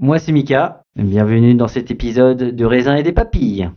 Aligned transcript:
Moi 0.00 0.20
c'est 0.20 0.30
Mika, 0.30 0.82
bienvenue 0.94 1.56
dans 1.56 1.66
cet 1.66 1.90
épisode 1.90 2.54
de 2.54 2.64
raisin 2.64 2.94
et 2.94 3.02
des 3.02 3.10
papilles. 3.10 3.68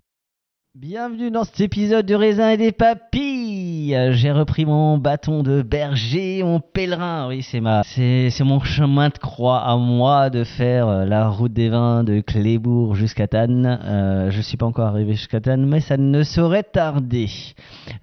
Bienvenue 0.78 1.32
dans 1.32 1.44
cet 1.44 1.62
épisode 1.62 2.06
de 2.06 2.14
raisin 2.14 2.52
et 2.52 2.58
des 2.58 2.72
papilles. 2.72 3.98
J'ai 4.12 4.32
repris 4.32 4.66
mon 4.66 5.00
bâton 5.00 5.42
de 5.42 5.64
berger, 5.64 6.44
mon 6.44 6.60
pèlerin. 6.60 7.28
Oui, 7.28 7.42
c'est 7.42 7.60
ma, 7.60 7.82
c'est, 7.84 8.30
c'est 8.30 8.44
mon 8.44 8.60
chemin 8.60 9.10
de 9.10 9.18
croix 9.18 9.62
à 9.62 9.76
moi 9.78 10.30
de 10.30 10.44
faire 10.44 10.88
euh, 10.88 11.06
la 11.06 11.28
route 11.28 11.54
des 11.54 11.70
vins 11.70 12.04
de 12.04 12.22
Clébourg 12.22 12.94
jusqu'à 12.94 13.28
Tannes. 13.28 13.80
Euh, 13.84 14.30
je 14.30 14.42
suis 14.42 14.58
pas 14.58 14.68
encore 14.68 14.86
arrivé 14.86 15.14
jusqu'à 15.14 15.42
Tannes, 15.42 15.66
mais 15.66 15.80
ça 15.80 15.98
ne 15.98 16.22
saurait 16.22 16.62
tarder. 16.64 17.30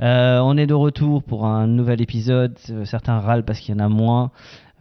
Euh, 0.01 0.41
on 0.41 0.57
est 0.57 0.67
de 0.67 0.75
retour 0.75 1.23
pour 1.23 1.47
un 1.47 1.69
nouvel 1.69 2.03
épisode. 2.03 2.59
Euh, 2.71 2.85
Certains 2.85 3.21
râlent 3.21 3.45
parce 3.45 3.61
qu'il 3.61 3.77
y 3.77 3.81
en 3.81 3.85
a 3.85 3.89
moins. 3.89 4.33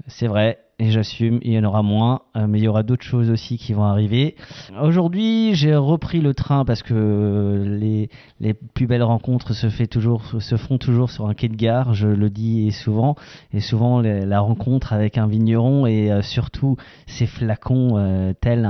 C'est 0.07 0.27
vrai, 0.27 0.57
et 0.79 0.91
j'assume, 0.91 1.39
il 1.41 1.53
y 1.53 1.57
en 1.57 1.63
aura 1.63 1.81
moins, 1.81 2.21
euh, 2.35 2.45
mais 2.45 2.59
il 2.59 2.63
y 2.63 2.67
aura 2.67 2.83
d'autres 2.83 3.03
choses 3.03 3.31
aussi 3.31 3.57
qui 3.57 3.73
vont 3.73 3.83
arriver. 3.83 4.35
Aujourd'hui, 4.79 5.55
j'ai 5.55 5.75
repris 5.75 6.21
le 6.21 6.35
train 6.35 6.65
parce 6.65 6.83
que 6.83 7.63
les, 7.65 8.09
les 8.39 8.53
plus 8.53 8.85
belles 8.85 9.01
rencontres 9.01 9.53
se, 9.53 9.69
fait 9.69 9.88
toujours, 9.88 10.23
se 10.39 10.55
font 10.55 10.77
toujours 10.77 11.09
sur 11.09 11.27
un 11.27 11.33
quai 11.33 11.47
de 11.47 11.55
gare, 11.55 11.95
je 11.95 12.07
le 12.07 12.29
dis 12.29 12.71
souvent, 12.71 13.15
et 13.53 13.59
souvent 13.59 14.01
la 14.01 14.39
rencontre 14.39 14.93
avec 14.93 15.17
un 15.17 15.25
vigneron 15.25 15.88
et 15.88 16.11
euh, 16.11 16.21
surtout 16.21 16.77
ces 17.07 17.25
flacons 17.25 17.97
euh, 17.97 18.33
tel 18.39 18.69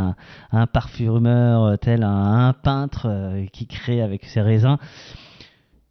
un, 0.52 0.66
parfumeur, 0.68 1.78
tel 1.80 2.04
un, 2.04 2.54
peintre 2.54 3.36
qui 3.52 3.68
crée 3.68 4.02
avec 4.02 4.24
ses 4.24 4.40
raisins. 4.40 4.78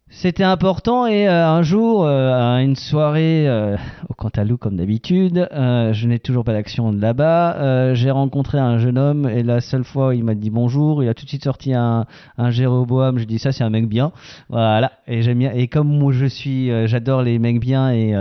C'était 0.09 0.45
important 0.45 1.05
et 1.05 1.27
euh, 1.27 1.45
un 1.45 1.63
jour, 1.63 2.05
euh, 2.05 2.55
à 2.55 2.61
une 2.61 2.77
soirée 2.77 3.45
euh, 3.45 3.75
au 4.07 4.13
Cantalou 4.13 4.55
comme 4.55 4.77
d'habitude, 4.77 5.49
euh, 5.51 5.91
je 5.91 6.07
n'ai 6.07 6.17
toujours 6.17 6.45
pas 6.45 6.53
d'action 6.53 6.93
là-bas, 6.93 7.57
euh, 7.57 7.93
j'ai 7.93 8.09
rencontré 8.09 8.57
un 8.57 8.77
jeune 8.77 8.97
homme 8.97 9.27
et 9.27 9.43
la 9.43 9.59
seule 9.59 9.83
fois 9.83 10.07
où 10.07 10.11
il 10.13 10.23
m'a 10.23 10.33
dit 10.33 10.49
bonjour, 10.49 11.03
il 11.03 11.09
a 11.09 11.13
tout 11.13 11.25
de 11.25 11.29
suite 11.29 11.43
sorti 11.43 11.73
un, 11.73 12.05
un 12.37 12.51
Jéroboam, 12.51 13.19
je 13.19 13.25
dis 13.25 13.37
ça 13.37 13.51
c'est 13.51 13.65
un 13.65 13.69
mec 13.69 13.89
bien, 13.89 14.13
voilà, 14.47 14.93
et 15.07 15.21
j'aime 15.23 15.39
bien, 15.39 15.51
et 15.53 15.67
comme 15.67 15.89
moi 15.89 16.13
je 16.13 16.25
suis, 16.25 16.71
j'adore 16.87 17.21
les 17.21 17.37
mecs 17.37 17.59
bien 17.59 17.91
et, 17.91 18.15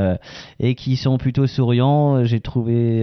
et 0.59 0.75
qui 0.75 0.97
sont 0.97 1.19
plutôt 1.19 1.47
souriants, 1.47 2.25
j'ai 2.25 2.41
trouvé, 2.41 2.99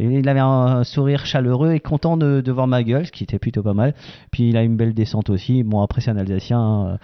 il 0.00 0.28
avait 0.28 0.40
un 0.40 0.84
sourire 0.84 1.26
chaleureux 1.26 1.72
et 1.72 1.80
content 1.80 2.16
de, 2.16 2.40
de 2.40 2.52
voir 2.52 2.66
ma 2.66 2.82
gueule, 2.82 3.06
ce 3.06 3.12
qui 3.12 3.24
était 3.24 3.38
plutôt 3.38 3.62
pas 3.62 3.74
mal, 3.74 3.94
puis 4.32 4.48
il 4.48 4.56
a 4.56 4.62
une 4.62 4.76
belle 4.76 4.94
descente 4.94 5.28
aussi, 5.28 5.62
bon 5.62 5.82
après 5.82 6.00
c'est 6.00 6.10
un 6.10 6.16
Alsacien, 6.16 6.58
hein, 6.58 6.98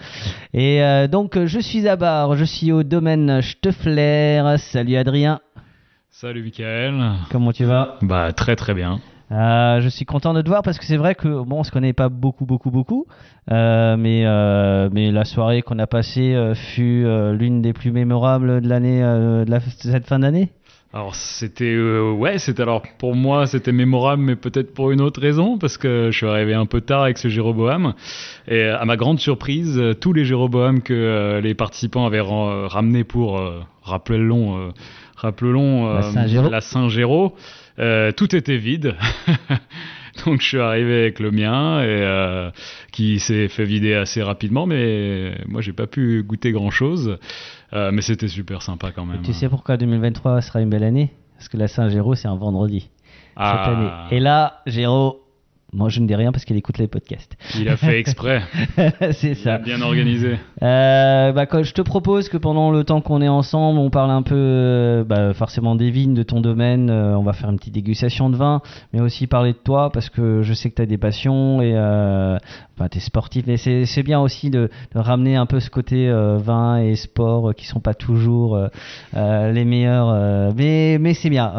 et 0.54 0.80
donc, 1.12 1.36
euh, 1.36 1.46
je 1.46 1.60
suis 1.60 1.86
à 1.88 1.96
Bar, 1.96 2.34
je 2.36 2.44
suis 2.44 2.72
au 2.72 2.82
domaine 2.82 3.42
Steffler. 3.42 4.42
Salut 4.56 4.96
Adrien, 4.96 5.40
Salut 6.08 6.42
Michael. 6.42 6.94
comment 7.30 7.52
tu 7.52 7.64
vas? 7.64 7.98
Bah 8.00 8.32
très 8.32 8.56
très 8.56 8.72
bien. 8.72 8.98
Euh, 9.30 9.80
Je 9.82 9.88
suis 9.90 10.06
content 10.06 10.32
de 10.34 10.40
te 10.42 10.48
voir 10.48 10.62
parce 10.62 10.78
que 10.78 10.86
c'est 10.86 10.96
vrai 10.96 11.14
que 11.14 11.28
bon, 11.44 11.60
on 11.60 11.64
se 11.64 11.70
connaît 11.70 11.92
pas 11.92 12.08
beaucoup, 12.08 12.46
beaucoup, 12.46 12.70
beaucoup, 12.70 13.04
euh, 13.50 13.96
mais 13.98 14.24
euh, 14.26 14.88
mais 14.92 15.10
la 15.10 15.24
soirée 15.24 15.60
qu'on 15.62 15.78
a 15.78 15.86
passée 15.86 16.34
fut 16.54 17.04
l'une 17.38 17.60
des 17.60 17.74
plus 17.74 17.92
mémorables 17.92 18.62
de 18.62 18.68
l'année, 18.68 19.00
de, 19.02 19.44
la- 19.50 19.58
de 19.58 19.64
cette 19.68 20.06
fin 20.06 20.18
d'année. 20.18 20.50
Alors 20.94 21.14
c'était 21.14 21.72
euh, 21.72 22.12
ouais, 22.12 22.38
c'était 22.38 22.60
alors 22.60 22.82
pour 22.98 23.14
moi 23.14 23.46
c'était 23.46 23.72
mémorable 23.72 24.22
mais 24.22 24.36
peut-être 24.36 24.74
pour 24.74 24.90
une 24.90 25.00
autre 25.00 25.22
raison 25.22 25.56
parce 25.56 25.78
que 25.78 26.10
je 26.10 26.16
suis 26.18 26.26
arrivé 26.26 26.52
un 26.52 26.66
peu 26.66 26.82
tard 26.82 27.04
avec 27.04 27.16
ce 27.16 27.28
Jéroboam 27.28 27.94
et 28.46 28.56
euh, 28.64 28.78
à 28.78 28.84
ma 28.84 28.98
grande 28.98 29.18
surprise, 29.18 29.78
euh, 29.78 29.94
tous 29.94 30.12
les 30.12 30.26
Jéroboam 30.26 30.82
que 30.82 30.92
euh, 30.92 31.40
les 31.40 31.54
participants 31.54 32.04
avaient 32.04 32.20
ramenés 32.20 33.04
pour 33.04 33.38
euh, 33.38 33.60
rappelons 33.82 34.70
rappelons 35.16 35.94
La 36.50 36.60
Saint-Géraud. 36.60 37.36
tout 38.16 38.36
était 38.36 38.58
vide. 38.58 38.94
Donc 40.26 40.40
je 40.40 40.46
suis 40.46 40.58
arrivé 40.60 41.00
avec 41.02 41.20
le 41.20 41.30
mien 41.30 41.80
et 41.80 41.86
euh, 41.86 42.50
qui 42.92 43.18
s'est 43.18 43.48
fait 43.48 43.64
vider 43.64 43.94
assez 43.94 44.22
rapidement, 44.22 44.66
mais 44.66 45.34
moi 45.46 45.60
j'ai 45.62 45.72
pas 45.72 45.86
pu 45.86 46.22
goûter 46.22 46.52
grand 46.52 46.70
chose, 46.70 47.18
mais 47.72 48.02
c'était 48.02 48.28
super 48.28 48.60
sympa 48.62 48.92
quand 48.92 49.06
même. 49.06 49.22
Tu 49.22 49.32
sais 49.32 49.48
pourquoi 49.48 49.76
2023 49.78 50.40
sera 50.42 50.60
une 50.60 50.68
belle 50.70 50.84
année? 50.84 51.10
Parce 51.36 51.48
que 51.48 51.56
la 51.56 51.66
Saint-Géraud, 51.68 52.14
c'est 52.14 52.28
un 52.28 52.36
vendredi 52.36 52.80
cette 52.80 52.90
Ah. 53.36 53.70
année. 53.70 54.16
Et 54.16 54.20
là, 54.20 54.60
Géraud, 54.66 55.21
moi 55.72 55.88
je 55.88 56.00
ne 56.00 56.06
dis 56.06 56.14
rien 56.14 56.32
parce 56.32 56.44
qu'il 56.44 56.56
écoute 56.56 56.78
les 56.78 56.88
podcasts. 56.88 57.36
Il 57.58 57.68
a 57.68 57.76
fait 57.76 57.98
exprès. 58.00 58.42
c'est 59.12 59.34
ça. 59.34 59.54
a 59.54 59.58
bien 59.58 59.80
organisé. 59.80 60.38
Euh, 60.62 61.32
bah, 61.32 61.46
je 61.62 61.72
te 61.72 61.82
propose 61.82 62.28
que 62.28 62.36
pendant 62.36 62.70
le 62.70 62.84
temps 62.84 63.00
qu'on 63.00 63.22
est 63.22 63.28
ensemble, 63.28 63.78
on 63.78 63.90
parle 63.90 64.10
un 64.10 64.22
peu 64.22 64.34
euh, 64.36 65.04
bah, 65.04 65.32
forcément 65.32 65.74
des 65.74 65.90
vignes, 65.90 66.14
de 66.14 66.22
ton 66.22 66.40
domaine. 66.40 66.90
euh, 66.90 67.16
on 67.16 67.22
va 67.22 67.32
faire 67.32 67.50
une 67.50 67.58
petite 67.58 67.74
dégustation 67.74 68.28
de 68.28 68.36
vin, 68.36 68.60
mais 68.92 69.00
aussi 69.00 69.26
parler 69.26 69.52
de 69.52 69.58
toi 69.58 69.90
parce 69.90 70.10
que 70.10 70.42
je 70.42 70.52
sais 70.52 70.68
que 70.70 70.74
tu 70.76 70.82
as 70.82 70.86
des 70.86 70.98
passions 70.98 71.62
et 71.62 71.74
bah, 72.82 72.88
tu 72.88 72.98
es 72.98 73.00
sportif. 73.00 73.46
Et 73.48 73.56
c'est 73.56 73.86
c'est 73.86 74.02
bien 74.02 74.20
aussi 74.20 74.50
de, 74.50 74.68
de 74.94 74.98
ramener 74.98 75.36
un 75.36 75.46
peu 75.46 75.60
ce 75.60 75.70
côté 75.70 76.08
euh, 76.08 76.36
vin 76.38 76.78
et 76.78 76.96
sport 76.96 77.50
euh, 77.50 77.52
qui 77.52 77.66
sont 77.66 77.78
pas 77.80 77.94
toujours 77.94 78.56
euh, 79.14 79.52
les 79.52 79.64
meilleurs. 79.64 80.52
mais 80.56 80.98
mais 81.00 81.14
c'est 81.14 81.30
bien. 81.30 81.52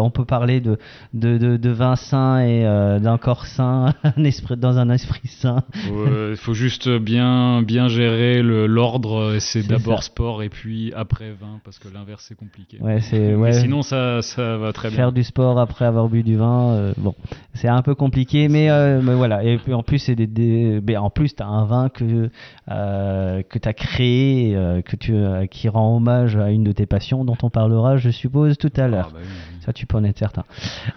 On 0.00 0.10
peut 0.10 0.24
parler 0.24 0.60
de, 0.60 0.78
de, 1.14 1.36
de, 1.38 1.56
de 1.56 1.70
vin 1.70 1.96
sain 1.96 2.40
et 2.40 2.62
d'un 3.00 3.18
corps 3.18 3.46
sain 3.46 3.48
sain, 3.48 3.94
un 4.16 4.24
esprit, 4.24 4.56
dans 4.56 4.78
un 4.78 4.88
esprit 4.90 5.26
sain. 5.26 5.62
Il 5.74 6.36
faut 6.36 6.54
juste 6.54 6.88
bien, 6.88 7.62
bien 7.62 7.88
gérer 7.88 8.42
l'ordre. 8.42 9.36
C'est 9.40 9.66
d'abord 9.66 10.02
sport 10.02 10.42
et 10.42 10.48
puis 10.48 10.92
après 10.94 11.30
vin, 11.30 11.60
parce 11.64 11.78
que 11.78 11.88
l'inverse 11.92 12.24
c'est 12.28 12.36
compliqué. 12.36 12.78
Ouais, 12.80 13.00
c'est 13.00 13.18
Mais 13.18 13.34
ouais. 13.34 13.52
sinon, 13.52 13.82
ça, 13.82 14.22
ça 14.22 14.56
va 14.58 14.72
très 14.72 14.90
Faire 14.90 15.10
bien. 15.10 15.22
du 15.22 15.24
sport 15.24 15.58
après 15.58 15.86
avoir 15.86 16.08
bu 16.08 16.22
du 16.22 16.36
vin, 16.36 16.92
bon, 16.98 17.14
c'est 17.54 17.68
un 17.68 17.82
peu 17.82 17.94
compliqué, 17.94 18.48
mais, 18.48 18.68
mais 19.02 19.14
voilà. 19.14 19.42
Et 19.44 19.56
puis 19.58 19.72
en 19.74 19.82
plus, 19.82 19.98
c'est 19.98 20.14
des, 20.14 20.26
des- 20.26 20.67
mais 20.86 20.96
en 20.96 21.10
plus, 21.10 21.34
t'as 21.34 21.46
un 21.46 21.64
vin 21.64 21.88
que 21.88 22.30
euh, 22.70 23.42
que 23.42 23.58
t'as 23.58 23.72
créé, 23.72 24.54
euh, 24.54 24.82
que 24.82 24.96
tu 24.96 25.14
euh, 25.14 25.46
qui 25.46 25.68
rend 25.68 25.96
hommage 25.96 26.36
à 26.36 26.50
une 26.50 26.64
de 26.64 26.72
tes 26.72 26.86
passions, 26.86 27.24
dont 27.24 27.36
on 27.42 27.50
parlera, 27.50 27.96
je 27.96 28.10
suppose, 28.10 28.58
tout 28.58 28.72
à 28.76 28.88
l'heure. 28.88 29.10
Ah, 29.10 29.14
bah 29.14 29.20
oui. 29.22 29.60
Ça, 29.64 29.72
tu 29.72 29.86
peux 29.86 29.98
en 29.98 30.04
être 30.04 30.18
certain. 30.18 30.44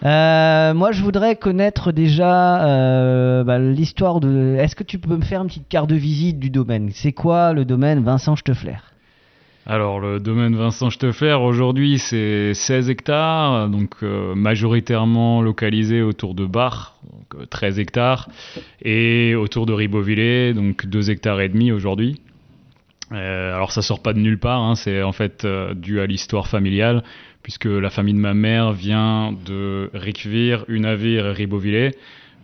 Moi, 0.02 0.92
je 0.92 1.02
voudrais 1.02 1.36
connaître 1.36 1.92
déjà 1.92 3.44
bah, 3.44 3.58
l'histoire 3.58 4.20
de. 4.20 4.56
Est-ce 4.58 4.76
que 4.76 4.84
tu 4.84 4.98
peux 4.98 5.16
me 5.16 5.22
faire 5.22 5.42
une 5.42 5.48
petite 5.48 5.68
carte 5.68 5.88
de 5.90 5.96
visite 5.96 6.38
du 6.38 6.50
domaine? 6.50 6.90
C'est 6.92 7.12
quoi 7.12 7.52
le 7.52 7.64
domaine 7.64 8.02
Vincent 8.02 8.36
Steffler 8.36 8.76
Alors, 9.64 10.00
le 10.00 10.18
domaine 10.18 10.56
Vincent 10.56 10.90
Steffler, 10.90 11.34
aujourd'hui, 11.34 12.00
c'est 12.00 12.52
16 12.52 12.90
hectares, 12.90 13.68
donc 13.68 13.90
euh, 14.02 14.34
majoritairement 14.34 15.40
localisé 15.40 16.02
autour 16.02 16.34
de 16.34 16.46
Bar, 16.46 16.96
donc 17.12 17.40
euh, 17.40 17.46
13 17.46 17.78
hectares, 17.78 18.28
et 18.84 19.36
autour 19.36 19.66
de 19.66 19.72
Ribeauvillé, 19.72 20.52
donc 20.52 20.86
2 20.86 21.12
hectares 21.12 21.40
et 21.40 21.48
demi 21.48 21.70
aujourd'hui. 21.70 22.20
Euh, 23.12 23.54
alors, 23.54 23.70
ça 23.70 23.82
sort 23.82 24.02
pas 24.02 24.12
de 24.12 24.18
nulle 24.18 24.38
part, 24.38 24.62
hein, 24.62 24.74
c'est 24.74 25.00
en 25.04 25.12
fait 25.12 25.44
euh, 25.44 25.74
dû 25.74 26.00
à 26.00 26.06
l'histoire 26.06 26.48
familiale, 26.48 27.04
puisque 27.44 27.66
la 27.66 27.90
famille 27.90 28.14
de 28.14 28.18
ma 28.18 28.34
mère 28.34 28.72
vient 28.72 29.32
de 29.46 29.90
Ricvire, 29.94 30.64
Unavir 30.66 31.26
et 31.26 31.32
Ribeauvillé. 31.32 31.92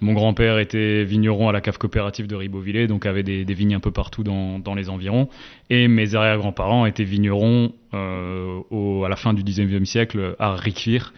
Mon 0.00 0.12
grand-père 0.12 0.58
était 0.58 1.02
vigneron 1.04 1.48
à 1.48 1.52
la 1.52 1.60
cave 1.60 1.78
coopérative 1.78 2.26
de 2.26 2.36
Ribeauvillé, 2.36 2.86
donc 2.86 3.04
avait 3.06 3.22
des, 3.24 3.44
des 3.44 3.54
vignes 3.54 3.74
un 3.74 3.80
peu 3.80 3.90
partout 3.90 4.22
dans, 4.22 4.58
dans 4.58 4.74
les 4.74 4.88
environs. 4.90 5.28
Et 5.70 5.88
mes 5.88 6.14
arrière-grands-parents 6.14 6.86
étaient 6.86 7.04
vignerons 7.04 7.72
euh, 7.94 8.60
au- 8.70 9.04
à 9.04 9.08
la 9.08 9.16
fin 9.16 9.34
du 9.34 9.42
19e 9.42 9.84
siècle 9.84 10.36
à 10.38 10.54
Ricvire. 10.54 11.12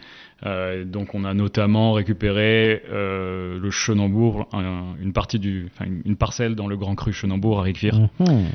Euh, 0.47 0.83
donc 0.85 1.13
on 1.13 1.23
a 1.23 1.35
notamment 1.35 1.93
récupéré 1.93 2.81
euh, 2.91 3.59
le 3.59 3.69
Chenambourg, 3.69 4.47
un- 4.53 4.95
une 4.99 5.13
partie 5.13 5.37
du, 5.37 5.67
enfin, 5.71 5.85
une, 5.85 6.01
une 6.03 6.15
parcelle 6.15 6.55
dans 6.55 6.65
le 6.67 6.75
Grand 6.77 6.95
Cru 6.95 7.13
Chenambourg 7.13 7.59
à 7.59 7.61
Ricvire. 7.63 7.99
Mhm. 8.19 8.45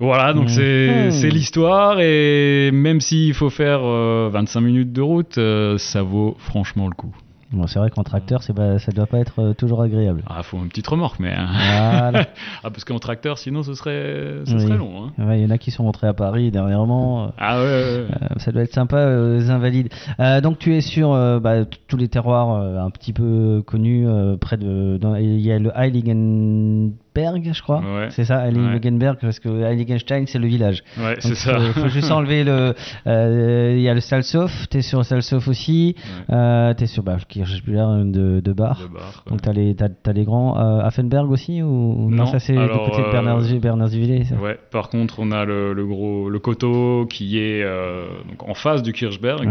Voilà, 0.00 0.32
donc 0.32 0.50
c'est 0.50 1.06
Mhm. 1.06 1.10
c'est 1.12 1.30
l'histoire 1.30 2.00
et 2.00 2.70
même 2.72 3.00
s'il 3.00 3.32
faut 3.34 3.50
faire 3.50 3.80
euh, 3.84 4.28
25 4.32 4.60
minutes 4.60 4.92
de 4.92 5.00
route, 5.00 5.38
euh, 5.38 5.78
ça 5.78 6.02
vaut 6.02 6.36
franchement 6.38 6.88
le 6.88 6.94
coup. 6.94 7.14
Bon, 7.54 7.66
c'est 7.68 7.78
vrai 7.78 7.88
qu'en 7.90 8.02
tracteur, 8.02 8.42
c'est 8.42 8.52
pas, 8.52 8.78
ça 8.80 8.90
doit 8.90 9.06
pas 9.06 9.18
être 9.18 9.38
euh, 9.40 9.54
toujours 9.54 9.80
agréable. 9.80 10.22
Ah, 10.28 10.42
faut 10.42 10.58
une 10.58 10.68
petite 10.68 10.86
remorque, 10.88 11.20
mais 11.20 11.32
hein. 11.32 11.46
Voilà. 11.52 12.26
ah 12.64 12.70
parce 12.70 12.84
qu'en 12.84 12.98
tracteur, 12.98 13.38
sinon 13.38 13.62
ce 13.62 13.74
serait, 13.74 14.40
ce 14.44 14.54
Oui. 14.54 14.60
serait 14.62 14.76
long. 14.76 15.04
Hein. 15.04 15.12
Ouais, 15.24 15.38
Il 15.40 15.44
y 15.44 15.46
en 15.46 15.50
a 15.50 15.58
qui 15.58 15.70
sont 15.70 15.84
rentrés 15.84 16.08
à 16.08 16.14
Paris 16.14 16.50
dernièrement. 16.50 17.24
euh, 17.24 17.28
Ah 17.38 17.58
ouais, 17.58 17.64
ouais, 17.64 17.70
ouais. 17.70 18.06
Euh, 18.22 18.38
ça 18.38 18.50
doit 18.50 18.62
être 18.62 18.72
sympa 18.74 18.96
euh, 18.96 19.38
aux 19.38 19.50
invalides. 19.50 19.88
Euh, 20.20 20.40
donc 20.40 20.58
tu 20.58 20.74
es 20.74 20.80
sur 20.80 21.10
bah, 21.40 21.64
tous 21.86 21.96
les 21.96 22.08
terroirs 22.08 22.50
un 22.84 22.90
petit 22.90 23.12
peu 23.12 23.62
connus 23.66 24.06
près 24.40 24.56
de. 24.56 24.98
Il 25.20 25.40
y 25.40 25.52
a 25.52 25.58
le 25.58 25.70
Heiligenberg, 25.76 26.92
je 27.16 27.62
crois. 27.62 27.80
Ouais. 27.80 28.08
C'est 28.10 28.24
ça, 28.24 28.46
Heiligenberg, 28.46 29.18
parce 29.20 29.38
que 29.38 29.48
Heiligenstein 29.48 30.26
c'est 30.26 30.38
le 30.38 30.46
village. 30.48 30.82
Ouais, 30.98 31.16
c'est 31.20 31.34
ça. 31.34 31.56
Il 31.58 31.72
faut 31.72 31.88
juste 31.88 32.10
enlever 32.10 32.44
le. 32.44 32.74
euh, 33.06 33.74
Il 33.76 33.82
y 33.82 33.88
a 33.88 33.94
le 33.94 34.00
Salsof, 34.00 34.68
tu 34.68 34.78
es 34.78 34.82
sur 34.82 35.04
Salsof 35.04 35.46
aussi. 35.48 35.94
Ouais. 36.28 36.74
tu 36.74 36.84
es 36.84 36.86
sur 36.86 37.02
bah, 37.02 37.16
Kirchberg 37.28 38.10
de, 38.10 38.40
de 38.40 38.52
Bar. 38.52 38.80
De 38.80 38.86
bar. 38.88 39.24
Donc 39.28 39.42
tu 39.42 39.48
as, 39.48 39.52
les, 39.52 39.74
t'as- 39.74 39.88
t'as 39.88 40.12
les 40.12 40.24
grands. 40.24 40.58
Euh, 40.58 40.80
Affenberg 40.84 41.30
aussi 41.30 41.62
ou 41.62 42.10
non, 42.10 42.24
Non, 42.24 42.26
ça 42.26 42.38
c'est 42.38 42.52
du 42.52 42.58
côté 42.68 43.02
de 43.02 43.06
euh, 43.06 43.12
Bernard- 43.12 43.60
Bernardsvillers, 43.60 44.24
ça 44.24 44.34
Ouais, 44.36 44.58
par 44.70 44.88
contre, 44.90 45.20
on 45.20 45.30
a 45.32 45.44
le, 45.44 45.72
le 45.72 45.86
gros 45.86 46.28
le 46.28 46.38
coteau 46.38 47.06
qui 47.06 47.38
est 47.38 47.62
euh, 47.62 48.06
donc 48.28 48.48
en 48.48 48.54
face 48.54 48.82
du 48.82 48.92
Kirchberg, 48.92 49.46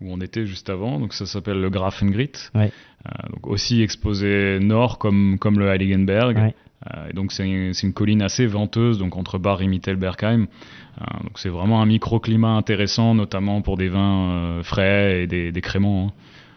où 0.00 0.06
on 0.12 0.20
était 0.20 0.46
juste 0.46 0.70
avant. 0.70 0.98
Donc 1.00 1.12
ça 1.12 1.26
s'appelle 1.26 1.60
le 1.60 1.70
Grafengrit. 1.70 2.30
Ouais. 2.54 2.70
Euh, 3.06 3.10
donc 3.32 3.46
aussi 3.46 3.82
exposé 3.82 4.58
nord 4.60 4.98
comme, 4.98 5.36
comme 5.38 5.58
le 5.58 5.66
Heiligenberg. 5.68 6.36
Ouais. 6.38 6.54
Euh, 6.92 7.12
donc 7.12 7.32
c'est 7.32 7.48
une, 7.48 7.92
colline 7.92 8.22
assez 8.22 8.46
venteuse, 8.46 8.98
donc 8.98 9.16
entre 9.16 9.38
Bar 9.38 9.62
et 9.62 9.66
Mittelbergheim. 9.66 10.42
Euh, 11.00 11.04
donc 11.22 11.38
c'est 11.38 11.48
vraiment 11.48 11.80
un 11.80 11.86
microclimat 11.86 12.56
intéressant, 12.56 13.14
notamment 13.14 13.62
pour 13.62 13.76
des 13.76 13.88
vins 13.88 14.30
euh, 14.30 14.62
frais 14.62 15.22
et 15.22 15.26
des, 15.26 15.52
des 15.52 15.60
créments. 15.60 16.08
hein. 16.08 16.12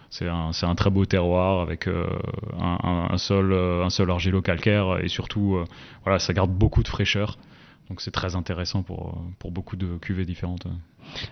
C'est 0.09 0.65
un, 0.65 0.75
très 0.75 0.89
beau 0.89 1.05
terroir 1.05 1.59
avec 1.59 1.87
un, 1.87 3.09
un- 3.11 3.17
sol, 3.17 3.53
argilo-calcaire 4.09 4.99
et 5.03 5.09
surtout, 5.09 5.59
voilà, 6.05 6.17
ça 6.17 6.31
garde 6.31 6.49
beaucoup 6.49 6.81
de 6.81 6.87
fraîcheur. 6.87 7.37
Donc 7.89 7.99
c'est 7.99 8.11
très 8.11 8.35
intéressant 8.35 8.83
pour, 8.83 9.21
beaucoup 9.51 9.75
de 9.75 9.97
cuvées 9.97 10.23
différentes. 10.23 10.65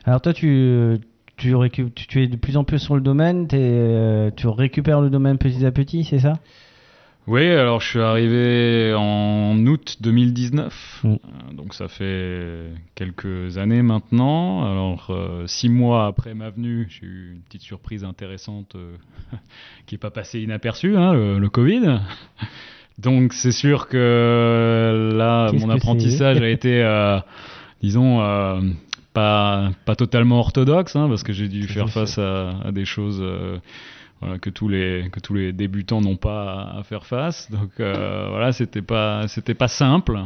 Alors 0.03 0.19
toi, 0.19 0.33
tu, 0.33 0.49
es 0.51 2.27
de 2.27 2.35
plus 2.35 2.57
en 2.57 2.65
plus 2.65 2.79
sur 2.79 2.95
le 2.95 3.01
domaine, 3.01 3.47
tu 3.47 4.47
récupères 4.47 4.99
le 4.99 5.09
domaine 5.09 5.37
petit 5.37 5.65
à 5.65 5.71
petit, 5.71 6.03
c'est 6.03 6.19
ça? 6.19 6.33
Oui, 7.27 7.47
alors 7.49 7.81
je 7.81 7.87
suis 7.87 7.99
arrivé 7.99 8.93
en 8.95 9.57
août 9.65 9.97
2019, 10.01 11.01
Mm. 11.03 11.07
euh, 11.13 11.53
donc 11.53 11.73
ça 11.73 11.87
fait 11.87 12.69
quelques 12.93 13.57
années 13.57 13.81
maintenant. 13.81 14.63
Alors 14.71 15.07
euh, 15.09 15.47
six 15.47 15.69
mois 15.69 16.05
après 16.05 16.35
ma 16.35 16.51
venue, 16.51 16.87
j'ai 16.89 17.07
eu 17.07 17.31
une 17.33 17.41
petite 17.41 17.63
surprise 17.63 18.03
intéressante 18.03 18.75
euh, 18.75 18.95
qui 19.87 19.95
n'est 19.95 19.99
pas 19.99 20.11
passée 20.11 20.39
inaperçue, 20.41 20.95
hein, 20.95 21.13
le, 21.13 21.39
le 21.39 21.49
Covid. 21.49 21.99
Donc 22.99 23.33
c'est 23.33 23.51
sûr 23.51 23.87
que 23.87 25.11
là, 25.15 25.49
Qu'est-ce 25.51 25.65
mon 25.65 25.73
que 25.73 25.77
apprentissage 25.77 26.39
a 26.41 26.47
été, 26.47 26.81
euh, 26.81 27.19
disons, 27.81 28.19
pas, 29.13 29.71
pas 29.83 29.95
totalement 29.97 30.39
orthodoxe, 30.39 30.95
hein, 30.95 31.09
parce 31.09 31.23
que 31.23 31.33
j'ai 31.33 31.49
dû 31.49 31.67
faire 31.67 31.89
face 31.89 32.17
à, 32.19 32.51
à 32.63 32.71
des 32.71 32.85
choses 32.85 33.21
que 34.41 34.49
tous 34.49 34.67
les 34.67 35.09
que 35.11 35.19
tous 35.19 35.33
les 35.33 35.51
débutants 35.53 36.01
n'ont 36.01 36.15
pas 36.15 36.73
à, 36.77 36.83
faire 36.83 37.05
face. 37.05 37.49
Donc 37.51 37.71
euh, 37.79 38.27
voilà, 38.29 38.51
c'était 38.51 38.81
pas 38.81 39.27
c'était 39.27 39.53
pas 39.53 39.67
simple, 39.67 40.19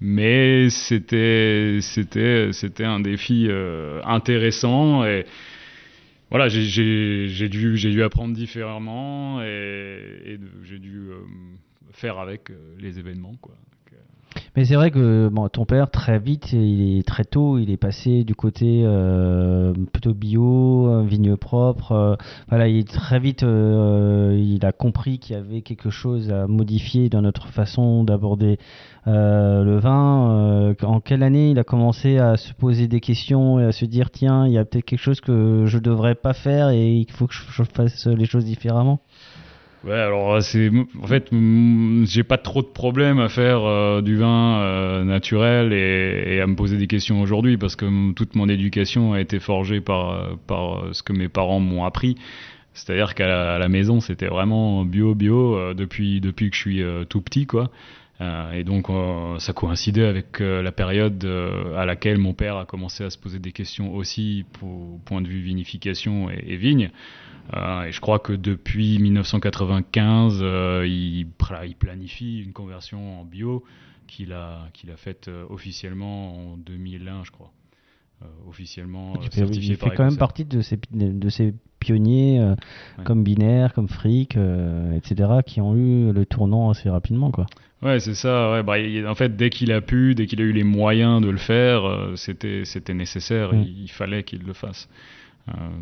mais 0.00 0.68
c'était 0.70 1.78
c'était 1.80 2.50
c'était 2.52 2.84
un 2.84 3.00
défi 3.00 3.46
euh, 3.48 4.00
intéressant 4.04 5.04
et 5.04 5.26
voilà, 6.30 6.48
j'ai- 6.48 7.48
dû 7.48 7.76
j'ai 7.76 7.90
dû 7.90 8.02
apprendre 8.02 8.34
différemment 8.34 9.42
et, 9.42 10.38
j'ai 10.64 10.78
dû 10.78 11.08
euh, 11.10 11.20
faire 11.92 12.18
avec 12.18 12.50
les 12.78 12.98
événements 12.98 13.36
quoi. 13.40 13.54
Mais 14.56 14.64
c'est 14.64 14.74
vrai 14.74 14.90
que 14.90 15.30
ton 15.52 15.66
père, 15.66 15.90
très 15.90 16.18
vite, 16.18 16.54
il 16.54 16.98
est 16.98 17.06
très 17.06 17.24
tôt, 17.24 17.58
il 17.58 17.70
est 17.70 17.76
passé 17.76 18.24
du 18.24 18.34
côté 18.34 18.84
euh, 18.86 19.74
plutôt 19.92 20.14
bio, 20.14 21.02
vigne 21.02 21.36
propre. 21.36 21.92
euh, 21.92 22.16
voilà, 22.48 22.66
il 22.66 22.78
est 22.78 22.88
très 22.88 23.18
vite, 23.18 23.42
euh, 23.42 24.34
il 24.42 24.64
a 24.64 24.72
compris 24.72 25.18
qu'il 25.18 25.36
y 25.36 25.38
avait 25.38 25.60
quelque 25.60 25.90
chose 25.90 26.32
à 26.32 26.46
modifier 26.46 27.10
dans 27.10 27.20
notre 27.20 27.48
façon 27.48 28.02
d'aborder 28.02 28.58
le 29.04 29.78
vin. 29.78 30.74
En 30.82 31.00
quelle 31.00 31.22
année 31.22 31.50
il 31.50 31.58
a 31.58 31.64
commencé 31.64 32.16
à 32.16 32.38
se 32.38 32.54
poser 32.54 32.88
des 32.88 33.00
questions 33.00 33.60
et 33.60 33.64
à 33.64 33.72
se 33.72 33.84
dire 33.84 34.10
tiens, 34.10 34.46
il 34.46 34.54
y 34.54 34.58
a 34.58 34.64
peut-être 34.64 34.86
quelque 34.86 34.98
chose 34.98 35.20
que 35.20 35.64
je 35.66 35.78
devrais 35.78 36.14
pas 36.14 36.32
faire 36.32 36.70
et 36.70 36.94
il 36.94 37.10
faut 37.10 37.26
que 37.26 37.34
je 37.34 37.62
fasse 37.62 38.06
les 38.06 38.24
choses 38.24 38.46
différemment? 38.46 39.00
Ouais, 39.84 39.92
alors 39.92 40.42
c'est 40.42 40.70
en 41.00 41.06
fait 41.06 41.30
j'ai 42.04 42.24
pas 42.24 42.38
trop 42.38 42.62
de 42.62 42.66
problèmes 42.66 43.20
à 43.20 43.28
faire 43.28 43.62
euh, 43.64 44.00
du 44.02 44.16
vin 44.16 44.60
euh, 44.60 45.04
naturel 45.04 45.72
et, 45.72 46.40
à 46.40 46.46
me 46.46 46.56
poser 46.56 46.76
des 46.76 46.88
questions 46.88 47.20
aujourd'hui 47.20 47.56
parce 47.56 47.76
que 47.76 48.12
toute 48.14 48.34
mon 48.34 48.48
éducation 48.48 49.12
a 49.12 49.20
été 49.20 49.38
forgée 49.38 49.80
par 49.80 50.10
euh, 50.10 50.34
par 50.46 50.86
euh, 50.86 50.92
ce 50.92 51.02
que 51.02 51.12
mes 51.12 51.28
parents 51.28 51.60
m'ont 51.60 51.84
appris. 51.84 52.16
C'est-à-dire 52.76 53.14
qu'à 53.14 53.58
la, 53.58 53.68
maison, 53.68 54.00
c'était 54.00 54.26
vraiment 54.26 54.84
bio 54.84 55.14
bio 55.14 55.56
euh, 55.56 55.72
depuis 55.74 56.20
depuis 56.20 56.50
que 56.50 56.56
je 56.56 56.60
suis 56.60 56.82
euh, 56.82 57.04
tout 57.04 57.22
petit 57.22 57.46
quoi. 57.46 57.70
Euh, 58.22 58.52
et 58.52 58.64
donc 58.64 58.88
euh, 58.88 59.38
ça 59.38 59.52
coïncidait 59.52 60.06
avec 60.06 60.40
euh, 60.40 60.62
la 60.62 60.72
période 60.72 61.22
à 61.76 61.84
laquelle 61.84 62.16
mon 62.18 62.32
père 62.32 62.56
a 62.56 62.64
commencé 62.64 63.04
à 63.04 63.10
se 63.10 63.18
poser 63.18 63.38
des 63.38 63.52
questions 63.52 63.94
aussi 63.94 64.46
au 64.62 64.98
point 65.04 65.20
de 65.20 65.28
vue 65.28 65.40
vinification 65.42 66.30
et, 66.30 66.42
et 66.46 66.56
vigne. 66.56 66.90
Et 67.54 67.92
je 67.92 68.00
crois 68.00 68.18
que 68.18 68.32
depuis 68.32 68.98
1995, 68.98 70.40
euh, 70.42 70.84
il, 70.86 71.26
pla- 71.38 71.64
il 71.66 71.76
planifie 71.76 72.40
une 72.42 72.52
conversion 72.52 73.20
en 73.20 73.24
bio 73.24 73.62
qu'il 74.08 74.32
a, 74.32 74.68
qu'il 74.72 74.90
a 74.90 74.96
faite 74.96 75.30
officiellement 75.50 76.52
en 76.52 76.56
2001, 76.56 77.22
je 77.24 77.30
crois. 77.30 77.52
Officiellement 78.48 79.20
certifié 79.30 79.72
il 79.74 79.76
par 79.78 79.90
fait 79.90 79.96
quand 79.96 80.04
même 80.04 80.16
partie 80.16 80.44
de 80.46 80.60
ces, 80.62 80.78
de 80.90 81.28
ces 81.28 81.54
pionniers 81.80 82.40
Ouais. 82.40 83.04
comme 83.04 83.22
Binaire, 83.22 83.74
comme 83.74 83.88
Frick, 83.88 84.36
etc., 84.96 85.30
qui 85.46 85.60
ont 85.60 85.76
eu 85.76 86.12
le 86.12 86.24
tournant 86.26 86.70
assez 86.70 86.88
rapidement. 86.88 87.30
Quoi. 87.30 87.46
Ouais, 87.82 88.00
c'est 88.00 88.14
ça. 88.14 88.52
Ouais, 88.52 88.62
bah, 88.62 88.78
il- 88.78 89.06
en 89.06 89.14
fait, 89.14 89.36
dès 89.36 89.50
qu'il 89.50 89.70
a 89.72 89.80
pu, 89.80 90.14
dès 90.14 90.26
qu'il 90.26 90.40
a 90.40 90.44
eu 90.44 90.52
les 90.52 90.64
moyens 90.64 91.20
de 91.20 91.28
le 91.28 91.36
faire, 91.36 91.84
euh, 91.84 92.16
c'était 92.16 92.64
c'était 92.64 92.94
nécessaire. 92.94 93.52
Mm. 93.52 93.62
Il, 93.62 93.82
il 93.84 93.90
fallait 93.90 94.22
qu'il 94.22 94.42
le 94.42 94.52
fasse. 94.52 94.88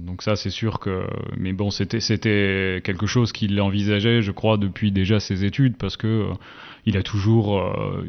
donc 0.06 0.22
ça, 0.22 0.36
c'est 0.36 0.50
sûr 0.50 0.78
que. 0.80 1.06
Mais 1.38 1.52
bon, 1.52 1.70
c'était 1.70 2.00
c'était 2.00 2.82
quelque 2.84 3.06
chose 3.06 3.32
qu'il 3.32 3.58
envisageait, 3.60 4.20
je 4.22 4.32
crois, 4.32 4.58
depuis 4.58 4.92
déjà 4.92 5.20
ses 5.20 5.44
études, 5.44 5.76
parce 5.76 5.96
que 5.96 6.26
il 6.84 6.98
a 6.98 7.02
toujours 7.02 7.64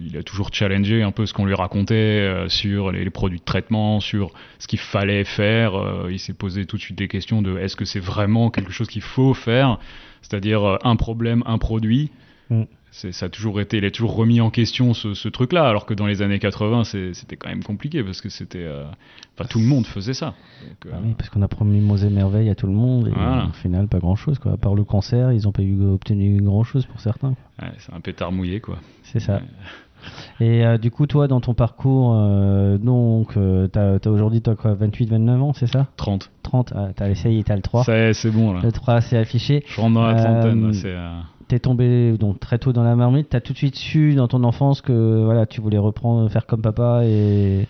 il 0.05 0.17
a 0.17 0.23
toujours 0.23 0.49
challengé 0.53 1.01
un 1.01 1.11
peu 1.11 1.25
ce 1.25 1.33
qu'on 1.33 1.45
lui 1.45 1.53
racontait 1.53 2.45
sur 2.49 2.91
les, 2.91 3.05
les, 3.05 3.09
produits 3.09 3.39
de 3.39 3.45
traitement, 3.45 4.01
sur 4.01 4.31
ce 4.59 4.67
qu'il 4.67 4.79
fallait 4.79 5.23
faire. 5.23 5.71
il 6.09 6.19
s'est 6.19 6.33
posé 6.33 6.65
tout 6.65 6.75
de 6.75 6.81
suite 6.81 6.97
des 6.97 7.07
questions 7.07 7.41
de 7.41 7.57
est-ce 7.57 7.77
que 7.77 7.85
c'est 7.85 8.01
vraiment 8.01 8.49
quelque 8.49 8.73
chose 8.73 8.89
qu'il 8.89 9.01
faut 9.03 9.33
faire, 9.33 9.79
c'est-à-dire 10.23 10.79
un 10.83 10.95
problème, 10.97 11.41
un 11.45 11.57
produit. 11.57 12.11
Mm 12.49 12.63
ça 12.95 13.25
a 13.25 13.29
toujours 13.29 13.59
été, 13.59 13.77
il 13.77 13.85
a 13.85 13.91
toujours 13.91 14.15
remis 14.15 14.39
en 14.39 14.49
question 14.49 14.93
ce, 14.93 15.27
truc-là, 15.27 15.67
alors 15.67 15.85
que 15.85 15.93
dans 15.93 16.07
les 16.07 16.21
années 16.21 16.39
80, 16.39 16.83
c'était 17.13 17.35
quand 17.35 17.49
même 17.49 17.63
compliqué 17.63 18.03
parce 18.03 18.21
que 18.21 18.29
c'était, 18.29 18.63
euh, 18.63 18.85
enfin 19.37 19.47
tout 19.49 19.59
le 19.59 19.65
monde 19.65 19.85
faisait 19.85 20.13
ça. 20.13 20.33
Euh, 20.63 20.91
ah 20.93 20.97
oui, 21.03 21.13
parce 21.17 21.29
qu'on 21.29 21.41
a 21.41 21.47
promis 21.47 21.81
Mose 21.81 22.05
et 22.05 22.09
merveille 22.09 22.49
à 22.49 22.55
tout 22.55 22.67
le 22.67 22.73
monde 22.73 23.09
et 23.09 23.11
au 23.11 23.53
final 23.53 23.87
pas 23.87 23.99
grand-chose 23.99 24.39
quoi. 24.39 24.53
À 24.53 24.57
part 24.57 24.75
le 24.75 24.83
cancer, 24.83 25.33
ils 25.33 25.43
n'ont 25.43 25.51
pas 25.51 25.61
eu, 25.61 25.83
obtenu 25.83 26.41
grand-chose 26.41 26.85
pour 26.85 27.01
certains. 27.01 27.35
c'est 27.79 27.93
un 27.93 27.99
pétard 27.99 28.31
mouillé 28.31 28.61
quoi. 28.61 28.77
C'est 29.03 29.19
ça. 29.19 29.41
Et 30.39 30.63
euh, 30.63 30.77
du 30.77 30.91
coup, 30.91 31.07
toi, 31.07 31.27
dans 31.27 31.41
ton 31.41 31.55
parcours, 31.55 32.13
donc, 32.77 33.33
tu 33.33 33.79
as, 33.79 34.07
aujourd'hui, 34.07 34.41
toi, 34.41 34.55
quoi, 34.55 34.75
28, 34.75 35.09
29 35.09 35.41
ans, 35.41 35.53
c'est 35.53 35.67
ça 35.67 35.87
30. 35.97 36.29
30, 36.43 36.73
ah, 36.75 36.89
t'as 36.95 37.09
essayé, 37.09 37.43
t'as 37.43 37.55
le 37.55 37.63
3. 37.63 37.83
C'est 38.13 38.31
bon, 38.31 38.53
là. 38.53 38.59
Le 38.61 38.71
3, 38.71 39.01
c'est 39.01 39.17
affiché. 39.17 39.63
Je 39.67 39.81
rentre 39.81 39.95
dans 39.95 40.05
la 40.05 40.13
trentaine, 40.13 40.73
c'est 40.73 40.95
t'es 41.47 41.59
tombé 41.59 42.17
donc 42.17 42.39
très 42.39 42.57
tôt 42.57 42.73
dans 42.73 42.83
la 42.83 42.95
marmite, 42.95 43.29
t'as 43.29 43.41
tout 43.41 43.53
de 43.53 43.57
suite 43.57 43.75
su 43.75 44.15
dans 44.15 44.27
ton 44.27 44.43
enfance 44.43 44.81
que 44.81 45.23
voilà, 45.23 45.45
tu 45.45 45.61
voulais 45.61 45.77
reprendre, 45.77 46.29
faire 46.29 46.45
comme 46.45 46.61
papa 46.61 47.01
et. 47.05 47.67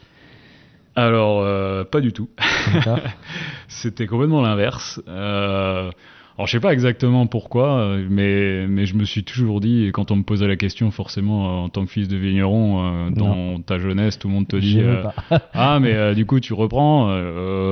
Alors, 0.96 1.42
euh, 1.42 1.84
pas 1.84 2.00
du 2.00 2.14
tout. 2.14 2.30
C'était 3.68 4.08
complètement 4.08 4.42
l'inverse. 4.42 5.02
Euh, 5.10 5.92
alors 6.38 6.48
je 6.48 6.52
sais 6.52 6.60
pas 6.60 6.74
exactement 6.74 7.28
pourquoi, 7.28 7.80
euh, 7.80 8.06
mais, 8.10 8.68
mais 8.68 8.86
je 8.86 8.96
me 8.96 9.06
suis 9.06 9.24
toujours 9.24 9.62
dit, 9.62 9.86
et 9.86 9.92
quand 9.94 10.12
on 10.12 10.18
me 10.18 10.24
posait 10.24 10.48
la 10.48 10.58
question, 10.58 10.92
forcément, 10.92 11.46
euh, 11.46 11.64
en 11.64 11.70
tant 11.70 11.86
que 11.86 11.92
fils 11.92 12.10
de 12.10 12.18
vigneron, 12.18 12.84
euh, 12.84 13.10
dans 13.10 13.62
ta 13.62 13.80
jeunesse, 13.80 14.20
tout 14.20 14.28
le 14.28 14.34
monde 14.34 14.48
te 14.48 14.58
dit 14.58 14.82
Ah, 15.54 15.80
mais 15.80 16.14
du 16.14 16.26
coup, 16.26 16.42
tu 16.42 16.54
reprends 16.54 17.08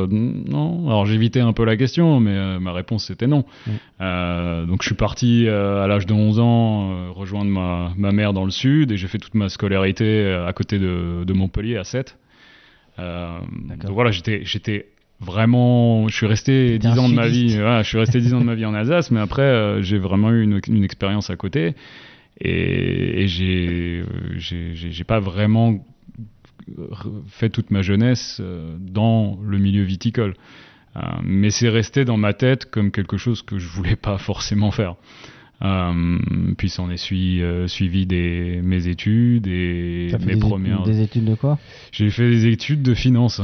Non. 0.07 0.87
Alors 0.87 1.05
j'évitais 1.05 1.41
un 1.41 1.51
peu 1.51 1.65
la 1.65 1.75
question, 1.75 2.21
mais 2.21 2.59
ma 2.59 2.71
réponse 2.71 3.05
c'était 3.05 3.27
non. 3.27 3.43
Mm. 3.67 4.65
donc 4.67 4.81
je 4.81 4.87
suis 4.87 4.95
parti 4.95 5.47
à 5.49 5.85
l'âge 5.87 6.05
de 6.05 6.13
11 6.13 6.39
ans 6.39 7.13
rejoindre 7.13 7.51
ma, 7.51 7.91
ma, 7.97 8.11
mère 8.13 8.31
dans 8.31 8.45
le 8.45 8.51
sud, 8.51 8.91
et 8.91 8.97
j'ai 8.97 9.07
fait 9.07 9.17
toute 9.17 9.35
ma 9.35 9.49
scolarité 9.49 10.31
à 10.47 10.53
côté 10.53 10.79
de, 10.79 11.25
de 11.25 11.33
Montpellier, 11.33 11.75
à 11.75 11.83
7. 11.83 12.17
donc 12.97 13.89
voilà, 13.89 14.11
j'étais 14.11 14.87
vraiment, 15.19 16.07
je 16.07 16.15
suis 16.15 16.25
resté 16.25 16.79
dix 16.79 16.99
ans 16.99 17.09
de 17.09 17.13
ma 17.13 17.27
vie. 17.27 17.49
je 17.49 17.83
suis 17.83 17.97
resté 17.97 18.19
dix 18.19 18.33
ans 18.33 18.39
de 18.39 18.45
ma 18.45 18.55
vie 18.55 18.65
en 18.65 18.73
Alsace, 18.73 19.11
mais 19.11 19.19
après 19.19 19.41
euh, 19.41 19.81
j'ai 19.81 19.97
vraiment 19.97 20.31
eu 20.31 20.43
une, 20.43 20.59
une, 20.67 20.83
expérience 20.83 21.29
à 21.29 21.35
côté 21.35 21.75
et, 22.41 23.23
et 23.23 23.27
j'ai, 23.27 24.03
j'ai 24.37 25.03
pas 25.03 25.19
vraiment 25.19 25.85
fait 27.27 27.49
toute 27.49 27.71
ma 27.71 27.81
jeunesse 27.81 28.39
euh, 28.41 28.75
dans 28.79 29.37
le 29.43 29.57
milieu 29.57 29.83
viticole. 29.83 30.35
Euh, 30.95 31.01
mais 31.23 31.49
c'est 31.49 31.69
resté 31.69 32.05
dans 32.05 32.17
ma 32.17 32.33
tête 32.33 32.69
comme 32.69 32.91
quelque 32.91 33.17
chose 33.17 33.41
que 33.41 33.57
je 33.57 33.67
voulais 33.67 33.95
pas 33.95 34.17
forcément 34.17 34.71
faire. 34.71 34.95
Euh, 35.63 36.19
puis 36.57 36.69
s'en 36.69 36.89
est 36.89 36.97
suivi, 36.97 37.41
suivi 37.67 38.05
des, 38.05 38.59
mes 38.63 38.87
études 38.87 39.47
et 39.47 40.11
mes 40.25 40.35
premières. 40.35 40.83
Des 40.83 41.01
études 41.01 41.25
de 41.25 41.35
quoi? 41.35 41.57
J'ai 41.91 42.09
fait 42.09 42.29
des 42.29 42.47
études 42.47 42.81
de 42.81 42.93
finance. 42.93 43.41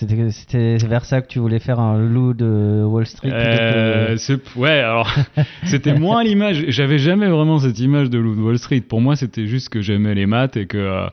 C'était 0.00 0.78
vers 0.78 1.04
ça 1.04 1.20
que 1.20 1.26
tu 1.26 1.40
voulais 1.40 1.58
faire 1.58 1.78
un 1.78 1.98
loup 1.98 2.32
de 2.32 2.82
Wall 2.86 3.04
Street 3.04 3.30
euh, 3.30 4.16
Ouais, 4.56 4.70
alors 4.70 5.14
c'était 5.64 5.92
moins 5.92 6.24
l'image. 6.24 6.64
J'avais 6.68 6.98
jamais 6.98 7.28
vraiment 7.28 7.58
cette 7.58 7.78
image 7.78 8.08
de 8.08 8.18
loup 8.18 8.34
de 8.34 8.40
Wall 8.40 8.58
Street. 8.58 8.80
Pour 8.80 9.02
moi, 9.02 9.14
c'était 9.14 9.46
juste 9.46 9.68
que 9.68 9.82
j'aimais 9.82 10.14
les 10.14 10.24
maths 10.24 10.56
et 10.56 10.66
que 10.66 10.78
euh, 10.78 11.06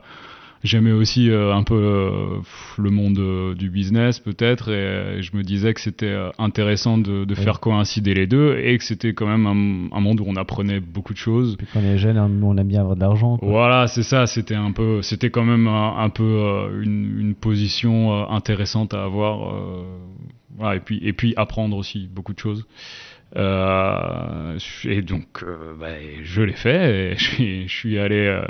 J'aimais 0.64 0.92
aussi 0.92 1.30
euh, 1.30 1.54
un 1.54 1.62
peu 1.62 1.74
euh, 1.74 2.40
le 2.78 2.90
monde 2.90 3.18
euh, 3.18 3.54
du 3.54 3.70
business 3.70 4.18
peut-être 4.18 4.70
et 4.70 5.22
je 5.22 5.36
me 5.36 5.42
disais 5.42 5.72
que 5.72 5.80
c'était 5.80 6.16
intéressant 6.38 6.98
de, 6.98 7.24
de 7.24 7.34
faire 7.34 7.60
coïncider 7.60 8.14
les 8.14 8.26
deux 8.26 8.58
et 8.58 8.76
que 8.78 8.84
c'était 8.84 9.14
quand 9.14 9.26
même 9.26 9.46
un, 9.46 9.96
un, 9.96 10.00
monde 10.00 10.20
où 10.20 10.24
on 10.26 10.36
apprenait 10.36 10.80
beaucoup 10.80 11.12
de 11.12 11.18
choses. 11.18 11.56
Puis 11.56 11.66
quand 11.72 11.80
on 11.80 11.84
est 11.84 11.98
jeune, 11.98 12.18
on 12.18 12.56
aime 12.56 12.68
bien 12.68 12.80
avoir 12.80 12.96
de 12.96 13.00
l'argent. 13.00 13.38
Voilà, 13.42 13.86
c'est 13.86 14.02
ça. 14.02 14.26
C'était 14.26 14.54
un 14.56 14.72
peu, 14.72 15.02
c'était 15.02 15.30
quand 15.30 15.44
même 15.44 15.68
un, 15.68 16.08
peu 16.10 16.68
une, 16.82 17.18
une, 17.20 17.34
position 17.34 18.28
intéressante 18.30 18.94
à 18.94 19.04
avoir. 19.04 19.54
Voilà, 20.56 20.76
et 20.76 20.80
puis 20.80 20.98
et 21.02 21.12
puis 21.12 21.34
apprendre 21.36 21.76
aussi 21.76 22.08
beaucoup 22.12 22.34
de 22.34 22.38
choses. 22.38 22.66
Euh, 23.36 24.58
et 24.84 25.02
donc, 25.02 25.44
bah, 25.78 25.88
je 26.22 26.42
l'ai 26.42 26.54
fait. 26.54 27.12
Et 27.12 27.16
je 27.18 27.24
suis, 27.24 27.68
je 27.68 27.74
suis 27.74 27.98
allé 27.98 28.26
euh, 28.26 28.42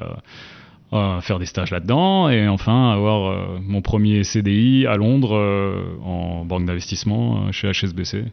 faire 0.91 1.39
des 1.39 1.47
stages 1.47 1.71
là-dedans 1.71 2.29
et 2.29 2.49
enfin 2.49 2.93
avoir 2.93 3.31
euh, 3.31 3.59
mon 3.63 3.83
premier 3.83 4.25
CDI 4.25 4.87
à 4.87 4.97
Londres 4.97 5.37
euh, 5.37 5.85
en 6.05 6.45
banque 6.45 6.65
d'investissement 6.65 7.53
chez 7.53 7.71
HSBC. 7.71 8.25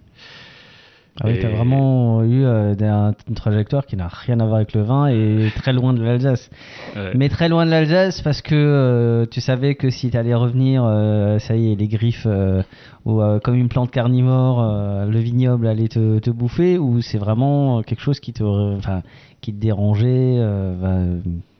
Ah 1.21 1.27
oui, 1.27 1.39
tu 1.39 1.45
as 1.45 1.49
vraiment 1.49 2.23
eu 2.23 2.43
une 2.43 3.35
trajectoire 3.35 3.85
qui 3.85 3.95
n'a 3.95 4.09
rien 4.09 4.41
à 4.41 4.45
voir 4.45 4.57
avec 4.57 4.73
le 4.73 4.81
vin 4.81 5.07
et 5.07 5.49
très 5.55 5.71
loin 5.71 5.93
de 5.93 6.03
l'Alsace. 6.03 6.49
Mais 7.15 7.29
très 7.29 7.47
loin 7.47 7.65
de 7.65 7.71
l'Alsace 7.71 8.21
parce 8.21 8.41
que 8.41 9.25
tu 9.31 9.39
savais 9.39 9.75
que 9.75 9.89
si 9.89 10.11
tu 10.11 10.17
allais 10.17 10.33
revenir, 10.33 10.83
ça 11.39 11.55
y 11.55 11.71
est, 11.71 11.75
les 11.75 11.87
griffes, 11.87 12.27
ou 13.05 13.21
comme 13.45 13.55
une 13.55 13.69
plante 13.69 13.91
carnivore, 13.91 14.61
le 15.05 15.19
vignoble 15.19 15.67
allait 15.67 15.87
te, 15.87 16.19
te 16.19 16.31
bouffer, 16.31 16.77
ou 16.77 16.99
c'est 16.99 17.17
vraiment 17.17 17.81
quelque 17.81 18.01
chose 18.01 18.19
qui 18.19 18.33
te, 18.33 18.43
qui 19.39 19.53
te 19.53 19.57
dérangeait 19.57 20.41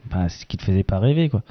Enfin, 0.07 0.29
ce 0.29 0.45
qui 0.45 0.57
te 0.57 0.63
faisait 0.63 0.83
pas 0.83 0.99
rêver, 0.99 1.29
quoi. 1.29 1.41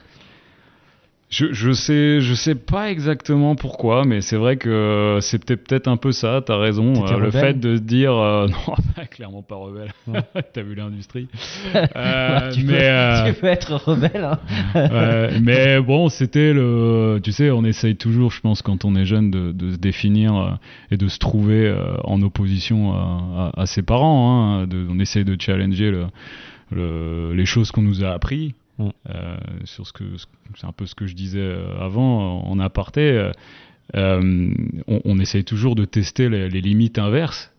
Je, 1.34 1.46
je 1.52 1.72
sais 1.72 2.20
je 2.20 2.32
sais 2.34 2.54
pas 2.54 2.92
exactement 2.92 3.56
pourquoi 3.56 4.04
mais 4.04 4.20
c'est 4.20 4.36
vrai 4.36 4.56
que 4.56 5.18
c'était 5.20 5.56
peut-être 5.56 5.88
un 5.88 5.96
peu 5.96 6.12
ça 6.12 6.42
t'as 6.46 6.58
raison 6.58 7.04
euh, 7.04 7.18
le 7.18 7.30
fait 7.32 7.58
de 7.58 7.76
dire 7.76 8.12
euh, 8.12 8.46
non 8.68 9.04
clairement 9.10 9.42
pas 9.42 9.56
rebelle 9.56 9.92
t'as 10.52 10.62
vu 10.62 10.76
l'industrie 10.76 11.26
euh, 11.74 12.52
tu, 12.52 12.62
mais, 12.62 13.24
peux, 13.24 13.32
tu, 13.32 13.40
peux, 13.40 13.46
être 13.48 13.74
rebelle 13.74 14.38
hein. 14.74 15.30
mais 15.42 15.80
bon 15.80 16.08
c'était 16.08 16.52
le 16.52 17.18
tu 17.20 17.32
sais 17.32 17.50
on 17.50 17.64
essaye 17.64 17.96
toujours 17.96 18.30
je 18.30 18.40
pense 18.40 18.62
quand 18.62 18.84
on 18.84 18.94
est 18.94 19.06
jeune 19.06 19.32
de, 19.32 19.50
de 19.50 19.72
se 19.72 19.76
définir 19.76 20.60
et 20.92 20.96
de 20.96 21.08
se 21.08 21.18
trouver 21.18 21.74
en 22.04 22.22
opposition 22.22 22.92
à, 22.92 23.50
à, 23.56 23.66
ses 23.66 23.82
parents 23.82 24.60
hein, 24.60 24.66
de, 24.68 24.86
on 24.88 25.00
essaye 25.00 25.24
de 25.24 25.36
challenger 25.40 25.90
le 25.90 26.06
les 26.72 27.46
choses 27.46 27.70
qu'on 27.70 27.82
nous 27.82 28.04
a 28.04 28.10
appris. 28.10 28.54
Mm. 28.78 28.88
Euh, 29.10 29.36
sur 29.64 29.86
ce 29.86 29.92
que 29.92 30.04
c'est 30.56 30.66
un 30.66 30.72
peu 30.72 30.86
ce 30.86 30.94
que 30.94 31.06
je 31.06 31.14
disais 31.14 31.38
euh, 31.38 31.78
avant 31.78 32.42
en 32.42 32.58
aparté. 32.58 33.30
Euh, 33.94 34.52
on, 34.88 35.00
on, 35.04 35.18
essaye 35.20 35.44
toujours 35.44 35.74
de 35.76 35.84
tester 35.84 36.28
les, 36.28 36.48
limites 36.48 36.98
inverses 36.98 37.52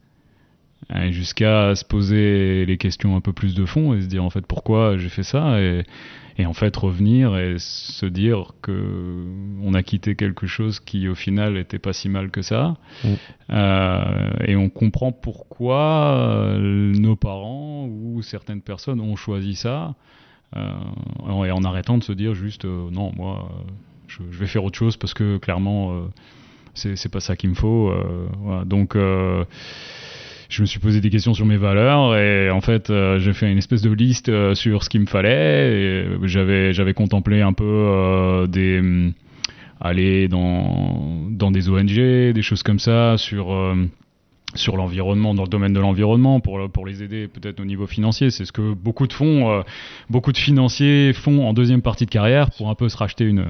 jusqu'à 1.09 1.75
se 1.75 1.83
poser 1.83 2.65
les 2.65 2.77
questions 2.77 3.15
un 3.15 3.21
peu 3.21 3.33
plus 3.33 3.55
de 3.55 3.65
fond 3.65 3.93
et 3.93 4.01
se 4.01 4.07
dire 4.07 4.23
en 4.23 4.29
fait 4.29 4.45
pourquoi 4.45 4.97
j'ai 4.97 5.09
fait 5.09 5.23
ça 5.23 5.59
et, 5.59 5.83
et, 6.37 6.45
en 6.45 6.53
fait 6.53 6.75
revenir 6.75 7.37
et 7.37 7.55
se 7.57 8.05
dire 8.05 8.51
que 8.61 9.25
on 9.63 9.73
a 9.73 9.81
quitté 9.83 10.15
quelque 10.15 10.47
chose 10.47 10.79
qui 10.79 11.07
au 11.07 11.15
final 11.15 11.53
n'était 11.53 11.79
pas 11.79 11.93
si 11.93 12.07
mal 12.07 12.29
que 12.29 12.41
ça 12.41 12.77
mm. 13.03 13.07
euh, 13.51 14.31
et 14.45 14.55
on 14.55 14.69
comprend 14.69 15.11
pourquoi 15.11 16.17
euh, 16.17 16.59
nos 16.59 17.15
parents 17.15 17.87
ou 17.87 18.21
certaines 18.21 18.61
personnes 18.61 19.01
ont 19.01 19.15
choisi 19.15 19.55
ça 19.55 19.95
euh, 20.55 21.45
et 21.45 21.51
en 21.51 21.63
arrêtant 21.63 21.97
de 21.97 22.03
se 22.03 22.11
dire 22.11 22.35
juste 22.35 22.65
euh, 22.65 22.89
non 22.91 23.11
moi 23.15 23.49
je, 24.07 24.19
je, 24.29 24.37
vais 24.37 24.47
faire 24.47 24.63
autre 24.63 24.77
chose 24.77 24.97
parce 24.97 25.15
que 25.15 25.37
clairement 25.37 26.07
c'est 26.75 27.09
pas 27.09 27.21
ça 27.21 27.35
qu'il 27.35 27.49
me 27.49 27.55
faut 27.55 27.91
voilà. 28.39 28.65
donc 28.65 28.95
je 30.55 30.61
me 30.61 30.65
suis 30.65 30.79
posé 30.79 31.01
des 31.01 31.09
questions 31.09 31.33
sur 31.33 31.45
mes 31.45 31.57
valeurs 31.57 32.15
et 32.15 32.49
en 32.49 32.61
fait 32.61 32.89
euh, 32.89 33.19
j'ai 33.19 33.33
fait 33.33 33.51
une 33.51 33.57
espèce 33.57 33.81
de 33.81 33.91
liste 33.91 34.29
euh, 34.29 34.55
sur 34.55 34.83
ce 34.83 34.89
qu'il 34.89 35.01
me 35.01 35.05
fallait 35.05 35.73
et 35.73 36.07
j'avais 36.23 36.71
j'avais 36.71 36.93
contemplé 36.93 37.41
un 37.41 37.51
peu 37.51 37.65
euh, 37.65 38.47
des 38.47 38.79
mm, 38.81 39.13
aller 39.81 40.29
dans 40.29 41.27
dans 41.29 41.51
des 41.51 41.67
ONG 41.67 42.31
des 42.31 42.41
choses 42.41 42.63
comme 42.63 42.79
ça 42.79 43.17
sur 43.17 43.53
sur 44.53 44.77
l'environnement, 44.77 45.33
dans 45.33 45.43
le 45.43 45.49
domaine 45.49 45.73
de 45.73 45.81
l'environnement, 45.81 46.39
pour, 46.39 46.69
pour 46.71 46.85
les 46.85 47.03
aider 47.03 47.27
peut-être 47.27 47.59
au 47.59 47.65
niveau 47.65 47.87
financier. 47.87 48.31
C'est 48.31 48.45
ce 48.45 48.53
que 48.53 48.73
beaucoup 48.73 49.05
de 49.05 49.11
fonds, 49.11 49.65
beaucoup 50.09 50.31
de 50.31 50.37
financiers 50.37 51.11
font 51.11 51.45
en 51.45 51.51
deuxième 51.51 51.81
partie 51.81 52.05
de 52.05 52.09
carrière 52.09 52.51
pour 52.51 52.69
un 52.69 52.75
peu 52.75 52.87
se 52.87 52.95
racheter 52.95 53.25
une, 53.25 53.43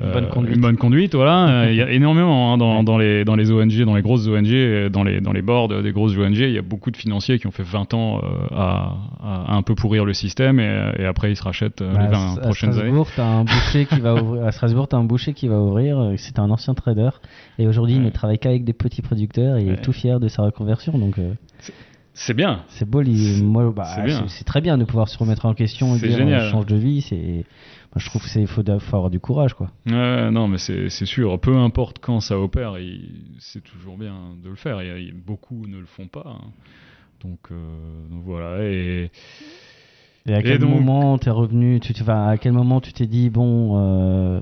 Une 0.00 0.12
bonne 0.12 0.28
conduite. 0.28 0.54
Une 0.56 0.62
bonne 0.62 0.76
conduite, 0.76 1.14
voilà. 1.14 1.66
Il 1.70 1.76
y 1.76 1.82
a 1.82 1.90
énormément 1.90 2.52
hein, 2.52 2.58
dans, 2.58 2.84
dans, 2.84 2.98
les, 2.98 3.24
dans 3.24 3.34
les 3.34 3.50
ONG, 3.50 3.82
dans 3.84 3.94
les 3.94 4.02
grosses 4.02 4.28
ONG, 4.28 4.88
dans 4.88 5.02
les, 5.02 5.20
dans 5.20 5.32
les 5.32 5.42
boards 5.42 5.68
des 5.68 5.92
grosses 5.92 6.16
ONG, 6.16 6.36
il 6.36 6.52
y 6.52 6.58
a 6.58 6.62
beaucoup 6.62 6.90
de 6.90 6.96
financiers 6.96 7.38
qui 7.38 7.46
ont 7.46 7.50
fait 7.50 7.64
20 7.64 7.94
ans 7.94 8.20
à, 8.52 8.94
à, 9.22 9.54
un 9.54 9.62
peu 9.62 9.74
pourrir 9.74 10.04
le 10.04 10.12
système 10.12 10.60
et, 10.60 10.92
et 10.98 11.04
après 11.04 11.32
ils 11.32 11.36
se 11.36 11.42
rachètent 11.42 11.80
les 11.80 11.86
20 11.86 12.36
à 12.36 12.40
prochaines 12.40 12.72
Strasbourg, 12.72 13.08
années. 13.18 13.28
As 13.28 13.32
un 13.40 13.44
boucher 13.44 13.86
qui 13.86 14.00
va 14.00 14.14
ouvrir, 14.14 14.46
à 14.46 14.52
Strasbourg, 14.52 14.88
tu 14.88 14.96
as 14.96 14.98
un 14.98 15.04
boucher 15.04 15.32
qui 15.32 15.48
va 15.48 15.58
ouvrir. 15.58 16.12
C'est 16.18 16.38
un 16.38 16.50
ancien 16.50 16.74
trader 16.74 17.10
et 17.58 17.66
aujourd'hui 17.66 17.94
il 17.94 18.02
ne 18.02 18.10
travaille 18.10 18.38
qu'avec 18.38 18.64
des 18.64 18.72
petits 18.72 19.02
producteurs 19.02 19.56
et 19.56 19.62
il 19.62 19.72
est 19.72 19.82
tout 19.82 19.92
fier 19.92 20.20
de 20.20 20.28
sa 20.28 20.42
reconversion. 20.42 20.96
Donc. 20.96 21.16
C'est 22.14 22.34
bien. 22.34 22.64
C'est 22.68 22.88
beau, 22.88 23.02
moi, 23.42 23.72
bah, 23.74 23.84
c'est 24.28 24.44
très 24.44 24.60
bien 24.60 24.76
de 24.76 24.84
pouvoir 24.84 25.08
se 25.08 25.16
remettre 25.16 25.46
en 25.46 25.54
question 25.54 25.96
et 25.96 25.98
dire 25.98 26.18
génial. 26.18 26.48
on 26.48 26.50
change 26.50 26.66
de 26.66 26.76
vie. 26.76 27.02
C'est, 27.02 27.44
je 27.96 28.06
trouve 28.06 28.22
qu'il 28.28 28.46
faut, 28.46 28.62
faut, 28.62 28.96
avoir 28.96 29.10
du 29.10 29.20
courage, 29.20 29.54
quoi. 29.54 29.70
Non, 29.86 30.48
mais 30.48 30.58
c'est 30.58 31.06
sûr. 31.06 31.38
Peu 31.40 31.56
importe 31.56 31.98
quand 32.00 32.20
ça 32.20 32.38
opère, 32.38 32.76
c'est 33.38 33.62
toujours 33.62 33.96
bien 33.96 34.14
de 34.42 34.48
le 34.48 34.56
faire. 34.56 34.80
Beaucoup 35.26 35.66
ne 35.66 35.78
le 35.78 35.86
font 35.86 36.08
pas. 36.08 36.24
Hein. 36.26 36.50
Donc, 37.22 37.38
euh, 37.50 38.08
donc, 38.10 38.22
voilà. 38.24 38.64
Et, 38.64 39.10
et 40.26 40.34
à 40.34 40.42
quel 40.42 40.58
donc... 40.58 40.70
moment 40.70 41.18
t'es 41.18 41.30
revenu 41.30 41.80
tu, 41.80 41.92
enfin, 42.00 42.28
À 42.28 42.38
quel 42.38 42.52
moment 42.52 42.80
tu 42.80 42.92
t'es 42.92 43.06
dit 43.06 43.30
bon, 43.30 43.78
euh, 43.78 44.40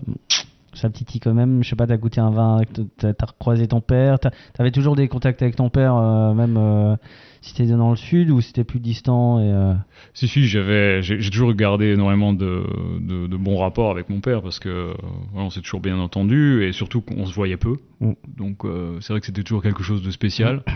ça 0.79 0.91
titille 0.91 1.21
quand 1.21 1.35
même. 1.35 1.63
Je 1.63 1.69
sais 1.69 1.77
pas, 1.77 1.87
t'as 1.87 1.97
goûté 1.97 2.21
un 2.21 2.31
vin, 2.31 2.61
t'as 2.99 3.09
as 3.09 3.27
recroisé 3.27 3.67
ton 3.67 3.81
père. 3.81 4.19
T'avais 4.55 4.71
toujours 4.71 4.97
des 4.97 5.09
contacts 5.09 5.43
avec 5.43 5.57
ton 5.57 5.71
père, 5.71 5.97
euh, 5.97 6.35
même 6.35 6.57
euh, 6.57 6.97
si 7.41 7.55
t'étais 7.55 7.73
dans 7.73 7.91
le 7.91 7.97
sud 7.97 8.31
ou 8.31 8.41
c'était 8.41 8.65
plus 8.65 8.81
distant 8.81 9.41
et 9.41 9.51
euh... 9.51 9.75
Si, 10.15 10.29
si, 10.29 10.47
j'avais, 10.47 11.03
j'ai 11.03 11.31
toujours 11.31 11.55
gardé 11.55 11.87
énormément 11.93 12.33
de, 12.33 12.65
de, 13.01 13.27
de, 13.27 13.37
bons 13.37 13.59
rapports 13.59 13.91
avec 13.91 14.09
mon 14.09 14.21
père 14.21 14.43
parce 14.43 14.59
que 14.59 14.93
voilà, 15.33 15.47
on 15.47 15.51
s'est 15.51 15.61
toujours 15.61 15.81
bien 15.81 15.99
entendu 15.99 16.65
et 16.65 16.73
surtout 16.73 17.01
qu'on 17.01 17.27
se 17.27 17.35
voyait 17.35 17.57
peu. 17.57 17.77
Mm. 18.01 18.13
Donc 18.37 18.65
euh, 18.65 18.99
c'est 19.01 19.13
vrai 19.13 19.21
que 19.21 19.27
c'était 19.27 19.43
toujours 19.43 19.63
quelque 19.63 19.83
chose 19.83 20.03
de 20.03 20.11
spécial. 20.11 20.57
Mm. 20.57 20.73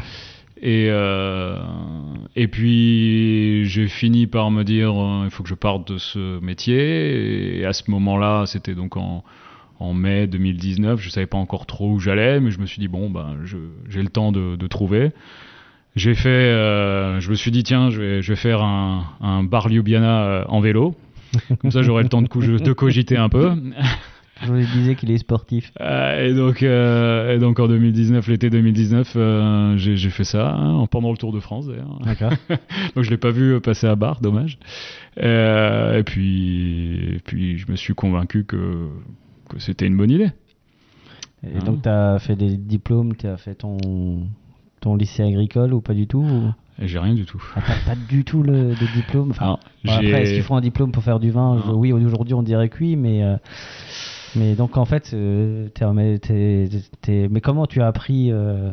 Et, 0.64 0.86
euh, 0.90 1.56
et 2.36 2.46
puis 2.46 3.64
j'ai 3.64 3.88
fini 3.88 4.28
par 4.28 4.52
me 4.52 4.62
dire 4.62 4.94
il 5.24 5.30
faut 5.30 5.42
que 5.42 5.48
je 5.48 5.56
parte 5.56 5.92
de 5.92 5.98
ce 5.98 6.38
métier. 6.40 7.58
Et 7.58 7.64
à 7.64 7.72
ce 7.72 7.90
moment-là, 7.90 8.44
c'était 8.46 8.76
donc 8.76 8.96
en, 8.96 9.24
en 9.82 9.94
mai 9.94 10.26
2019. 10.26 11.00
Je 11.00 11.10
savais 11.10 11.26
pas 11.26 11.38
encore 11.38 11.66
trop 11.66 11.92
où 11.92 11.98
j'allais, 11.98 12.40
mais 12.40 12.50
je 12.50 12.60
me 12.60 12.66
suis 12.66 12.80
dit 12.80 12.88
bon, 12.88 13.10
ben, 13.10 13.36
j'ai 13.88 14.02
le 14.02 14.08
temps 14.08 14.32
de, 14.32 14.56
de 14.56 14.66
trouver. 14.66 15.12
J'ai 15.94 16.14
fait, 16.14 16.28
euh, 16.28 17.20
je 17.20 17.28
me 17.28 17.34
suis 17.34 17.50
dit 17.50 17.64
tiens, 17.64 17.90
je 17.90 18.00
vais, 18.00 18.22
je 18.22 18.32
vais 18.32 18.36
faire 18.36 18.62
un, 18.62 19.04
un 19.20 19.42
bar 19.42 19.68
Ljubljana 19.68 20.24
euh, 20.24 20.44
en 20.48 20.60
vélo. 20.60 20.94
Comme 21.60 21.70
ça, 21.70 21.82
j'aurai 21.82 22.02
le 22.02 22.08
temps 22.08 22.22
de, 22.22 22.58
de, 22.58 22.72
cogiter 22.72 23.16
un 23.16 23.28
peu. 23.28 23.52
Je 24.42 24.52
vous 24.52 24.58
disais 24.58 24.94
qu'il 24.96 25.10
est 25.10 25.18
sportif. 25.18 25.70
Euh, 25.80 26.26
et, 26.26 26.34
donc, 26.34 26.62
et 26.62 27.38
donc 27.38 27.60
en 27.60 27.68
2019, 27.68 28.26
l'été 28.26 28.50
2019, 28.50 29.76
j'ai 29.76 30.10
fait 30.10 30.24
ça 30.24 30.54
hein, 30.54 30.86
pendant 30.90 31.10
le 31.10 31.16
Tour 31.16 31.32
de 31.32 31.40
France 31.40 31.66
d'ailleurs. 31.68 31.98
D'accord. 32.04 32.32
donc 32.96 33.04
je 33.04 33.10
l'ai 33.10 33.18
pas 33.18 33.30
vu 33.30 33.60
passer 33.60 33.86
à 33.86 33.94
bar, 33.94 34.20
dommage. 34.20 34.58
et 35.18 36.02
puis, 36.04 37.16
et 37.16 37.20
puis 37.24 37.58
je 37.58 37.70
me 37.70 37.76
suis 37.76 37.94
convaincu 37.94 38.44
que 38.44 38.88
c'était 39.58 39.86
une 39.86 39.96
bonne 39.96 40.10
idée. 40.10 40.30
Et 41.44 41.56
hein 41.56 41.64
donc 41.64 41.82
tu 41.82 41.88
as 41.88 42.18
fait 42.18 42.36
des 42.36 42.56
diplômes, 42.56 43.16
tu 43.16 43.26
as 43.26 43.36
fait 43.36 43.54
ton 43.54 44.26
ton 44.80 44.96
lycée 44.96 45.22
agricole 45.22 45.72
ou 45.74 45.80
pas 45.80 45.94
du 45.94 46.06
tout 46.06 46.22
ou... 46.22 46.52
J'ai 46.78 46.98
rien 46.98 47.14
du 47.14 47.24
tout. 47.24 47.42
Ah, 47.54 47.60
pas 47.86 47.94
du 47.94 48.24
tout 48.24 48.42
le, 48.42 48.70
de 48.70 48.94
diplôme. 48.94 49.30
Enfin, 49.30 49.44
Alors, 49.44 49.60
bon, 49.84 49.92
après, 49.92 50.22
est-ce 50.22 50.34
qu'il 50.34 50.42
faut 50.42 50.54
un 50.54 50.60
diplôme 50.60 50.90
pour 50.90 51.02
faire 51.02 51.20
du 51.20 51.30
vin? 51.30 51.62
Oui, 51.74 51.92
aujourd'hui 51.92 52.34
on 52.34 52.42
dirait 52.42 52.68
que 52.68 52.78
oui, 52.80 52.96
mais 52.96 53.22
euh, 53.22 53.36
mais 54.34 54.54
donc 54.54 54.76
en 54.76 54.84
fait, 54.84 55.10
euh, 55.12 55.68
mais 57.30 57.40
comment 57.40 57.66
tu 57.66 57.82
as 57.82 57.86
appris 57.86 58.32
euh... 58.32 58.70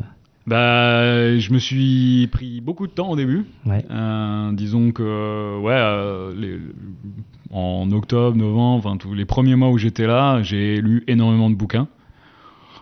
Bah, 0.49 1.37
je 1.37 1.53
me 1.53 1.59
suis 1.59 2.27
pris 2.31 2.59
beaucoup 2.59 2.87
de 2.87 2.91
temps 2.91 3.09
au 3.11 3.15
début. 3.15 3.45
Ouais. 3.67 3.85
Euh, 3.91 4.51
disons 4.53 4.91
que 4.91 5.59
ouais, 5.59 6.33
les, 6.35 6.57
en 7.51 7.91
octobre, 7.91 8.35
novembre, 8.35 8.83
enfin 8.85 8.97
tous 8.97 9.13
les 9.13 9.25
premiers 9.25 9.55
mois 9.55 9.69
où 9.69 9.77
j'étais 9.77 10.07
là, 10.07 10.41
j'ai 10.41 10.81
lu 10.81 11.03
énormément 11.07 11.51
de 11.51 11.55
bouquins 11.55 11.87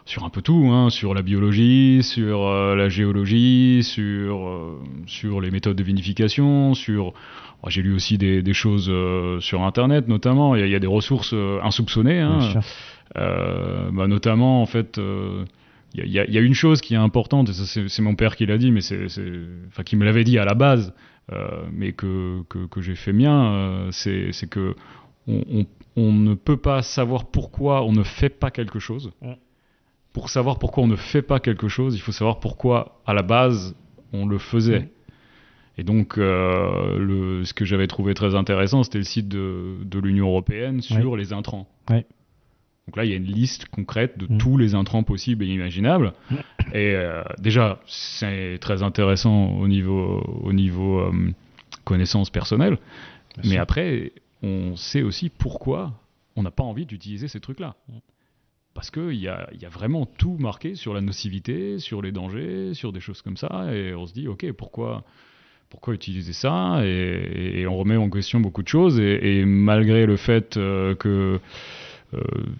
sur 0.05 0.23
un 0.23 0.29
peu 0.29 0.41
tout, 0.41 0.69
hein, 0.71 0.89
sur 0.89 1.13
la 1.13 1.21
biologie, 1.21 2.01
sur 2.01 2.47
euh, 2.47 2.75
la 2.75 2.87
géologie, 2.87 3.83
sur, 3.83 4.47
euh, 4.47 4.79
sur 5.05 5.41
les 5.41 5.51
méthodes 5.51 5.75
de 5.75 5.83
vinification, 5.83 6.73
sur... 6.73 7.13
Oh, 7.63 7.69
j'ai 7.69 7.81
lu 7.81 7.93
aussi 7.93 8.17
des, 8.17 8.41
des 8.41 8.53
choses 8.53 8.87
euh, 8.89 9.41
sur 9.41 9.63
Internet, 9.63 10.07
notamment. 10.07 10.55
Il 10.55 10.59
y, 10.59 10.63
a, 10.63 10.65
il 10.67 10.71
y 10.71 10.75
a 10.75 10.79
des 10.79 10.87
ressources 10.87 11.35
insoupçonnées. 11.61 12.21
Hein, 12.21 12.39
bah, 13.15 14.07
notamment, 14.07 14.61
en 14.61 14.65
fait, 14.65 14.97
il 15.93 16.11
y, 16.11 16.19
a, 16.19 16.25
il 16.25 16.33
y, 16.33 16.37
a 16.37 16.41
une 16.41 16.53
chose 16.53 16.81
qui 16.81 16.93
est 16.93 16.97
importante, 16.97 17.49
et 17.49 17.53
ça 17.53 17.65
c'est 17.87 18.01
mon 18.01 18.15
père 18.15 18.35
qui 18.35 18.45
l'a 18.45 18.57
dit, 18.57 18.71
mais 18.71 18.81
c'est, 18.81 19.05
enfin 19.67 19.83
qui 19.83 19.95
me 19.95 20.05
l'avait 20.05 20.23
dit 20.23 20.37
à 20.37 20.45
la 20.45 20.53
base, 20.53 20.93
mais 21.71 21.93
que, 21.93 22.43
que, 22.49 22.67
que 22.67 22.81
j'ai 22.81 22.95
fait 22.95 23.13
mien, 23.13 23.87
c'est 23.91 24.49
que 24.49 24.75
on, 25.27 25.43
on, 25.49 25.65
on, 25.95 26.13
ne 26.13 26.35
peut 26.35 26.57
pas 26.57 26.81
savoir 26.81 27.25
pourquoi 27.25 27.83
on 27.83 27.93
ne 27.93 28.03
fait 28.03 28.29
pas 28.29 28.51
quelque 28.51 28.79
chose. 28.79 29.11
Ouais 29.21 29.37
pour 30.17 30.31
savoir 30.31 30.57
pourquoi 30.57 30.83
on 30.83 30.87
ne 30.87 30.95
fait 30.95 31.21
pas 31.21 31.39
quelque 31.39 31.67
chose, 31.67 31.95
il 31.95 31.99
faut 31.99 32.11
savoir 32.11 32.39
pourquoi, 32.39 33.01
à 33.05 33.13
la 33.13 33.21
base, 33.21 33.75
on 34.13 34.25
le 34.25 34.39
faisait. 34.39 34.79
Mmh. 34.79 34.87
Et 35.77 35.83
donc, 35.83 36.17
euh, 36.17 36.97
le, 36.97 37.45
ce 37.45 37.53
que 37.53 37.65
j'avais 37.65 37.85
trouvé 37.85 38.15
très 38.15 38.33
intéressant, 38.33 38.81
c'était 38.81 38.97
le 38.97 39.03
site 39.03 39.27
de, 39.27 39.75
de 39.83 39.99
l'Union 39.99 40.25
européenne 40.25 40.81
sur 40.81 41.11
ouais. 41.11 41.19
les 41.19 41.33
intrants. 41.33 41.67
Ouais. 41.87 42.07
Donc 42.87 42.95
là, 42.95 43.05
il 43.05 43.11
y 43.11 43.13
a 43.13 43.17
une 43.17 43.25
liste 43.25 43.67
concrète 43.67 44.17
de 44.17 44.33
mmh. 44.33 44.37
tous 44.37 44.57
les 44.57 44.73
intrants 44.73 45.03
possibles 45.03 45.43
et 45.43 45.47
imaginables. 45.47 46.13
Mmh. 46.31 46.35
Et 46.73 46.95
euh, 46.95 47.21
déjà, 47.37 47.79
c'est 47.85 48.57
très 48.61 48.81
intéressant 48.81 49.51
au 49.57 49.67
niveau, 49.67 50.21
au 50.41 50.53
niveau 50.53 50.99
euh, 50.99 51.11
connaissance 51.83 52.29
personnelle. 52.29 52.77
Bien 53.35 53.43
Mais 53.43 53.55
sûr. 53.55 53.61
après, 53.61 54.11
on 54.41 54.75
sait 54.77 55.01
aussi 55.01 55.29
pourquoi 55.29 55.93
on 56.37 56.43
n'a 56.43 56.51
pas 56.51 56.63
envie 56.63 56.85
d'utiliser 56.85 57.27
ces 57.27 57.39
trucs-là 57.39 57.75
parce 58.77 58.91
qu'il 58.91 59.15
y 59.15 59.27
a, 59.27 59.49
y 59.59 59.65
a, 59.65 59.69
vraiment 59.69 60.05
tout 60.05 60.37
marqué 60.37 60.75
sur 60.75 60.93
la 60.93 61.01
nocivité, 61.01 61.79
sur 61.79 62.03
les 62.03 62.11
dangers, 62.11 62.75
sur 62.75 62.93
des 62.93 62.99
choses 62.99 63.23
comme 63.23 63.35
ça, 63.35 63.73
et 63.73 63.95
on 63.95 64.05
se 64.05 64.13
dit, 64.13 64.27
ok, 64.27 64.51
pourquoi, 64.51 65.03
pourquoi 65.71 65.95
utiliser 65.95 66.31
ça? 66.31 66.81
Et, 66.83 67.61
et, 67.61 67.65
on 67.65 67.75
remet 67.75 67.95
en 67.95 68.07
question 68.11 68.39
beaucoup 68.39 68.61
de 68.61 68.67
choses, 68.67 68.99
et, 68.99 69.39
et 69.39 69.45
malgré 69.45 70.05
le 70.05 70.15
fait 70.15 70.57
euh, 70.57 70.93
que 70.93 71.39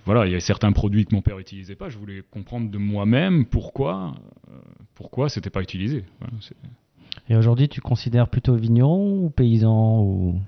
voilà, 0.06 0.26
il 0.26 0.34
y 0.34 0.36
a 0.36 0.40
certains 0.40 0.72
produits 0.72 1.06
que 1.06 1.16
mon 1.16 1.22
père 1.22 1.38
n'utilisait 1.38 1.76
pas, 1.76 1.90
je 1.90 1.98
voulais 1.98 2.22
comprendre 2.32 2.70
de 2.70 2.78
moi-même 2.78 3.46
pourquoi, 3.46 4.16
euh, 4.50 4.54
pourquoi 4.96 5.30
c'était 5.30 5.50
pas 5.50 5.62
utilisé. 5.62 6.04
Voilà, 6.20 6.34
et 7.30 7.36
aujourd'hui, 7.36 7.68
tu 7.68 7.82
considères 7.82 8.30
plutôt 8.30 8.56
vigneron 8.56 9.24
ou 9.26 9.30
paysan 9.30 10.02
ou 10.02 10.40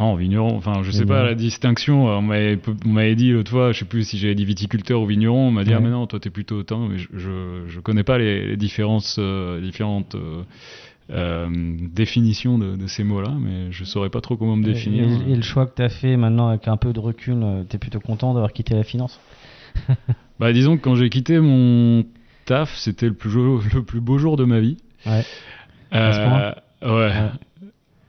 non, 0.00 0.14
vigneron, 0.14 0.56
enfin, 0.56 0.84
je 0.84 0.92
sais 0.92 1.04
pas 1.04 1.24
la 1.24 1.34
distinction. 1.34 2.06
On 2.06 2.22
m'avait 2.22 3.16
dit 3.16 3.32
l'autre 3.32 3.50
fois, 3.50 3.72
je 3.72 3.80
sais 3.80 3.84
plus 3.84 4.04
si 4.08 4.16
j'avais 4.16 4.36
dit 4.36 4.44
viticulteur 4.44 5.00
ou 5.00 5.06
vigneron, 5.06 5.48
on 5.48 5.50
m'a 5.50 5.64
dit, 5.64 5.70
Ouais. 5.70 5.76
ah, 5.76 5.80
mais 5.80 5.90
non, 5.90 6.06
toi, 6.06 6.20
t'es 6.20 6.30
plutôt 6.30 6.58
autant, 6.58 6.86
mais 6.86 6.98
je, 6.98 7.08
je, 7.14 7.64
je 7.66 7.80
connais 7.80 8.04
pas 8.04 8.16
les, 8.16 8.46
les 8.46 8.56
différences, 8.56 9.16
euh, 9.18 9.60
différentes 9.60 10.14
euh, 10.14 10.44
euh, 11.10 11.48
définitions 11.92 12.58
de, 12.58 12.76
de 12.76 12.86
ces 12.86 13.04
mots-là, 13.04 13.34
mais 13.40 13.72
je 13.72 13.84
saurais 13.84 14.10
pas 14.10 14.20
trop 14.20 14.36
comment 14.36 14.56
me 14.56 14.64
définir. 14.64 15.04
Et, 15.04 15.32
et 15.32 15.36
le 15.36 15.42
choix 15.42 15.66
que 15.66 15.74
tu 15.76 15.82
as 15.82 15.88
fait 15.88 16.16
maintenant, 16.16 16.48
avec 16.48 16.68
un 16.68 16.76
peu 16.76 16.92
de 16.92 17.00
recul, 17.00 17.42
tu 17.68 17.76
es 17.76 17.78
plutôt 17.78 18.00
content 18.00 18.34
d'avoir 18.34 18.52
quitté 18.52 18.74
la 18.74 18.84
finance? 18.84 19.20
Bah, 20.38 20.52
disons 20.52 20.76
que 20.76 20.82
quand 20.82 20.94
j'ai 20.94 21.10
quitté 21.10 21.40
mon 21.40 22.04
taf, 22.44 22.72
c'était 22.76 23.08
le 23.08 23.14
plus, 23.14 23.30
le 23.74 23.82
plus 23.82 24.00
beau 24.00 24.18
jour 24.18 24.36
de 24.36 24.44
ma 24.44 24.60
vie. 24.60 24.76
Ouais. 25.04 25.24
Ouais. 25.92 27.30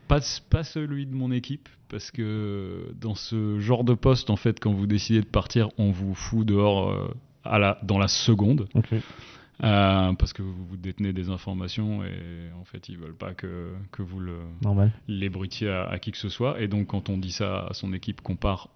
Pas, 0.06 0.20
pas 0.48 0.64
celui 0.64 1.06
de 1.06 1.14
mon 1.14 1.32
équipe, 1.32 1.68
parce 1.88 2.10
que 2.10 2.92
dans 3.00 3.14
ce 3.14 3.58
genre 3.60 3.84
de 3.84 3.94
poste, 3.94 4.30
en 4.30 4.36
fait, 4.36 4.58
quand 4.60 4.72
vous 4.72 4.86
décidez 4.86 5.20
de 5.20 5.26
partir, 5.26 5.68
on 5.78 5.90
vous 5.90 6.14
fout 6.14 6.46
dehors 6.46 6.90
euh, 6.90 7.14
à 7.44 7.58
la, 7.58 7.78
dans 7.82 7.98
la 7.98 8.08
seconde. 8.08 8.68
Okay. 8.74 9.00
Euh, 9.62 10.12
parce 10.14 10.32
que 10.32 10.42
vous, 10.42 10.64
vous, 10.64 10.76
détenez 10.76 11.12
des 11.12 11.28
informations 11.28 12.02
et 12.02 12.50
en 12.58 12.64
fait, 12.64 12.88
ils 12.88 12.96
veulent 12.96 13.16
pas 13.16 13.34
que, 13.34 13.74
que 13.92 14.02
vous 14.02 14.18
le, 14.18 14.38
l'ébruitiez 15.06 15.68
à, 15.68 15.84
à 15.84 15.98
qui 15.98 16.12
que 16.12 16.18
ce 16.18 16.28
soit. 16.30 16.60
Et 16.60 16.68
donc, 16.68 16.88
quand 16.88 17.08
on 17.10 17.18
dit 17.18 17.32
ça 17.32 17.66
à 17.66 17.74
son 17.74 17.92
équipe 17.92 18.22
qu'on 18.22 18.36
part 18.36 18.70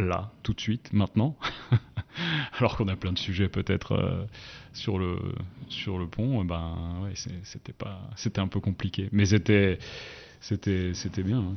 là, 0.00 0.32
tout 0.42 0.52
de 0.52 0.60
suite, 0.60 0.92
maintenant, 0.92 1.36
alors 2.58 2.76
qu'on 2.76 2.88
a 2.88 2.96
plein 2.96 3.12
de 3.12 3.18
sujets 3.18 3.48
peut-être 3.48 3.92
euh, 3.92 4.24
sur, 4.72 4.98
le, 4.98 5.18
sur 5.68 5.98
le 5.98 6.06
pont, 6.06 6.44
ben 6.44 6.74
ouais, 7.02 7.12
c'était 7.44 7.72
pas, 7.72 8.00
c'était 8.16 8.40
un 8.40 8.48
peu 8.48 8.60
compliqué. 8.60 9.08
Mais 9.12 9.26
c'était, 9.26 9.78
c'était, 10.40 10.94
c'était 10.94 11.22
bien. 11.22 11.40
Ouais. 11.40 11.56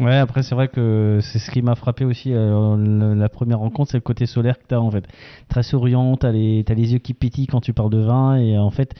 Ouais, 0.00 0.16
après 0.16 0.42
c'est 0.42 0.54
vrai 0.54 0.68
que 0.68 1.20
c'est 1.22 1.38
ce 1.38 1.50
qui 1.50 1.62
m'a 1.62 1.74
frappé 1.74 2.04
aussi 2.04 2.32
euh, 2.32 3.14
la 3.14 3.28
première 3.30 3.58
rencontre, 3.58 3.90
c'est 3.90 3.96
le 3.96 4.02
côté 4.02 4.26
solaire 4.26 4.58
que 4.58 4.64
tu 4.68 4.74
as 4.74 4.80
en 4.80 4.90
fait. 4.90 5.04
Très 5.48 5.62
souriant, 5.62 6.16
tu 6.16 6.26
as, 6.26 6.32
les, 6.32 6.62
les 6.68 6.92
yeux 6.92 6.98
qui 6.98 7.14
pétillent 7.14 7.46
quand 7.46 7.60
tu 7.60 7.72
parles 7.72 7.90
de 7.90 8.00
vin 8.00 8.36
et 8.36 8.58
en 8.58 8.70
fait, 8.70 8.94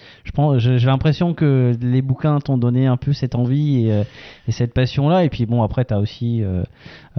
j'ai 0.56 0.86
l'impression 0.86 1.34
que 1.34 1.72
les 1.80 2.00
bouquins 2.00 2.38
t'ont 2.40 2.56
donné 2.56 2.86
un 2.86 2.96
peu 2.96 3.12
cette 3.12 3.34
envie 3.34 3.86
et, 3.86 3.92
euh, 3.92 4.04
et 4.48 4.52
cette 4.52 4.72
passion 4.72 5.08
là 5.08 5.24
et 5.24 5.28
puis 5.28 5.44
bon 5.44 5.62
après 5.62 5.84
tu 5.84 5.92
as 5.92 5.98
aussi 5.98 6.42
euh, 6.42 6.62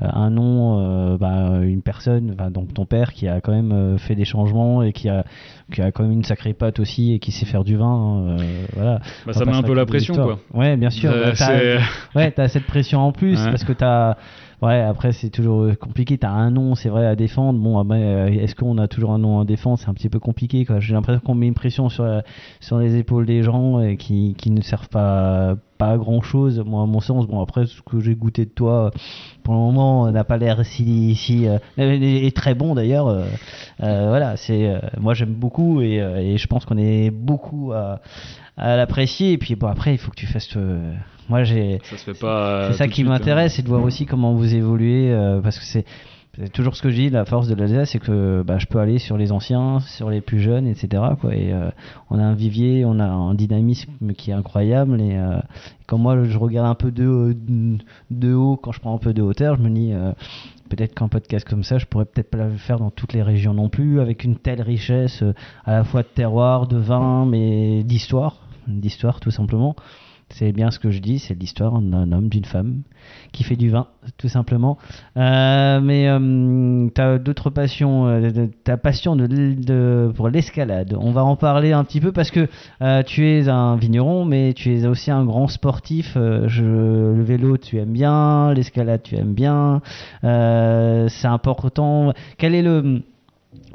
un 0.02 0.32
nom 0.32 1.16
bah, 1.18 1.60
une 1.62 1.82
personne 1.84 2.36
donc 2.52 2.74
ton 2.74 2.86
père 2.86 3.14
qui 3.14 3.28
a 3.28 3.40
quand 3.40 3.52
même 3.52 3.98
fait 4.00 4.16
des 4.16 4.26
changements 4.26 4.82
et 4.82 4.94
qui 4.94 5.10
a 5.10 5.26
qui 5.72 5.82
a 5.82 5.92
quand 5.92 6.04
même 6.04 6.12
une 6.12 6.24
sacrée 6.24 6.54
patte 6.54 6.80
aussi 6.80 7.14
et 7.14 7.20
qui 7.20 7.32
sait 7.32 7.46
faire 7.46 7.64
du 7.64 7.78
vin 7.78 7.86
hein, 7.86 8.38
voilà. 8.76 9.00
Bah, 9.26 9.34
ça 9.34 9.46
met 9.46 9.54
un 9.54 9.62
peu 9.62 9.74
la 9.74 9.86
pression 9.86 10.16
quoi. 10.16 10.40
Ouais, 10.54 10.76
bien 10.76 10.90
sûr. 10.90 11.12
Bah, 11.12 11.48
ouais, 12.16 12.32
tu 12.32 12.42
as 12.42 12.48
cette 12.48 12.66
pression 12.66 13.00
en 13.00 13.12
plus 13.12 13.43
parce 13.50 13.64
que 13.64 13.74
tu 13.74 13.84
as. 13.84 14.18
Ouais, 14.62 14.80
après, 14.80 15.12
c'est 15.12 15.30
toujours 15.30 15.78
compliqué. 15.78 16.18
Tu 16.18 16.26
as 16.26 16.32
un 16.32 16.50
nom, 16.50 16.76
c'est 16.76 16.88
vrai, 16.88 17.06
à 17.06 17.18
défendre. 17.18 17.60
Bon, 17.60 17.86
euh, 17.92 18.28
est-ce 18.28 18.56
qu'on 18.56 18.78
a 18.78 18.88
toujours 18.88 19.12
un 19.12 19.18
nom 19.18 19.42
à 19.42 19.46
défendre? 19.46 19.78
C'est 19.78 19.90
un 19.90 19.94
petit 19.94 20.08
peu 20.08 20.20
compliqué. 20.20 20.66
J'ai 20.80 20.94
l'impression 20.94 21.20
qu'on 21.20 21.36
met 21.36 21.48
une 21.48 21.54
pression 21.54 21.90
sur, 21.90 22.22
sur 22.62 22.80
les 22.80 22.96
épaules 22.96 23.26
des 23.26 23.44
gens 23.44 23.82
et 23.82 23.98
qui, 23.98 24.36
ne 24.48 24.62
servent 24.62 24.88
pas, 24.88 25.58
à 25.80 25.98
grand 25.98 26.22
chose. 26.22 26.64
Moi, 26.66 26.82
à 26.82 26.86
mon 26.86 27.02
sens, 27.02 27.28
bon, 27.28 27.42
après, 27.42 27.66
ce 27.66 27.82
que 27.82 28.00
j'ai 28.00 28.16
goûté 28.16 28.46
de 28.46 28.52
toi, 28.52 28.92
pour 29.44 29.54
le 29.54 29.60
moment, 29.60 30.10
n'a 30.10 30.24
pas 30.24 30.38
l'air 30.38 30.66
si. 30.66 31.14
si 31.16 31.46
euh, 31.46 31.58
est 31.78 32.34
très 32.34 32.56
bon 32.56 32.74
d'ailleurs. 32.74 33.10
Euh, 33.10 33.26
voilà, 33.80 34.38
c'est 34.38 34.80
moi, 34.98 35.14
j'aime 35.14 35.34
beaucoup 35.34 35.82
et, 35.82 36.38
je 36.38 36.48
pense 36.48 36.64
qu'on 36.64 36.78
est 36.78 37.12
beaucoup 37.12 37.74
à 37.74 38.00
l'apprécier. 38.58 39.34
Et 39.34 39.38
puis, 39.38 39.56
bon, 39.56 39.68
après, 39.68 39.94
il 39.94 39.98
faut 39.98 40.12
que 40.12 40.16
tu 40.16 40.28
fasses. 40.28 40.58
Moi, 41.30 41.44
j'ai. 41.44 41.80
Ça 41.84 41.98
se 41.98 42.04
fait 42.04 42.20
pas. 42.20 42.72
C'est 42.72 42.78
ça 42.78 42.88
qui 42.88 43.02
hein. 43.02 43.06
m'intéresse, 43.06 43.56
c'est 43.56 43.62
de 43.62 43.68
voir 43.68 43.84
aussi 43.84 44.06
comment 44.06 44.34
vous 44.34 44.54
évoluez, 44.54 45.12
euh, 45.12 45.40
parce 45.42 45.58
que 45.58 45.66
c'est. 45.66 45.86
toujours 46.52 46.76
ce 46.76 46.82
que 46.82 46.90
je 46.90 46.96
dis, 46.96 47.10
la 47.10 47.26
force 47.26 47.48
de 47.48 47.56
l'Alsace, 47.56 47.92
c'est 47.92 48.00
que 48.00 48.44
bah, 48.44 48.58
je 48.58 48.66
peux 48.66 48.80
aller 48.80 49.00
sur 49.00 49.18
les 49.18 49.32
anciens, 49.32 49.80
sur 49.80 50.10
les 50.10 50.22
plus 50.22 50.40
jeunes, 50.40 50.68
etc. 50.68 51.04
Quoi. 51.20 51.36
Et 51.36 51.54
euh, 51.54 51.70
on 52.10 52.20
a 52.20 52.24
un 52.24 52.34
vivier, 52.34 52.84
on 52.86 53.00
a 53.00 53.06
un 53.06 53.34
dynamisme 53.36 54.14
qui 54.18 54.32
est 54.32 54.34
incroyable. 54.34 55.00
Et, 55.00 55.16
euh, 55.16 55.40
quand 55.88 55.98
moi 55.98 56.24
je 56.24 56.38
regarde 56.38 56.68
un 56.68 56.76
peu 56.76 56.92
de, 56.92 57.36
de 58.12 58.34
haut, 58.34 58.58
quand 58.58 58.72
je 58.72 58.80
prends 58.80 58.96
un 58.96 59.00
peu 59.00 59.14
de 59.14 59.22
hauteur, 59.22 59.56
je 59.58 59.62
me 59.62 59.70
dis 59.70 59.94
peut-être 60.70 60.96
qu'un 60.96 61.08
podcast 61.08 61.48
comme 61.48 61.64
ça, 61.64 61.78
je 61.78 61.86
pourrais 61.86 62.06
peut-être 62.06 62.32
pas 62.32 62.38
le 62.38 62.58
faire 62.58 62.80
dans 62.80 62.90
toutes 62.90 63.14
les 63.14 63.22
régions 63.22 63.54
non 63.54 63.70
plus, 63.70 64.00
avec 64.00 64.24
une 64.24 64.38
telle 64.38 64.62
richesse 64.62 65.24
à 65.66 65.74
la 65.74 65.84
fois 65.84 66.02
de 66.02 66.08
terroir, 66.08 66.68
de 66.68 66.78
vin, 66.78 67.26
mais 67.26 67.84
d'histoire, 67.84 68.38
d'histoire 68.68 69.20
tout 69.20 69.32
simplement. 69.32 69.76
C'est 70.36 70.52
bien 70.52 70.72
ce 70.72 70.80
que 70.80 70.90
je 70.90 70.98
dis, 70.98 71.20
c'est 71.20 71.40
l'histoire 71.40 71.80
d'un 71.80 72.12
homme, 72.12 72.28
d'une 72.28 72.46
femme 72.46 72.82
qui 73.32 73.44
fait 73.44 73.56
du 73.56 73.70
vin, 73.70 73.86
tout 74.18 74.30
simplement. 74.30 74.80
Euh, 75.16 75.80
mais 75.80 76.08
euh, 76.08 76.88
tu 76.94 77.02
as 77.02 77.20
d'autres 77.20 77.52
passions, 77.52 78.08
euh, 78.08 78.48
ta 78.64 78.78
passion 78.78 79.16
de, 79.16 80.12
pour 80.16 80.30
l'escalade. 80.30 80.96
On 81.00 81.12
va 81.12 81.24
en 81.24 81.36
parler 81.36 81.72
un 81.72 81.84
petit 81.84 82.02
peu 82.02 82.12
parce 82.12 82.32
que 82.32 82.48
tu 83.04 83.30
es 83.30 83.48
un 83.48 83.76
vigneron, 83.76 84.26
mais 84.26 84.54
tu 84.54 84.74
es 84.74 84.88
aussi 84.88 85.12
un 85.12 85.24
grand 85.24 85.48
sportif. 85.48 86.16
Le 86.16 87.22
vélo, 87.22 87.58
tu 87.58 87.78
aimes 87.78 87.94
bien, 87.94 88.54
l'escalade, 88.56 89.04
tu 89.04 89.16
aimes 89.16 89.36
bien. 89.36 89.82
c'est 90.22 91.28
important. 91.28 92.14
Quel 92.40 92.56
est 92.56 92.64
le. 92.64 93.04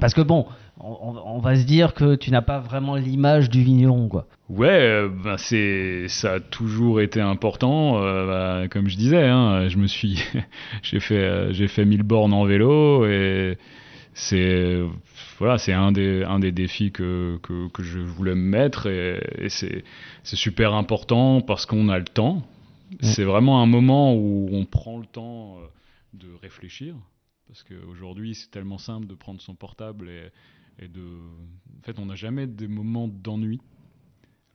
Parce 0.01 0.13
que 0.13 0.23
bon, 0.23 0.47
on, 0.81 1.39
va 1.39 1.57
se 1.57 1.65
dire 1.65 1.95
que 1.95 2.15
tu 2.15 2.31
n'as 2.31 2.43
pas 2.43 2.59
vraiment 2.61 2.97
l'image 2.97 3.51
du 3.51 3.63
vigneron, 3.63 4.09
quoi. 4.09 4.27
Ouais, 4.49 4.69
euh, 4.69 5.09
ben 5.09 5.37
c'est 5.37 6.07
ça 6.09 6.35
a 6.35 6.41
toujours 6.41 7.01
été 7.01 7.21
important. 7.21 8.03
Euh, 8.03 8.27
bah, 8.27 8.69
comme 8.69 8.89
je 8.89 8.97
disais, 8.97 9.27
hein, 9.27 9.69
je 9.69 9.77
me 9.77 9.87
suis, 9.87 10.23
j'ai 10.83 11.01
fait, 11.01 11.19
euh, 11.19 11.53
j'ai 11.53 11.69
fait 11.69 11.85
1000 11.85 12.03
bornes 12.03 12.33
en 12.33 12.45
vélo 12.45 13.07
et 13.07 13.59
c'est 14.15 14.81
voilà, 15.39 15.59
c'est 15.59 15.73
un 15.73 15.93
des 15.93 16.25
un 16.25 16.39
des 16.39 16.53
défis 16.53 16.93
que, 16.93 17.39
que, 17.43 17.69
que 17.69 17.83
je 17.83 17.99
voulais 17.99 18.35
me 18.35 18.41
mettre 18.41 18.87
et, 18.89 19.49
c'est 19.49 19.85
c'est 20.23 20.37
super 20.37 20.75
important 20.75 21.41
parce 21.41 21.67
qu'on 21.67 21.89
a 21.89 21.99
le 21.99 22.05
temps. 22.05 22.43
C'est 23.01 23.25
vraiment 23.25 23.63
un 23.63 23.67
moment 23.67 24.15
où 24.15 24.49
on 24.51 24.65
prend 24.65 24.99
le 24.99 25.05
temps 25.05 25.59
de 26.15 26.29
réfléchir 26.41 26.95
parce 27.47 27.63
qu'aujourd'hui 27.63 28.35
c'est 28.35 28.51
tellement 28.51 28.79
simple 28.79 29.07
de 29.07 29.15
prendre 29.15 29.43
son 29.43 29.55
portable 29.55 30.09
et 30.09 30.31
et 30.79 30.89
de. 30.89 31.01
En 31.01 31.83
fait, 31.83 31.99
on 31.99 32.07
n'a 32.07 32.15
jamais 32.15 32.47
des 32.47 32.69
moments 32.69 33.09
d'ennui. 33.09 33.61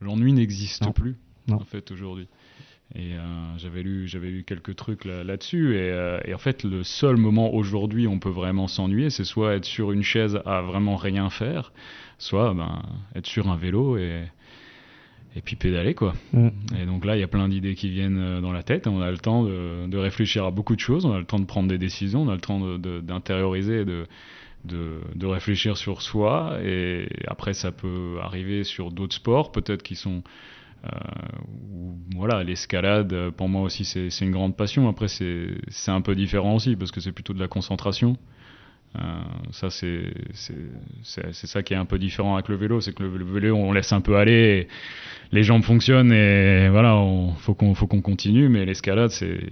L'ennui 0.00 0.32
n'existe 0.32 0.92
plus, 0.92 1.16
en 1.50 1.60
fait, 1.60 1.90
aujourd'hui. 1.90 2.28
Et 2.94 3.14
euh, 3.14 3.58
j'avais 3.58 3.82
lu, 3.82 4.06
j'avais 4.06 4.30
lu 4.30 4.44
quelques 4.44 4.76
trucs 4.76 5.04
là-dessus. 5.04 5.72
Euh, 5.74 6.20
et, 6.24 6.34
en 6.34 6.38
fait, 6.38 6.62
le 6.64 6.84
seul 6.84 7.16
moment 7.16 7.52
aujourd'hui 7.54 8.06
où 8.06 8.10
on 8.10 8.18
peut 8.18 8.28
vraiment 8.28 8.68
s'ennuyer, 8.68 9.10
c'est 9.10 9.24
soit 9.24 9.54
être 9.54 9.64
sur 9.64 9.90
une 9.90 10.02
chaise 10.02 10.38
à 10.44 10.60
vraiment 10.60 10.96
rien 10.96 11.30
faire, 11.30 11.72
soit 12.18 12.54
ben, 12.54 12.82
être 13.16 13.26
sur 13.26 13.48
un 13.48 13.56
vélo 13.56 13.96
et, 13.96 14.24
et 15.34 15.40
puis 15.40 15.56
pédaler 15.56 15.94
quoi. 15.94 16.12
Mm. 16.32 16.48
Et 16.80 16.86
donc 16.86 17.04
là, 17.04 17.16
il 17.16 17.20
y 17.20 17.24
a 17.24 17.28
plein 17.28 17.48
d'idées 17.48 17.74
qui 17.74 17.88
viennent 17.88 18.18
euh, 18.18 18.40
dans 18.40 18.52
la 18.52 18.62
tête. 18.62 18.86
On 18.86 19.00
a 19.00 19.10
le 19.10 19.18
temps 19.18 19.42
de, 19.42 19.86
de, 19.88 19.98
réfléchir 19.98 20.44
à 20.44 20.50
beaucoup 20.50 20.76
de 20.76 20.80
choses. 20.80 21.04
On 21.04 21.12
a 21.12 21.18
le 21.18 21.24
temps 21.24 21.40
de 21.40 21.46
prendre 21.46 21.68
des 21.68 21.78
décisions. 21.78 22.22
On 22.22 22.28
a 22.28 22.34
le 22.34 22.40
temps 22.40 22.60
d'intérioriser, 22.78 23.78
de, 23.78 23.84
de, 23.84 24.06
réfléchir 25.26 25.76
sur 25.76 26.02
soi. 26.02 26.58
Et 26.62 27.08
après, 27.26 27.54
ça 27.54 27.72
peut 27.72 28.18
arriver 28.22 28.64
sur 28.64 28.90
d'autres 28.90 29.16
sports, 29.16 29.52
peut-être 29.52 29.82
qui 29.82 29.96
sont. 29.96 30.22
Euh, 30.84 30.88
voilà, 32.14 32.44
l'escalade, 32.44 33.30
pour 33.30 33.48
moi 33.48 33.62
aussi, 33.62 33.84
c'est 33.84 34.20
une 34.20 34.32
grande 34.32 34.56
passion. 34.56 34.88
Après, 34.88 35.08
c'est 35.08 35.90
un 35.90 36.00
peu 36.00 36.14
différent 36.14 36.56
aussi, 36.56 36.76
parce 36.76 36.90
que 36.90 37.00
c'est 37.00 37.12
plutôt 37.12 37.32
de 37.32 37.40
la 37.40 37.48
concentration. 37.48 38.16
Euh, 38.96 39.22
ça, 39.50 39.70
c'est 39.70 41.46
ça 41.46 41.62
qui 41.62 41.74
est 41.74 41.76
un 41.76 41.84
peu 41.84 41.98
différent 41.98 42.34
avec 42.34 42.48
le 42.48 42.54
vélo, 42.54 42.80
c'est 42.80 42.94
que 42.94 43.02
le, 43.02 43.24
vélo, 43.24 43.56
on 43.56 43.72
laisse 43.72 43.92
un 43.92 44.00
peu 44.00 44.16
aller, 44.16 44.68
les 45.32 45.42
jambes 45.42 45.64
fonctionnent 45.64 46.12
et 46.12 46.68
voilà, 46.68 47.02
il 47.04 47.34
faut 47.38 47.54
qu'on 47.54 47.74
faut 47.74 47.88
continue. 47.88 48.48
Mais 48.48 48.64
l'escalade, 48.64 49.10
il 49.20 49.48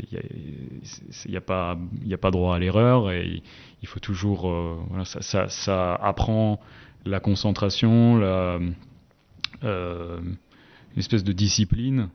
n'y 1.28 1.36
a, 1.36 1.40
pas 1.40 1.76
a 2.10 2.16
pas 2.18 2.30
droit 2.30 2.54
à 2.54 2.58
l'erreur 2.60 3.10
et 3.10 3.42
il, 3.82 3.88
faut 3.88 4.00
toujours 4.00 4.48
euh, 4.48 4.76
voilà, 4.88 5.04
ça, 5.04 5.48
ça, 5.48 5.94
apprend 5.94 6.60
la 7.04 7.18
concentration, 7.18 8.20
euh, 8.22 8.60
une 9.64 10.98
espèce 10.98 11.24
de 11.24 11.32
discipline 11.32 12.10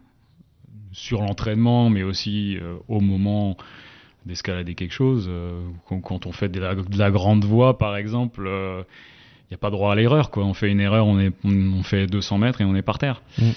sur 0.94 1.22
l'entraînement, 1.22 1.90
mais 1.90 2.04
aussi 2.04 2.58
au 2.88 3.02
moment 3.02 3.58
d'escalader 4.28 4.76
quelque 4.76 4.94
chose. 4.94 5.28
Euh, 5.30 5.62
quand, 5.88 6.26
on 6.26 6.32
fait 6.32 6.50
de 6.50 6.60
la, 6.60 7.12
grande 7.12 7.46
voie, 7.46 7.78
par 7.78 7.96
exemple, 7.96 8.42
il 8.42 8.48
euh, 8.48 8.84
n'y 9.50 9.56
a 9.56 9.58
pas 9.58 9.70
droit 9.72 9.94
à 9.94 9.96
l'erreur. 9.96 10.30
Quoi. 10.30 10.46
On 10.46 10.54
fait 10.54 10.70
une 10.70 10.80
erreur, 10.80 11.08
on, 11.08 11.20
est, 11.20 11.34
on, 11.44 11.82
fait 11.84 12.08
200 12.08 12.38
mètres 12.38 12.62
et 12.62 12.66
on 12.66 12.76
est 12.76 12.82
par 12.82 13.00
terre. 13.00 13.22
Mm. 13.40 13.50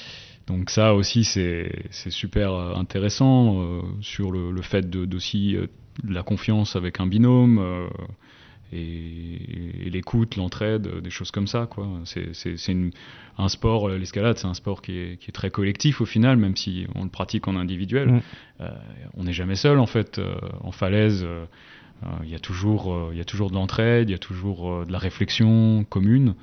Donc 0.46 0.70
ça 0.70 0.94
aussi, 0.94 1.24
c'est 1.24 1.70
super 1.90 2.52
euh, 2.52 2.74
intéressant 2.74 3.82
sur 4.00 4.32
le, 4.32 4.50
le 4.50 4.62
fait 4.62 4.88
d'aussi 4.88 5.52
de, 5.52 5.68
la 6.08 6.22
confiance 6.22 6.76
avec 6.76 6.98
un 6.98 7.06
binôme 7.06 7.88
et, 8.72 9.90
l'écoute, 9.90 10.36
l'entraide, 10.36 11.00
des 11.02 11.10
choses 11.10 11.30
comme 11.30 11.46
ça. 11.46 11.66
Quoi. 11.66 11.88
C'est, 12.04 12.76
un 13.38 13.48
sport, 13.48 13.88
euh, 13.88 13.98
l'escalade, 13.98 14.38
c'est 14.38 14.46
un 14.46 14.54
sport 14.54 14.82
qui 14.82 14.96
est, 14.98 15.16
qui 15.20 15.30
est, 15.30 15.32
très 15.32 15.50
collectif 15.50 16.00
au 16.00 16.06
final, 16.06 16.36
même 16.36 16.56
si 16.56 16.86
on 16.94 17.04
le 17.04 17.10
pratique 17.10 17.48
en 17.48 17.56
individuel. 17.56 18.08
Mm. 18.08 18.20
Euh, 18.60 18.70
on 19.16 19.24
n'est 19.24 19.32
jamais 19.32 19.56
seul 19.56 19.78
en 19.78 19.86
fait. 19.86 20.18
Euh, 20.18 20.34
en 20.62 20.72
falaise, 20.72 21.26
il 22.22 22.30
y, 22.30 22.34
a 22.34 22.38
toujours, 22.38 23.12
y 23.12 23.20
a 23.20 23.24
toujours 23.24 23.50
de 23.50 23.54
l'entraide, 23.54 24.08
il 24.08 24.12
y 24.12 24.14
a 24.14 24.18
toujours 24.18 24.86
de 24.86 24.92
la 24.92 24.98
réflexion 24.98 25.84
commune. 25.84 26.34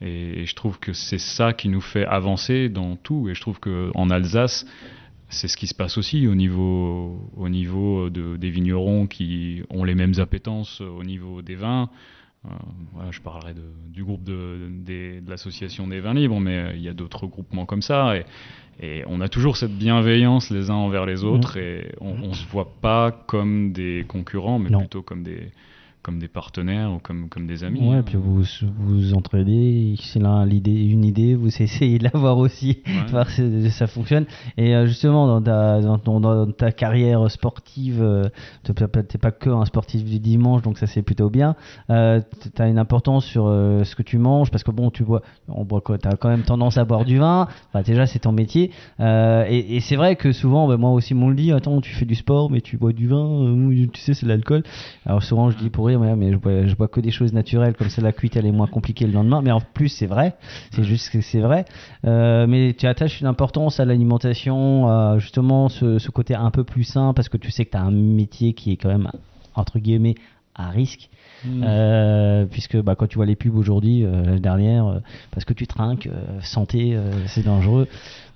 Et, 0.00 0.42
et 0.42 0.46
je 0.46 0.54
trouve 0.54 0.78
que 0.78 0.92
c'est 0.92 1.18
ça 1.18 1.52
qui 1.52 1.68
nous 1.68 1.80
fait 1.80 2.06
avancer 2.06 2.68
dans 2.68 2.94
tout. 2.96 3.28
Et 3.28 3.34
je 3.34 3.40
trouve 3.40 3.58
qu'en 3.58 4.08
Alsace, 4.08 4.66
c'est 5.30 5.48
ce 5.48 5.56
qui 5.56 5.66
se 5.66 5.74
passe 5.74 5.96
aussi 5.96 6.26
au 6.26 6.34
niveau, 6.34 7.30
au 7.36 7.48
niveau 7.48 8.10
de, 8.10 8.36
des 8.36 8.50
vignerons 8.50 9.06
qui 9.06 9.62
ont 9.70 9.84
les 9.84 9.94
mêmes 9.94 10.14
appétences 10.18 10.80
au 10.80 11.04
niveau 11.04 11.40
des 11.42 11.54
vins. 11.54 11.88
Euh, 12.46 12.48
je 13.10 13.20
parlerai 13.20 13.52
de, 13.52 13.62
du 13.88 14.02
groupe 14.02 14.24
de, 14.24 14.70
de, 14.70 15.20
l'association 15.28 15.86
des 15.86 16.00
vins 16.00 16.14
libres, 16.14 16.40
mais 16.40 16.56
euh, 16.56 16.72
il 16.74 16.80
y 16.80 16.88
a 16.88 16.94
d'autres 16.94 17.26
groupements 17.26 17.66
comme 17.66 17.82
ça. 17.82 18.16
Et, 18.16 18.24
et, 18.80 19.04
on 19.06 19.20
a 19.20 19.28
toujours 19.28 19.58
cette 19.58 19.76
bienveillance 19.76 20.50
les 20.50 20.70
uns 20.70 20.74
envers 20.74 21.04
les 21.04 21.22
autres. 21.22 21.58
Mmh. 21.58 21.62
Et 21.62 21.92
on 22.00 22.28
ne 22.28 22.32
se 22.32 22.46
voit 22.48 22.72
pas 22.80 23.12
comme 23.12 23.72
des 23.72 24.06
concurrents, 24.08 24.58
mais 24.58 24.70
plutôt 24.70 25.02
comme 25.02 25.22
des, 25.22 25.52
comme 26.02 26.18
des 26.18 26.28
partenaires 26.28 26.90
ou 26.92 26.98
comme, 26.98 27.28
comme 27.28 27.46
des 27.46 27.62
amis. 27.62 27.80
Ouais, 27.80 27.96
hein. 27.96 28.02
puis 28.04 28.16
vous 28.16 28.42
vous 28.78 29.14
entraidez, 29.14 29.94
s'il 30.00 30.24
a 30.24 30.46
l'idée, 30.46 30.72
une 30.86 31.04
idée, 31.04 31.34
vous 31.34 31.48
essayez 31.62 31.98
de 31.98 32.04
l'avoir 32.04 32.38
aussi, 32.38 32.78
Ouais. 32.86 33.10
voir 33.10 33.28
si 33.30 33.70
ça 33.70 33.86
fonctionne. 33.86 34.24
Et 34.56 34.74
euh, 34.74 34.86
justement, 34.86 35.26
dans 35.26 35.42
ta, 35.42 35.80
dans, 35.80 35.98
ton- 35.98 36.20
dans 36.20 36.50
ta 36.52 36.72
carrière 36.72 37.30
sportive, 37.30 38.00
euh, 38.02 38.24
t'es 38.64 38.72
pas- 39.18 39.30
que 39.30 39.50
un 39.50 39.64
sportif 39.66 40.04
du 40.04 40.18
dimanche, 40.20 40.62
donc 40.62 40.78
ça 40.78 40.86
c'est 40.86 41.02
plutôt 41.02 41.28
bien. 41.30 41.54
Euh, 41.90 42.20
tu 42.54 42.62
as 42.62 42.68
une 42.68 42.78
importance 42.78 43.24
sur 43.26 43.46
euh, 43.46 43.84
ce 43.84 43.94
que 43.94 44.02
tu 44.02 44.16
manges, 44.18 44.50
parce 44.50 44.64
que 44.64 44.70
bon, 44.70 44.90
tu 44.90 45.04
bois, 45.04 45.22
on 45.48 45.64
boit 45.64 45.80
quoi, 45.82 45.98
t'as 45.98 46.16
quand 46.16 46.28
même 46.30 46.42
tendance 46.42 46.78
à 46.78 46.84
boire 46.84 47.04
du 47.04 47.18
vin. 47.18 47.46
Enfin, 47.68 47.82
déjà, 47.82 48.06
c'est 48.06 48.20
ton 48.20 48.32
métier. 48.32 48.70
Euh, 49.00 49.44
et 49.48 49.76
et 49.76 49.80
c'est 49.80 49.96
vrai 49.96 50.16
que 50.16 50.32
souvent, 50.32 50.66
bah, 50.66 50.76
moi 50.78 50.90
aussi, 50.92 51.12
on 51.14 51.18
me 51.26 51.28
le 51.30 51.36
dit, 51.36 51.52
attends, 51.52 51.80
tu 51.82 51.92
fais 51.94 52.06
du 52.06 52.14
sport, 52.14 52.50
mais 52.50 52.60
tu 52.62 52.76
bois 52.78 52.92
du 52.92 53.06
vin, 53.06 53.54
tu 53.92 54.00
sais, 54.00 54.14
c'est 54.14 54.26
l'alcool. 54.26 54.62
Alors 55.04 55.22
souvent, 55.22 55.50
je 55.50 55.58
dis 55.58 55.68
pour 55.70 55.89
mais 55.98 56.32
je 56.32 56.36
bois, 56.36 56.62
bois 56.76 56.88
que 56.88 57.00
des 57.00 57.10
choses 57.10 57.32
naturelles, 57.32 57.74
comme 57.74 57.88
ça 57.88 58.02
la 58.02 58.12
cuite 58.12 58.36
elle 58.36 58.46
est 58.46 58.52
moins 58.52 58.66
compliquée 58.66 59.06
le 59.06 59.12
lendemain. 59.12 59.42
Mais 59.42 59.52
en 59.52 59.60
plus, 59.60 59.88
c'est 59.88 60.06
vrai, 60.06 60.34
c'est 60.70 60.84
juste 60.84 61.10
que 61.10 61.20
c'est 61.20 61.40
vrai. 61.40 61.64
Euh, 62.04 62.46
mais 62.46 62.74
tu 62.74 62.86
attaches 62.86 63.20
une 63.20 63.26
importance 63.26 63.80
à 63.80 63.84
l'alimentation, 63.84 65.18
justement 65.18 65.68
ce, 65.68 65.98
ce 65.98 66.10
côté 66.10 66.34
un 66.34 66.50
peu 66.50 66.64
plus 66.64 66.84
sain, 66.84 67.12
parce 67.14 67.28
que 67.28 67.36
tu 67.36 67.50
sais 67.50 67.64
que 67.64 67.70
tu 67.70 67.76
as 67.76 67.82
un 67.82 67.90
métier 67.90 68.52
qui 68.54 68.72
est 68.72 68.76
quand 68.76 68.88
même, 68.88 69.10
entre 69.54 69.78
guillemets, 69.78 70.14
à 70.66 70.70
risque. 70.70 71.08
Mm. 71.44 71.62
Euh, 71.64 72.44
puisque 72.46 72.76
bah, 72.80 72.94
quand 72.96 73.06
tu 73.06 73.16
vois 73.16 73.26
les 73.26 73.36
pubs 73.36 73.56
aujourd'hui, 73.56 74.04
euh, 74.04 74.22
l'année 74.24 74.40
dernière, 74.40 74.86
euh, 74.86 74.98
parce 75.30 75.44
que 75.44 75.54
tu 75.54 75.66
trinques, 75.66 76.06
euh, 76.06 76.40
santé, 76.42 76.98
c'est 77.26 77.44
dangereux. 77.44 77.88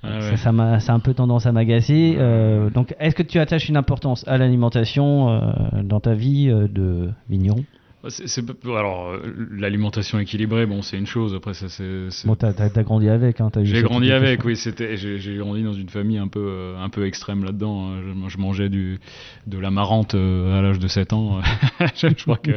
Ah 0.02 0.20
ça, 0.20 0.30
ouais. 0.30 0.36
ça, 0.36 0.52
m'a- 0.52 0.80
ça 0.80 0.92
a 0.92 0.96
un 0.96 1.00
peu 1.00 1.14
tendance 1.14 1.46
à 1.46 1.52
m'agacer. 1.52 2.16
Euh, 2.18 2.70
donc, 2.70 2.94
est-ce 3.00 3.14
que 3.14 3.22
tu 3.22 3.38
attaches 3.38 3.68
une 3.68 3.76
importance 3.76 4.26
à 4.28 4.36
l'alimentation 4.38 5.40
dans 5.82 6.00
ta 6.00 6.14
vie 6.14 6.46
de 6.46 7.10
vigneron? 7.28 7.64
Bah, 8.04 8.78
alors, 8.78 9.12
euh, 9.12 9.18
l'alimentation 9.50 10.18
équilibrée, 10.18 10.66
bon, 10.66 10.82
c'est 10.82 10.98
une 10.98 11.06
chose. 11.06 11.34
Après, 11.34 11.54
ça, 11.54 11.70
c'est. 11.70 12.26
Bon, 12.26 12.34
t'as, 12.34 12.52
grandi 12.82 13.08
avec, 13.08 13.40
hein, 13.40 13.50
J'ai 13.62 13.82
grandi 13.82 14.12
avec, 14.12 14.44
oui. 14.44 14.56
C'était, 14.56 14.96
j'ai, 14.96 15.36
grandi 15.38 15.62
dans 15.62 15.72
une 15.72 15.88
famille 15.88 16.18
un 16.18 16.28
peu, 16.28 16.44
euh, 16.46 16.76
un 16.78 16.90
peu 16.90 17.06
extrême 17.06 17.44
là-dedans. 17.44 17.88
hein. 17.88 18.02
Je, 18.02 18.28
je 18.28 18.38
mangeais 18.38 18.68
du, 18.68 19.00
de 19.46 19.58
la 19.58 19.70
marante 19.70 20.14
euh, 20.14 20.58
à 20.58 20.60
l'âge 20.60 20.78
de 20.78 20.86
7 20.88 21.14
ans. 21.14 21.40
je, 21.96 22.08
je 22.16 22.22
crois 22.24 22.36
que 22.36 22.52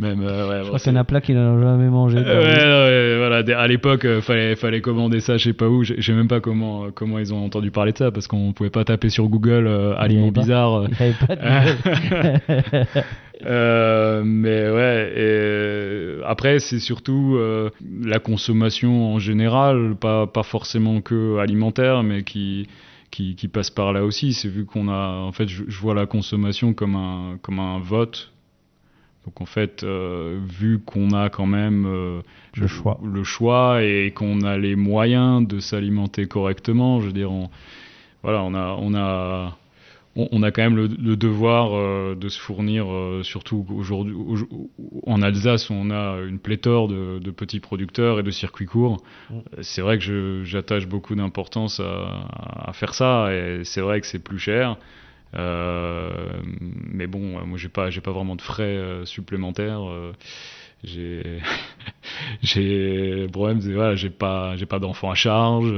même. 0.00 0.20
euh, 0.22 0.48
ouais, 0.48 0.58
Je 0.62 0.66
crois 0.66 0.78
c'est- 0.78 0.84
qu'il 0.84 0.94
y 0.94 0.96
en 0.96 1.00
a 1.00 1.04
plein 1.04 1.20
qui 1.20 1.34
n'en 1.34 1.52
ont 1.54 1.62
jamais 1.62 1.88
mangé. 1.88 2.18
Euh, 2.18 3.18
ouais, 3.20 3.28
voilà. 3.28 3.60
À 3.60 3.66
l'époque, 3.68 4.04
euh, 4.04 4.20
fallait, 4.20 4.56
fallait 4.56 4.80
commander 4.80 5.20
ça, 5.20 5.36
je 5.36 5.44
sais 5.44 5.52
pas 5.52 5.68
où. 5.68 5.84
Je 5.84 6.00
sais 6.00 6.12
même 6.12 6.28
pas 6.28 6.40
comment, 6.40 6.84
euh, 6.84 6.88
comment 6.94 7.18
ils 7.18 7.32
ont 7.32 7.44
entendu 7.44 7.70
parler 7.70 7.92
de 7.92 7.98
ça, 7.98 8.10
parce 8.10 8.26
qu'on 8.26 8.52
pouvait 8.52 8.70
pas 8.70 8.84
taper 8.84 9.08
sur 9.10 9.28
Google 9.28 9.66
euh, 9.66 9.94
aliments 9.96 10.32
bizarres. 10.32 10.84
euh, 13.46 14.22
mais 14.24 14.70
ouais, 14.70 15.12
et 15.16 16.22
après 16.26 16.58
c'est 16.58 16.78
surtout 16.78 17.36
euh, 17.36 17.70
la 18.02 18.18
consommation 18.18 19.14
en 19.14 19.18
général, 19.18 19.94
pas, 19.98 20.26
pas 20.26 20.42
forcément 20.42 21.00
que 21.00 21.38
alimentaire, 21.38 22.02
mais 22.02 22.22
qui, 22.22 22.66
qui, 23.10 23.34
qui 23.36 23.48
passe 23.48 23.70
par 23.70 23.92
là 23.92 24.04
aussi. 24.04 24.32
C'est 24.34 24.48
vu 24.48 24.64
qu'on 24.66 24.88
a, 24.88 25.16
en 25.26 25.32
fait, 25.32 25.48
je, 25.48 25.64
je 25.66 25.78
vois 25.80 25.94
la 25.94 26.06
consommation 26.06 26.74
comme 26.74 26.96
un, 26.96 27.38
comme 27.42 27.58
un 27.58 27.78
vote. 27.78 28.30
Donc 29.26 29.40
en 29.40 29.46
fait, 29.46 29.82
euh, 29.84 30.38
vu 30.42 30.78
qu'on 30.78 31.10
a 31.12 31.28
quand 31.28 31.46
même 31.46 31.84
euh, 31.86 32.20
Le 32.56 32.66
choix. 32.66 32.98
le 33.04 33.22
choix 33.22 33.82
et 33.82 34.12
qu'on 34.12 34.40
a 34.42 34.56
les 34.56 34.76
moyens 34.76 35.46
de 35.46 35.60
s'alimenter 35.60 36.26
correctement, 36.26 37.00
je 37.00 37.06
veux 37.08 37.12
dire, 37.12 37.30
on, 37.30 37.50
voilà, 38.22 38.42
on 38.42 38.54
a, 38.54 38.76
on 38.80 38.94
a, 38.94 39.56
on, 40.16 40.28
on 40.32 40.42
a 40.42 40.50
quand 40.50 40.62
même 40.62 40.76
le, 40.76 40.86
le 40.86 41.16
devoir 41.16 41.74
euh, 41.74 42.14
de 42.14 42.28
se 42.30 42.40
fournir, 42.40 42.86
surtout 43.22 43.66
aujourd'hui 43.74 44.14
au- 44.14 44.70
en 45.06 45.20
Alsace 45.22 45.68
où 45.70 45.74
on 45.74 45.90
a 45.90 46.18
une 46.22 46.38
pléthore 46.38 46.88
de, 46.88 47.18
de 47.18 47.30
petits 47.30 47.60
producteurs 47.60 48.18
et 48.20 48.22
de 48.22 48.30
circuits 48.30 48.66
courts. 48.66 49.02
Mm. 49.30 49.38
C'est 49.60 49.82
vrai 49.82 49.98
que 49.98 50.42
j'attache 50.44 50.86
beaucoup 50.86 51.14
d'importance 51.14 51.78
à, 51.80 52.26
à 52.68 52.72
faire 52.72 52.94
ça 52.94 53.28
et 53.34 53.64
c'est 53.64 53.82
vrai 53.82 54.00
que 54.00 54.06
c'est 54.06 54.18
plus 54.24 54.38
cher. 54.38 54.76
Euh, 55.36 56.10
mais 56.92 57.06
bon, 57.06 57.44
moi 57.46 57.56
j'ai 57.58 57.68
pas, 57.68 57.90
j'ai 57.90 58.00
pas 58.00 58.10
vraiment 58.12 58.36
de 58.36 58.42
frais 58.42 58.62
euh, 58.64 59.04
supplémentaires. 59.04 59.88
euh, 59.88 60.12
j'ai, 60.82 61.22
j'ai, 62.42 63.22
le 63.22 63.28
problème 63.28 63.60
c'est 63.60 63.72
voilà, 63.72 63.94
j'ai 63.96 64.10
pas, 64.10 64.56
j'ai 64.56 64.66
pas 64.66 64.78
d'enfants 64.78 65.10
à 65.10 65.14
charge. 65.14 65.70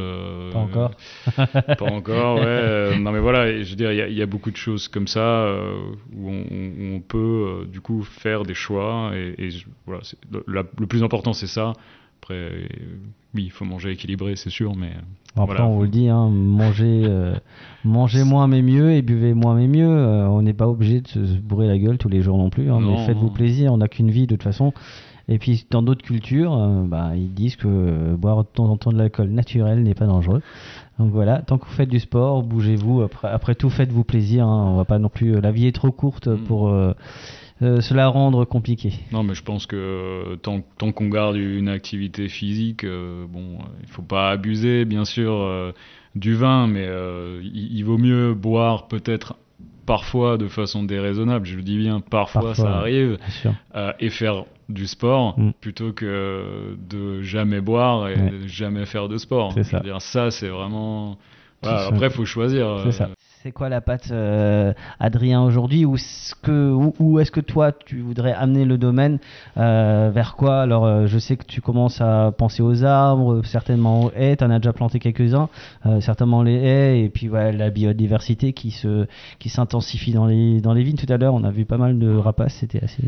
Pas 0.53 0.59
encore. 0.59 0.91
pas 1.79 1.85
encore, 1.87 2.37
ouais. 2.41 2.97
non 2.99 3.11
mais 3.13 3.19
voilà, 3.21 3.63
je 3.63 3.69
veux 3.71 3.77
dire, 3.77 3.93
il 3.93 3.99
y 3.99 4.01
a- 4.03 4.09
il 4.09 4.17
y, 4.17 4.23
a 4.23 4.27
beaucoup 4.27 4.51
de 4.51 4.57
choses 4.57 4.89
comme 4.89 5.07
ça 5.09 5.47
où 6.15 6.31
on, 6.31 6.43
où 6.51 6.95
on 6.97 7.01
peut 7.01 7.67
du 7.71 7.81
coup 7.81 8.03
faire 8.05 8.45
des 8.45 8.55
choix 8.55 9.11
et, 9.15 9.49
voilà, 9.87 10.03
c'est- 10.05 10.19
le, 10.31 10.45
la- 10.47 10.65
le 10.79 10.87
plus 10.87 11.03
important 11.03 11.33
c'est 11.33 11.47
ça. 11.49 11.73
Après, 12.23 12.35
euh, 12.35 12.67
oui, 13.35 13.45
il 13.47 13.51
faut 13.51 13.65
manger 13.65 13.91
équilibré, 13.91 14.37
c'est 14.37 14.51
sûr, 14.51 14.77
mais 14.77 14.93
Bon, 15.35 15.43
Après, 15.45 15.57
Voilà. 15.57 15.71
on 15.71 15.77
vous 15.77 15.83
le 15.83 15.89
dit, 15.89 16.09
hein, 16.09 16.29
mangez, 16.29 17.03
euh, 17.05 17.35
mangez 17.85 18.23
moins 18.23 18.47
mais 18.49 18.61
mieux 18.63 18.93
et 18.93 19.01
buvez 19.03 19.33
moins 19.35 19.55
mais 19.57 19.67
mieux. 19.67 19.89
Euh, 19.89 20.29
on 20.29 20.43
n'est 20.43 20.53
pas 20.53 20.69
obligé 20.69 21.01
de 21.01 21.09
se 21.09 21.19
bourrer 21.39 21.67
la 21.67 21.79
gueule 21.79 21.97
tous 21.99 22.09
les 22.11 22.21
jours 22.23 22.37
non 22.39 22.51
plus. 22.51 22.71
hein, 22.71 22.79
mais 22.81 23.07
faites-vous 23.07 23.31
plaisir, 23.31 23.73
on 23.73 23.79
n'a 23.79 23.89
qu'une 23.89 24.11
vie 24.11 24.27
de 24.27 24.35
toute 24.37 24.43
façon. 24.43 24.73
Et 25.29 25.39
puis 25.39 25.65
dans 25.71 25.83
d'autres 25.83 26.03
cultures, 26.05 26.53
euh, 26.53 26.83
bah, 26.87 27.13
ils 27.17 27.33
disent 27.33 27.57
que 27.57 27.67
euh, 27.67 28.17
boire 28.17 28.45
de 28.45 28.49
temps 28.53 28.67
en 28.69 28.77
temps 28.77 28.93
de 28.93 28.99
l'alcool 28.99 29.31
naturel 29.31 29.83
n'est 29.83 29.95
pas 29.95 30.07
dangereux. 30.07 30.43
Donc 31.03 31.11
voilà, 31.11 31.39
tant 31.43 31.59
que 31.59 31.65
vous 31.67 31.73
faites 31.73 31.89
du 31.89 31.99
sport, 31.99 32.45
bougez-vous. 32.45 33.03
Après, 33.03 33.27
après 33.29 33.57
tout, 33.57 33.71
faites-vous 33.71 34.05
plaisir. 34.05 34.47
hein, 34.47 34.67
on 34.69 34.77
va 34.77 34.85
pas 34.85 35.01
non 35.01 35.09
plus. 35.09 35.41
La 35.41 35.51
vie 35.51 35.67
est 35.67 35.73
trop 35.73 35.91
courte 35.91 36.29
Mm. 36.29 36.39
pour 36.45 36.69
euh, 36.69 36.93
euh, 37.63 37.81
se 37.81 37.93
la 37.93 38.07
rendre 38.07 38.45
compliquée. 38.45 38.93
Non, 39.11 39.25
mais 39.25 39.35
je 39.35 39.43
pense 39.43 39.67
que 39.67 39.75
euh, 39.77 40.37
tant, 40.37 40.61
tant 40.79 40.93
qu'on 40.93 41.09
garde 41.09 41.35
une 41.37 41.69
activité 41.69 42.29
physique, 42.29 42.85
euh, 42.85 43.27
bon, 43.29 43.55
euh, 43.59 43.65
il 43.83 43.89
faut 43.89 44.03
pas 44.03 44.31
abuser, 44.31 44.85
bien 44.85 45.05
sûr, 45.05 45.33
euh, 45.33 45.73
du 46.15 46.35
vin, 46.35 46.69
mais 46.69 46.87
euh, 46.87 47.41
il, 47.43 47.77
il 47.77 47.83
vaut 47.85 47.99
mieux 47.99 48.33
boire 48.35 48.87
peut-être 48.87 49.35
parfois 49.87 50.39
de 50.39 50.49
façon 50.49 50.83
déraisonnable. 50.85 51.47
Je 51.47 51.57
le 51.57 51.63
dis 51.63 51.79
bien, 51.79 52.01
parfois, 52.01 52.43
Parfois, 52.43 52.55
ça 52.55 52.77
arrive, 52.79 53.19
euh, 53.75 53.93
et 54.01 54.11
faire 54.11 54.45
du 54.69 54.87
sport 54.87 55.39
Mm. 55.39 55.51
plutôt 55.61 55.93
que 55.93 56.77
de 56.89 57.21
jamais 57.23 57.61
boire 57.61 58.09
et 58.09 58.15
Ouais. 58.17 58.31
de 58.31 58.47
jamais 58.47 58.87
faire 58.87 59.09
de 59.09 59.19
sport. 59.19 59.53
C'est 59.55 59.65
ça. 59.65 59.81
dire, 59.81 60.01
ça, 60.01 60.31
c'est 60.31 60.49
vraiment. 60.49 61.19
Voilà, 61.63 61.87
après, 61.87 62.07
il 62.07 62.13
faut 62.13 62.25
choisir. 62.25 62.67
C'est 62.83 62.89
euh, 62.89 62.93
ça. 62.93 63.09
C'est 63.43 63.51
quoi 63.51 63.69
la 63.69 63.81
patte, 63.81 64.11
euh, 64.13 64.73
Adrien, 65.01 65.43
aujourd'hui 65.43 65.85
Où 65.85 65.97
est-ce 65.97 66.33
que, 66.45 66.71
où, 66.71 66.95
où 67.01 67.19
est-ce 67.19 67.33
que 67.33 67.41
toi, 67.41 67.73
tu 67.73 67.99
voudrais 68.01 68.33
amener 68.33 68.65
le 68.65 68.79
domaine 68.79 69.19
euh, 69.57 70.13
Vers 70.15 70.37
quoi? 70.37 70.61
Alors, 70.61 70.85
euh, 70.87 71.07
je 71.09 71.19
sais 71.19 71.37
que 71.37 71.45
tu 71.45 71.61
commences 71.61 72.01
à 72.01 72.31
penser 72.39 72.63
aux 72.63 72.85
arbres, 72.85 73.43
certainement 73.45 74.05
aux 74.05 74.13
haies. 74.15 74.37
Tu 74.37 74.45
en 74.45 74.51
as 74.51 74.61
déjà 74.61 74.73
planté 74.73 75.01
quelques-uns, 75.01 75.49
certainement 75.99 76.45
les 76.45 76.55
haies, 76.55 77.01
et 77.05 77.09
puis 77.09 77.29
ouais, 77.29 77.51
la 77.51 77.71
biodiversité 77.71 78.53
qui 78.53 78.71
se, 78.71 79.07
qui 79.41 79.49
s'intensifie 79.49 80.13
dans 80.13 80.27
les, 80.27 80.61
dans 80.61 80.73
les 80.73 80.85
vignes. 80.85 80.97
Tout 80.97 81.13
à 81.13 81.17
l'heure, 81.17 81.35
on 81.35 81.43
a 81.43 81.51
vu 81.51 81.65
pas 81.65 81.79
mal 81.79 81.99
de 81.99 82.15
rapaces. 82.17 82.55
C'était 82.61 82.85
assez. 82.85 83.03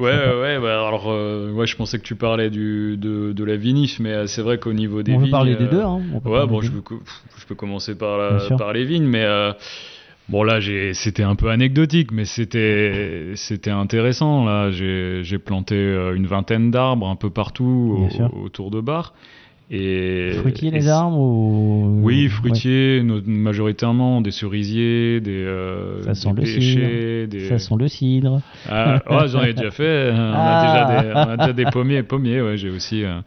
Ouais, 0.00 0.10
Sympa. 0.10 0.26
ouais, 0.30 0.40
ouais, 0.40 0.58
bah, 0.60 0.86
alors, 0.88 1.06
ouais, 1.06 1.66
je 1.68 1.76
pensais 1.76 1.98
que 1.98 2.04
tu 2.04 2.16
parlais 2.16 2.50
du, 2.50 2.96
de, 2.96 3.32
de 3.32 3.44
la 3.44 3.56
vinif, 3.56 4.00
mais 4.00 4.26
c'est 4.26 4.42
vrai 4.42 4.58
qu'au 4.58 4.72
niveau 4.72 5.04
des 5.04 5.12
on 5.12 5.18
peut 5.18 5.22
vignes. 5.24 5.30
parler 5.30 5.54
des 5.56 5.66
deux. 5.68 5.82
Hein. 5.82 6.00
Peut 6.24 6.30
Ouais, 6.30 6.46
bon, 6.48 6.62
je 6.62 6.72
peux, 6.72 6.80
co- 6.80 7.02
je 7.36 7.46
peux 7.46 7.54
commencer 7.54 7.94
par, 7.96 8.18
la- 8.18 8.56
par 8.56 8.72
les 8.72 8.84
vignes, 8.84 9.06
mais 9.06 9.24
bon, 10.28 10.42
là, 10.42 10.58
c'était 10.92 11.22
un 11.22 11.34
peu 11.34 11.50
anecdotique, 11.50 12.10
mais 12.12 12.24
c'était 12.24 13.32
c'était 13.34 13.70
intéressant. 13.70 14.44
Là, 14.44 14.70
j'ai 14.70 15.38
planté 15.38 15.74
euh, 15.76 16.14
une 16.16 16.26
vingtaine 16.26 16.70
d'arbres 16.70 17.08
un 17.08 17.16
peu 17.16 17.30
partout 17.30 18.08
au- 18.20 18.44
autour 18.44 18.70
de 18.70 18.80
Bar. 18.80 19.14
Et, 19.70 20.30
Fruitiers, 20.40 20.70
les 20.70 20.88
arbres 20.88 21.18
ou... 21.18 22.00
Oui, 22.02 22.28
fruitiers, 22.28 23.02
majoritairement, 23.26 24.22
des 24.22 24.30
cerisiers, 24.30 25.20
des, 25.20 25.44
euh, 25.44 26.02
Ça 26.04 26.14
sent 26.14 26.32
des 26.32 26.40
le 26.40 26.54
pêchers, 26.54 27.26
des... 27.26 27.48
Ça 27.50 27.58
sent 27.58 27.74
le 27.78 27.86
cidre. 27.86 28.40
Ah, 28.66 29.02
j'en 29.26 29.42
ai 29.42 29.52
déjà 29.52 29.70
fait. 29.70 30.10
On, 30.10 30.16
Ah. 30.34 30.86
a 30.86 30.86
déjà 30.86 31.02
des, 31.02 31.12
on 31.12 31.18
a 31.32 31.36
déjà 31.36 31.52
des 31.52 31.64
pommiers. 31.66 32.02
Pommiers, 32.02 32.40
ouais, 32.40 32.56
j'ai 32.56 32.70
aussi. 32.70 33.04
euh. 33.04 33.20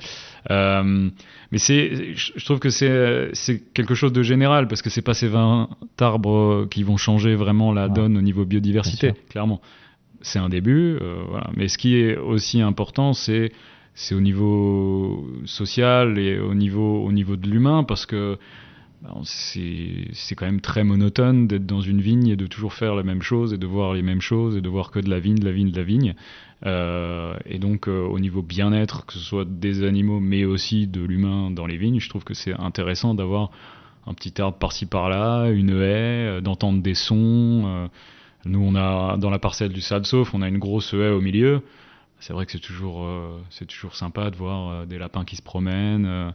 Euh, 0.49 1.09
mais 1.51 1.57
c'est, 1.57 2.13
je 2.15 2.45
trouve 2.45 2.59
que 2.59 2.69
c'est, 2.69 3.29
c'est 3.33 3.73
quelque 3.73 3.93
chose 3.95 4.13
de 4.13 4.23
général 4.23 4.67
parce 4.67 4.81
que 4.81 4.89
c'est 4.89 5.01
pas 5.01 5.13
ces 5.13 5.27
20 5.27 5.69
arbres 5.99 6.65
qui 6.71 6.83
vont 6.83 6.97
changer 6.97 7.35
vraiment 7.35 7.73
la 7.73 7.87
Ouais. 7.87 7.93
donne 7.93 8.17
au 8.17 8.21
niveau 8.21 8.45
biodiversité, 8.45 9.13
clairement. 9.29 9.61
C'est 10.21 10.39
un 10.39 10.49
début, 10.49 10.97
euh, 11.01 11.23
voilà. 11.29 11.49
Mais 11.55 11.67
ce 11.67 11.77
qui 11.77 11.95
est 11.97 12.15
aussi 12.17 12.61
important, 12.61 13.13
c'est 13.13 13.51
c'est 13.93 14.15
au 14.15 14.21
niveau 14.21 15.27
social 15.45 16.17
et 16.17 16.39
au 16.39 16.53
niveau, 16.53 17.03
au 17.03 17.11
niveau 17.11 17.35
de 17.35 17.49
l'humain 17.49 17.83
parce 17.83 18.05
que 18.05 18.37
c'est 19.23 20.07
c'est 20.13 20.35
quand 20.35 20.45
même 20.45 20.61
très 20.61 20.83
monotone 20.83 21.47
d'être 21.47 21.65
dans 21.65 21.81
une 21.81 22.01
vigne 22.01 22.27
et 22.27 22.35
de 22.35 22.47
toujours 22.47 22.73
faire 22.73 22.95
la 22.95 23.03
même 23.03 23.21
chose 23.21 23.53
et 23.53 23.57
de 23.57 23.65
voir 23.65 23.93
les 23.93 24.01
mêmes 24.01 24.21
choses 24.21 24.55
et 24.57 24.61
de 24.61 24.69
voir 24.69 24.91
que 24.91 24.99
de 24.99 25.09
la 25.09 25.19
vigne, 25.19 25.39
de 25.39 25.45
la 25.45 25.51
vigne, 25.51 25.71
de 25.71 25.77
la 25.77 25.83
vigne. 25.83 26.15
Euh, 26.65 27.35
et 27.45 27.57
donc 27.57 27.87
euh, 27.87 28.05
au 28.05 28.19
niveau 28.19 28.43
bien-être, 28.43 29.05
que 29.05 29.13
ce 29.13 29.19
soit 29.19 29.45
des 29.45 29.83
animaux 29.83 30.19
mais 30.19 30.45
aussi 30.45 30.87
de 30.87 31.01
l'humain 31.01 31.49
dans 31.49 31.65
les 31.65 31.77
vignes, 31.77 31.99
je 31.99 32.09
trouve 32.09 32.23
que 32.23 32.35
c'est 32.35 32.53
intéressant 32.53 33.15
d'avoir 33.15 33.49
un 34.05 34.13
petit 34.13 34.39
arbre 34.41 34.57
par-ci 34.57 34.85
par-là, 34.85 35.49
une 35.49 35.71
haie, 35.71 36.27
euh, 36.37 36.41
d'entendre 36.41 36.81
des 36.81 36.95
sons. 36.95 37.89
Nous, 38.45 38.59
on 38.59 38.75
a 38.75 39.17
dans 39.17 39.29
la 39.29 39.37
parcelle 39.37 39.71
du 39.71 39.81
Sade 39.81 40.05
Sauf, 40.05 40.33
on 40.33 40.41
a 40.41 40.47
une 40.47 40.57
grosse 40.57 40.93
haie 40.93 41.09
au 41.09 41.21
milieu. 41.21 41.61
C'est 42.19 42.33
vrai 42.33 42.45
que 42.45 42.51
c'est 42.51 42.59
toujours, 42.59 43.07
c'est 43.49 43.65
toujours 43.65 43.95
sympa 43.95 44.29
de 44.29 44.35
voir 44.35 44.85
des 44.85 44.99
lapins 44.99 45.25
qui 45.25 45.35
se 45.35 45.41
promènent 45.41 46.33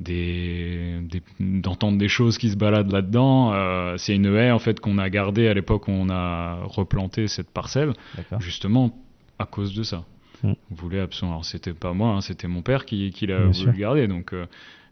des, 0.00 1.00
d'entendre 1.40 1.98
des 1.98 2.08
choses 2.08 2.38
qui 2.38 2.50
se 2.50 2.56
baladent 2.56 2.92
là-dedans. 2.92 3.52
Euh, 3.52 3.96
c'est 3.96 4.14
une 4.14 4.26
haie 4.26 4.50
en 4.50 4.58
fait 4.58 4.80
qu'on 4.80 4.98
a 4.98 5.10
gardée 5.10 5.48
à 5.48 5.54
l'époque 5.54 5.88
où 5.88 5.92
on 5.92 6.08
a 6.08 6.60
replanté 6.64 7.28
cette 7.28 7.50
parcelle, 7.50 7.92
justement 8.38 8.96
à 9.38 9.46
cause 9.46 9.74
de 9.74 9.82
ça. 9.82 10.04
Mm. 10.42 10.52
On 10.70 10.74
voulait 10.74 11.00
absolument. 11.00 11.34
Alors 11.34 11.44
c'était 11.44 11.72
pas 11.72 11.92
moi, 11.92 12.10
hein, 12.10 12.20
c'était 12.20 12.48
mon 12.48 12.62
père 12.62 12.84
qui, 12.84 13.10
qui 13.10 13.26
l'a 13.26 13.46
voulu 13.46 13.78
garder. 13.78 14.06
Donc 14.06 14.32
euh, 14.32 14.46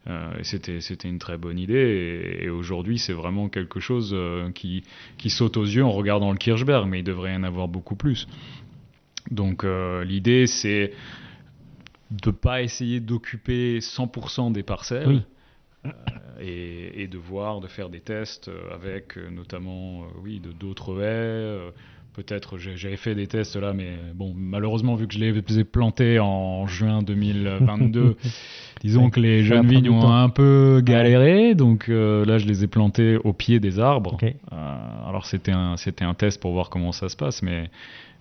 euh, 0.08 0.32
c'était 0.42 0.80
c'était 0.80 1.08
une 1.08 1.18
très 1.18 1.38
bonne 1.38 1.58
idée. 1.58 2.38
Et, 2.42 2.48
aujourd'hui 2.48 2.98
c'est 2.98 3.12
vraiment 3.12 3.48
quelque 3.48 3.78
chose 3.78 4.16
qui 4.54 4.82
qui 5.18 5.30
saute 5.30 5.56
aux 5.56 5.64
yeux 5.64 5.84
en 5.84 5.92
regardant 5.92 6.32
le 6.32 6.38
Kirchberg, 6.38 6.88
mais 6.88 7.00
il 7.00 7.04
devrait 7.04 7.32
y 7.32 7.36
en 7.36 7.44
avoir 7.44 7.68
beaucoup 7.68 7.96
plus. 7.96 8.26
Donc 9.30 9.64
l'idée 10.04 10.46
c'est 10.46 10.92
de 12.10 12.30
pas 12.30 12.62
essayer 12.62 13.00
d'occuper 13.00 13.78
100% 13.80 14.52
des 14.52 14.62
parcelles. 14.62 15.24
Euh, 16.40 16.90
et, 16.94 17.06
de 17.06 17.18
voir, 17.18 17.60
de 17.60 17.66
faire 17.66 17.88
des 17.88 18.00
tests 18.00 18.48
euh, 18.48 18.74
avec 18.74 19.16
euh, 19.16 19.30
notamment 19.30 20.02
oui, 20.22 20.40
de 20.40 20.52
d'autres 20.52 21.00
haies. 21.02 21.72
Peut-être 22.14 22.56
j'avais 22.56 22.96
fait 22.96 23.14
des 23.14 23.26
tests 23.26 23.56
là, 23.56 23.74
mais 23.74 23.92
bon, 24.14 24.32
malheureusement, 24.34 24.94
vu 24.94 25.06
que 25.06 25.12
je 25.12 25.18
les 25.18 25.58
ai 25.58 25.64
plantés 25.64 26.18
en 26.18 26.66
juin 26.66 27.02
2022, 27.02 28.16
disons 28.82 29.10
que 29.10 29.20
les 29.20 29.42
jeunes 29.44 29.66
vignes 29.66 29.90
ont 29.90 30.10
un 30.10 30.30
peu 30.30 30.80
galéré. 30.82 31.54
Donc 31.54 31.88
là, 31.88 32.38
je 32.38 32.46
les 32.46 32.64
ai 32.64 32.68
plantés 32.68 33.18
au 33.22 33.34
pied 33.34 33.60
des 33.60 33.78
arbres. 33.78 34.16
alors 34.50 35.26
c'était 35.26 35.52
un, 35.52 35.76
c'était 35.76 36.04
un 36.04 36.14
test 36.14 36.40
pour 36.40 36.52
voir 36.52 36.70
comment 36.70 36.92
ça 36.92 37.10
se 37.10 37.16
passe, 37.16 37.42
mais 37.42 37.68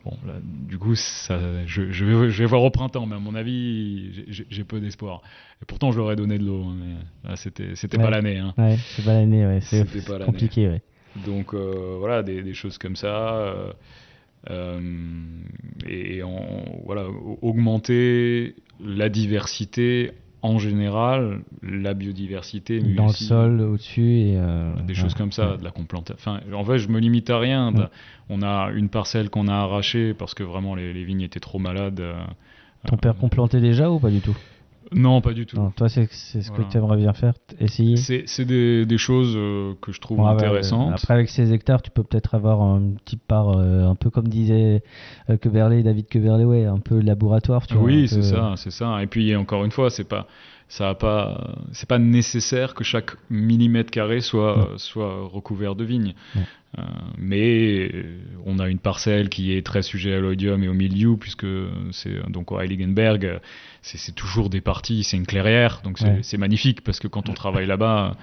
Bon, 0.05 0.15
du 0.43 0.77
coup, 0.77 0.93
ça, 0.93 1.39
je, 1.65 1.91
je, 1.91 2.05
vais, 2.05 2.29
je, 2.29 2.43
vais, 2.43 2.45
voir 2.45 2.61
au 2.61 2.69
printemps, 2.69 3.07
mais 3.07 3.15
à 3.15 3.19
mon 3.19 3.33
avis, 3.33 4.23
j'ai 4.27 4.63
peu 4.63 4.79
d'espoir. 4.79 5.23
Et 5.63 5.65
pourtant, 5.65 5.91
je 5.91 5.97
leur 5.97 6.11
ai 6.11 6.15
donné 6.15 6.37
de 6.37 6.45
l'eau, 6.45 6.63
hein, 6.63 6.75
mais 7.25 7.35
c'était 7.37 7.75
c'était 7.75 7.97
pas 7.97 8.11
l'année. 8.11 8.37
Hein. 8.37 8.53
Ouais, 8.55 8.77
c'est 8.95 9.03
pas 9.03 9.13
l'année, 9.13 9.47
ouais. 9.47 9.61
c'est 9.61 9.83
compliqué. 10.23 10.67
Ouais. 10.67 10.81
Donc 11.25 11.53
euh, 11.53 11.95
voilà, 11.97 12.21
des, 12.21 12.43
des, 12.43 12.53
choses 12.53 12.77
comme 12.77 12.95
ça. 12.95 13.35
Euh, 13.35 13.73
euh 14.51 14.79
et, 15.87 16.21
voilà, 16.85 17.07
augmenter 17.41 18.55
la 18.79 19.09
diversité 19.09 20.11
en 20.45 20.59
général, 20.59 21.41
la 21.63 21.95
biodiversité. 21.95 22.79
Dans 22.79 23.07
le 23.07 23.13
sol, 23.13 23.61
au-dessus. 23.61 24.19
et 24.19 24.37
euh, 24.37 24.73
Des 24.85 24.93
choses 24.93 25.15
comme 25.15 25.31
ça, 25.31 25.57
de 25.57 25.63
la 25.63 25.71
complantation. 25.71 26.15
Enfin, 26.15 26.39
en 26.53 26.63
fait, 26.63 26.77
je 26.77 26.87
me 26.87 26.99
limite 26.99 27.29
à 27.29 27.39
rien. 27.39 27.73
On 28.29 28.41
a 28.41 28.69
une 28.71 28.89
parcelle 28.89 29.29
qu'on 29.29 29.47
a 29.47 29.53
arrachée 29.53 30.13
parce 30.13 30.33
que 30.33 30.43
vraiment 30.43 30.75
les, 30.75 31.03
vignes 31.03 31.21
étaient 31.21 31.39
trop 31.39 31.59
malades. 31.59 31.99
Euh, 31.99 32.15
Ton 32.87 32.97
père 32.97 33.15
complantait 33.15 33.59
déjà 33.59 33.89
ou 33.89 33.99
pas 33.99 34.11
du 34.11 34.19
tout? 34.19 34.37
Non, 34.91 35.21
pas 35.21 35.33
du 35.33 35.45
tout. 35.45 35.57
toi, 35.75 35.89
c'est 35.89 36.07
ce 36.11 36.51
que 36.51 36.61
tu 36.61 36.77
aimerais 36.77 36.97
bien 36.97 37.13
faire, 37.13 37.33
essayer 37.59 37.97
C'est 37.97 38.45
des, 38.45 38.85
des, 38.85 38.97
choses 38.97 39.33
euh, 39.35 39.73
que 39.81 39.91
je 39.91 39.99
trouve 39.99 40.21
intéressantes. 40.21 40.93
Après, 40.93 41.13
avec 41.13 41.29
ces 41.29 41.53
hectares, 41.53 41.81
tu 41.81 41.91
peux 41.91 42.03
peut-être 42.03 42.35
avoir 42.35 42.61
un 42.61 42.93
petit 43.03 43.17
part, 43.17 43.57
euh, 43.57 43.85
un 43.85 43.95
peu 43.95 44.09
comme 44.09 44.27
disait 44.27 44.83
euh, 45.29 45.81
David 45.81 46.07
Queberlé, 46.07 46.45
ouais, 46.45 46.65
un 46.65 46.79
peu 46.79 46.99
laboratoire. 46.99 47.65
Tu 47.67 47.75
oui, 47.75 48.07
c'est 48.07 48.23
ça, 48.23 48.53
c'est 48.57 48.71
ça. 48.71 49.01
Et 49.01 49.07
puis, 49.07 49.35
encore 49.35 49.65
une 49.65 49.71
fois, 49.71 49.89
c'est 49.89 50.07
pas 50.07 50.27
ça 50.67 50.89
a 50.89 50.95
pas 50.95 51.55
c'est 51.71 51.87
pas 51.87 51.99
nécessaire 51.99 52.73
que 52.73 52.83
chaque 52.83 53.11
millimètre 53.29 53.91
carré 53.91 54.21
soit 54.21 54.73
soit 54.77 55.27
recouvert 55.27 55.75
de 55.75 55.83
vignes 55.83 56.15
euh, 56.77 56.81
mais 57.17 57.91
on 58.45 58.59
a 58.59 58.67
une 58.67 58.79
parcelle 58.79 59.29
qui 59.29 59.53
est 59.53 59.65
très 59.65 59.83
sujet 59.83 60.15
à 60.15 60.19
l'oïdium 60.19 60.63
et 60.63 60.67
au 60.67 60.73
milieu 60.73 61.17
puisque 61.17 61.47
c'est 61.91 62.29
donc 62.29 62.51
au 62.51 62.59
Heiligenberg 62.59 63.39
c'est 63.81 64.15
toujours 64.15 64.49
des 64.49 64.61
parties 64.61 65.03
c'est 65.03 65.17
une 65.17 65.27
clairière 65.27 65.81
donc 65.83 65.99
c'est 66.21 66.37
magnifique 66.37 66.81
parce 66.81 66.99
que 66.99 67.07
quand 67.07 67.29
on 67.29 67.33
travaille 67.33 67.67
là-bas 67.67 68.15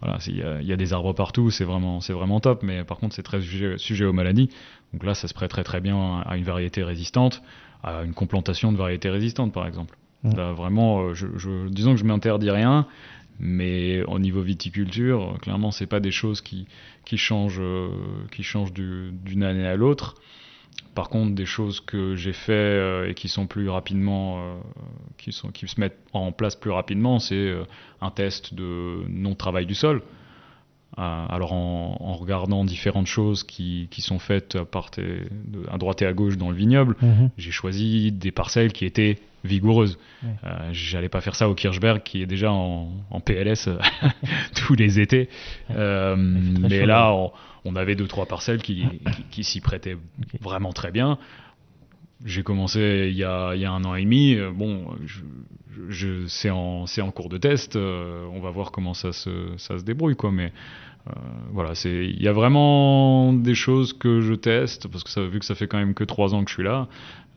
voilà, 0.00 0.18
il 0.28 0.66
y, 0.66 0.72
a 0.72 0.76
des 0.76 0.92
arbres 0.92 1.12
partout, 1.12 1.50
c'est 1.50 1.64
vraiment, 1.64 2.00
c'est 2.00 2.12
vraiment 2.12 2.38
top. 2.38 2.62
Mais 2.62 2.84
par 2.84 2.98
contre, 2.98 3.16
c'est 3.16 3.22
très 3.22 3.40
sujet, 3.40 3.78
sujet, 3.78 4.04
aux 4.04 4.12
maladies. 4.12 4.48
Donc 4.92 5.04
là, 5.04 5.14
ça 5.14 5.26
se 5.26 5.34
prêterait 5.34 5.64
très 5.64 5.80
bien 5.80 6.20
à 6.20 6.36
une 6.36 6.44
variété 6.44 6.84
résistante, 6.84 7.42
à 7.82 8.02
une 8.04 8.14
complantation 8.14 8.70
de 8.70 8.76
variétés 8.76 9.10
résistantes, 9.10 9.52
par 9.52 9.66
exemple. 9.66 9.96
Là, 10.24 10.52
vraiment, 10.52 11.10
euh, 11.10 11.68
disons 11.70 11.92
que 11.92 12.00
je 12.00 12.04
m'interdis 12.04 12.50
rien, 12.50 12.86
mais 13.38 14.02
au 14.04 14.18
niveau 14.18 14.42
viticulture, 14.42 15.38
clairement, 15.40 15.70
c'est 15.70 15.86
pas 15.86 16.00
des 16.00 16.10
choses 16.10 16.40
qui, 16.40 16.66
changent, 17.16 17.60
euh, 17.60 17.90
d'une 19.24 19.44
année 19.44 19.66
à 19.66 19.76
l'autre. 19.76 20.16
Par 20.94 21.08
contre, 21.08 21.34
des 21.34 21.46
choses 21.46 21.80
que 21.80 22.16
j'ai 22.16 22.32
fait 22.32 22.52
euh, 22.52 23.08
et 23.08 23.14
qui 23.14 23.28
se 23.28 23.40
mettent 25.80 25.98
en 26.12 26.32
place 26.32 26.56
plus 26.56 26.70
rapidement, 26.70 27.20
c'est 27.20 27.54
un 28.00 28.10
test 28.10 28.54
de 28.54 29.04
non-travail 29.08 29.66
du 29.66 29.74
sol. 29.74 30.02
Alors 30.98 31.52
en, 31.52 32.14
regardant 32.14 32.64
différentes 32.64 33.06
choses 33.06 33.44
qui, 33.44 33.88
qui 33.90 34.02
sont 34.02 34.18
faites 34.18 34.56
à, 34.56 34.64
part 34.64 34.90
à 35.70 35.78
droite 35.78 36.02
et 36.02 36.06
à 36.06 36.12
gauche 36.12 36.36
dans 36.36 36.50
le 36.50 36.56
vignoble, 36.56 36.96
mhm. 37.00 37.30
j'ai 37.38 37.50
choisi 37.50 38.10
des 38.10 38.32
parcelles 38.32 38.72
qui 38.72 38.84
étaient 38.84 39.18
vigoureuse. 39.44 39.98
Euh, 40.24 40.70
j'allais 40.72 41.08
pas 41.08 41.20
faire 41.20 41.34
ça 41.34 41.48
au 41.48 41.54
Kirchberg 41.54 42.02
qui 42.02 42.22
est 42.22 42.26
déjà 42.26 42.50
en, 42.50 42.90
PLS 43.24 43.68
euh, 43.68 43.78
tous 44.54 44.74
les 44.74 45.00
étés. 45.00 45.28
Euh, 45.70 46.16
mais 46.16 46.86
là, 46.86 47.14
on, 47.64 47.76
avait 47.76 47.94
deux 47.94 48.08
trois 48.08 48.26
parcelles 48.26 48.62
qui, 48.62 48.84
qui, 49.30 49.44
s'y 49.44 49.60
prêtaient 49.60 49.96
vraiment 50.40 50.72
très 50.72 50.90
bien. 50.90 51.18
J'ai 52.24 52.42
commencé 52.42 53.08
il 53.10 53.16
y, 53.16 53.24
a, 53.24 53.54
il 53.54 53.60
y, 53.60 53.64
a, 53.64 53.70
un 53.70 53.84
an 53.84 53.94
et 53.94 54.02
demi. 54.02 54.36
Bon, 54.52 54.86
je, 55.06 55.20
je, 55.88 56.26
c'est 56.26 56.50
en, 56.50 56.84
en, 56.84 57.10
cours 57.12 57.28
de 57.28 57.38
test. 57.38 57.76
on 57.76 58.40
va 58.40 58.50
voir 58.50 58.72
comment 58.72 58.94
ça 58.94 59.12
se, 59.12 59.52
ça 59.56 59.78
se 59.78 59.84
débrouille, 59.84 60.16
quoi. 60.16 60.32
Mais 60.32 60.52
voilà, 61.52 61.74
c'est, 61.74 62.06
il 62.06 62.22
y 62.22 62.28
a 62.28 62.32
vraiment 62.32 63.32
des 63.32 63.54
choses 63.54 63.92
que 63.92 64.20
je 64.20 64.34
teste 64.34 64.88
parce 64.88 65.04
que 65.04 65.10
ça, 65.10 65.22
vu 65.22 65.38
que 65.38 65.44
ça 65.44 65.54
fait 65.54 65.66
quand 65.66 65.78
même 65.78 65.94
que 65.94 66.04
trois 66.04 66.34
ans 66.34 66.44
que 66.44 66.50
je 66.50 66.54
suis 66.54 66.64
là, 66.64 66.88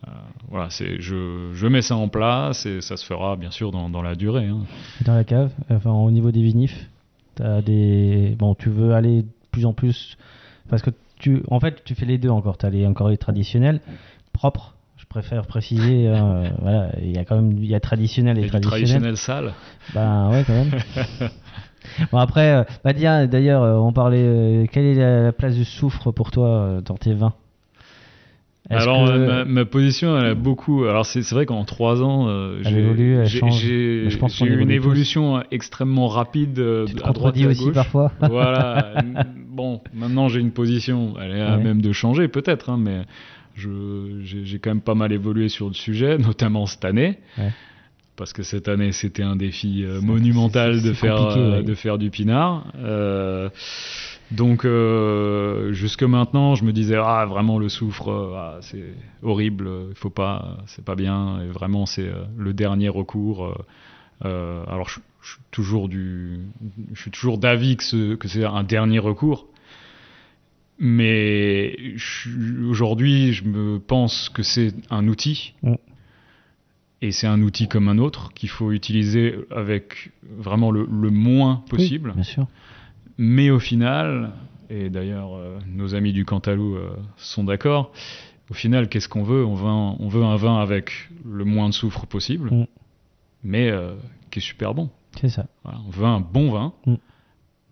euh, 0.06 0.10
voilà, 0.48 0.70
c'est 0.70 1.00
je, 1.00 1.50
je, 1.54 1.66
mets 1.66 1.82
ça 1.82 1.96
en 1.96 2.08
place 2.08 2.66
et 2.66 2.80
ça 2.80 2.96
se 2.96 3.04
fera 3.04 3.36
bien 3.36 3.50
sûr 3.50 3.70
dans, 3.70 3.88
dans 3.88 4.02
la 4.02 4.14
durée. 4.14 4.46
Hein. 4.46 4.62
Dans 5.04 5.14
la 5.14 5.24
cave, 5.24 5.52
enfin 5.70 5.90
au 5.90 6.10
niveau 6.10 6.30
des 6.30 6.42
vinifs, 6.42 6.88
as 7.40 7.62
des 7.62 8.34
bon, 8.38 8.54
tu 8.54 8.68
veux 8.68 8.94
aller 8.94 9.22
de 9.22 9.28
plus 9.50 9.64
en 9.64 9.72
plus 9.72 10.16
parce 10.68 10.82
que 10.82 10.90
tu, 11.18 11.42
en 11.48 11.60
fait, 11.60 11.84
tu 11.84 11.94
fais 11.94 12.04
les 12.04 12.18
deux 12.18 12.30
encore. 12.30 12.58
Tu 12.58 12.66
as 12.66 12.70
les 12.70 12.86
encore 12.86 13.08
les 13.08 13.16
traditionnels 13.16 13.80
propres. 14.32 14.74
Je 14.96 15.06
préfère 15.06 15.46
préciser, 15.46 16.08
hein, 16.08 16.52
voilà, 16.60 16.90
il 17.00 17.14
y 17.14 17.18
a 17.18 17.24
quand 17.24 17.36
même 17.36 17.58
il 17.58 17.66
y 17.66 17.74
a 17.74 17.80
traditionnel 17.80 18.38
et, 18.38 18.44
et 18.44 18.48
traditionnel. 18.48 19.14
traditionnel 19.14 19.16
sale. 19.16 19.52
Ben 19.94 20.30
ouais 20.30 20.44
quand 20.46 20.54
même. 20.54 20.70
bon 22.10 22.18
après, 22.18 22.54
euh, 22.54 22.64
bah, 22.84 22.92
d'ailleurs, 22.92 23.62
euh, 23.62 23.76
on 23.76 23.92
parlait. 23.92 24.68
quelle 24.72 24.84
est 24.84 24.94
la 24.94 25.32
place 25.32 25.54
du 25.54 25.64
soufre 25.64 26.12
pour 26.12 26.30
toi 26.30 26.80
dans 26.84 26.96
tes 26.96 27.14
vins? 27.14 27.34
Alors 28.70 29.12
ma, 29.46 29.64
position 29.64 30.16
elle 30.18 30.26
a 30.26 30.34
beaucoup. 30.34 30.84
Alors 30.84 31.04
c'est 31.04 31.28
vrai 31.30 31.46
qu'en 31.46 31.64
trois 31.64 32.02
ans, 32.02 32.28
euh, 32.28 32.60
j'ai 32.62 34.46
eu 34.46 34.60
une 34.60 34.70
évolution 34.70 35.42
extrêmement 35.50 36.08
rapide 36.08 36.58
euh, 36.58 36.86
à 37.04 37.12
droite 37.12 37.36
et 37.36 37.44
à 37.44 37.48
aussi 37.48 37.70
parfois? 37.72 38.12
Voilà. 38.20 38.94
bon, 39.48 39.80
maintenant 39.92 40.28
j'ai 40.28 40.40
une 40.40 40.52
position, 40.52 41.14
elle 41.20 41.32
est 41.32 41.40
à 41.40 41.56
même 41.56 41.82
de 41.82 41.92
changer 41.92 42.28
peut-être, 42.28 42.70
hein, 42.70 42.78
mais 42.78 43.02
j'ai 43.56 44.58
quand 44.58 44.70
même 44.70 44.80
pas 44.80 44.94
mal 44.94 45.12
évolué 45.12 45.48
sur 45.48 45.68
le 45.68 45.74
sujet, 45.74 46.16
notamment 46.28 46.66
cette 46.66 46.84
année. 46.84 47.18
Parce 48.16 48.32
que 48.32 48.42
cette 48.42 48.68
année, 48.68 48.92
c'était 48.92 49.22
un 49.22 49.36
défi 49.36 49.84
euh, 49.84 50.00
monumental 50.00 50.82
de 50.82 50.92
faire 50.92 51.62
de 51.62 51.74
faire 51.74 51.98
du 51.98 52.10
pinard. 52.10 52.66
Donc 54.32 54.64
euh, 54.64 55.72
jusque 55.74 56.02
maintenant, 56.02 56.54
je 56.54 56.64
me 56.64 56.72
disais 56.72 56.96
ah 56.96 57.26
vraiment 57.26 57.58
le 57.58 57.68
soufre, 57.68 58.08
euh, 58.08 58.34
ah, 58.34 58.58
c'est 58.62 58.94
horrible, 59.22 59.68
il 59.90 59.94
faut 59.94 60.10
pas, 60.10 60.56
c'est 60.66 60.84
pas 60.84 60.94
bien. 60.94 61.42
Et 61.42 61.48
vraiment 61.48 61.84
c'est 61.84 62.08
euh, 62.08 62.24
le 62.38 62.54
dernier 62.54 62.88
recours. 62.88 63.54
alors 64.22 64.88
je, 64.88 65.00
suis 65.22 65.40
toujours 65.50 65.88
du, 65.88 66.40
je 66.94 67.00
suis 67.00 67.10
toujours 67.10 67.36
d'avis 67.36 67.76
que, 67.76 67.82
c'est 68.26 68.44
un 68.44 68.62
dernier 68.62 69.00
recours. 69.00 69.46
Mais 70.78 71.76
aujourd'hui, 72.68 73.34
je 73.34 73.44
me 73.44 73.78
pense 73.78 74.30
que 74.30 74.42
c'est 74.42 74.72
un 74.90 75.06
outil. 75.08 75.54
Et 77.02 77.10
c'est 77.10 77.26
un 77.26 77.42
outil 77.42 77.66
comme 77.66 77.88
un 77.88 77.98
autre 77.98 78.32
qu'il 78.32 78.48
faut 78.48 78.70
utiliser 78.70 79.34
avec 79.50 80.12
vraiment 80.22 80.70
le, 80.70 80.86
moins 80.86 81.64
possible. 81.68 82.12
bien 82.14 82.22
sûr. 82.22 82.46
Mais 83.18 83.50
au 83.50 83.58
final, 83.58 84.30
et 84.70 84.88
d'ailleurs 84.88 85.36
euh, 85.36 85.58
nos 85.66 85.94
amis 85.94 86.12
du 86.12 86.24
Cantalou 86.24 86.76
euh, 86.76 86.90
sont 87.16 87.44
d'accord, 87.44 87.92
au 88.50 88.54
final, 88.54 88.88
qu'est-ce 88.88 89.08
qu'on 89.08 89.24
veut? 89.24 89.44
On, 89.44 89.54
veut 89.54 89.68
un, 89.68 89.96
on 89.98 90.08
veut 90.08 90.22
un 90.22 90.36
vin 90.36 90.60
avec 90.60 90.92
le 91.24 91.44
moins 91.44 91.68
de 91.68 91.74
soufre 91.74 92.06
possible, 92.06 92.50
mm. 92.50 92.66
mais 93.42 93.68
euh, 93.70 93.94
qui 94.30 94.38
est 94.38 94.42
super 94.42 94.72
bon. 94.72 94.88
C'est 95.20 95.28
ça. 95.28 95.46
on 95.64 95.90
veut 95.90 96.06
un 96.06 96.20
bon 96.20 96.50
vin, 96.50 96.72
mm. 96.86 96.94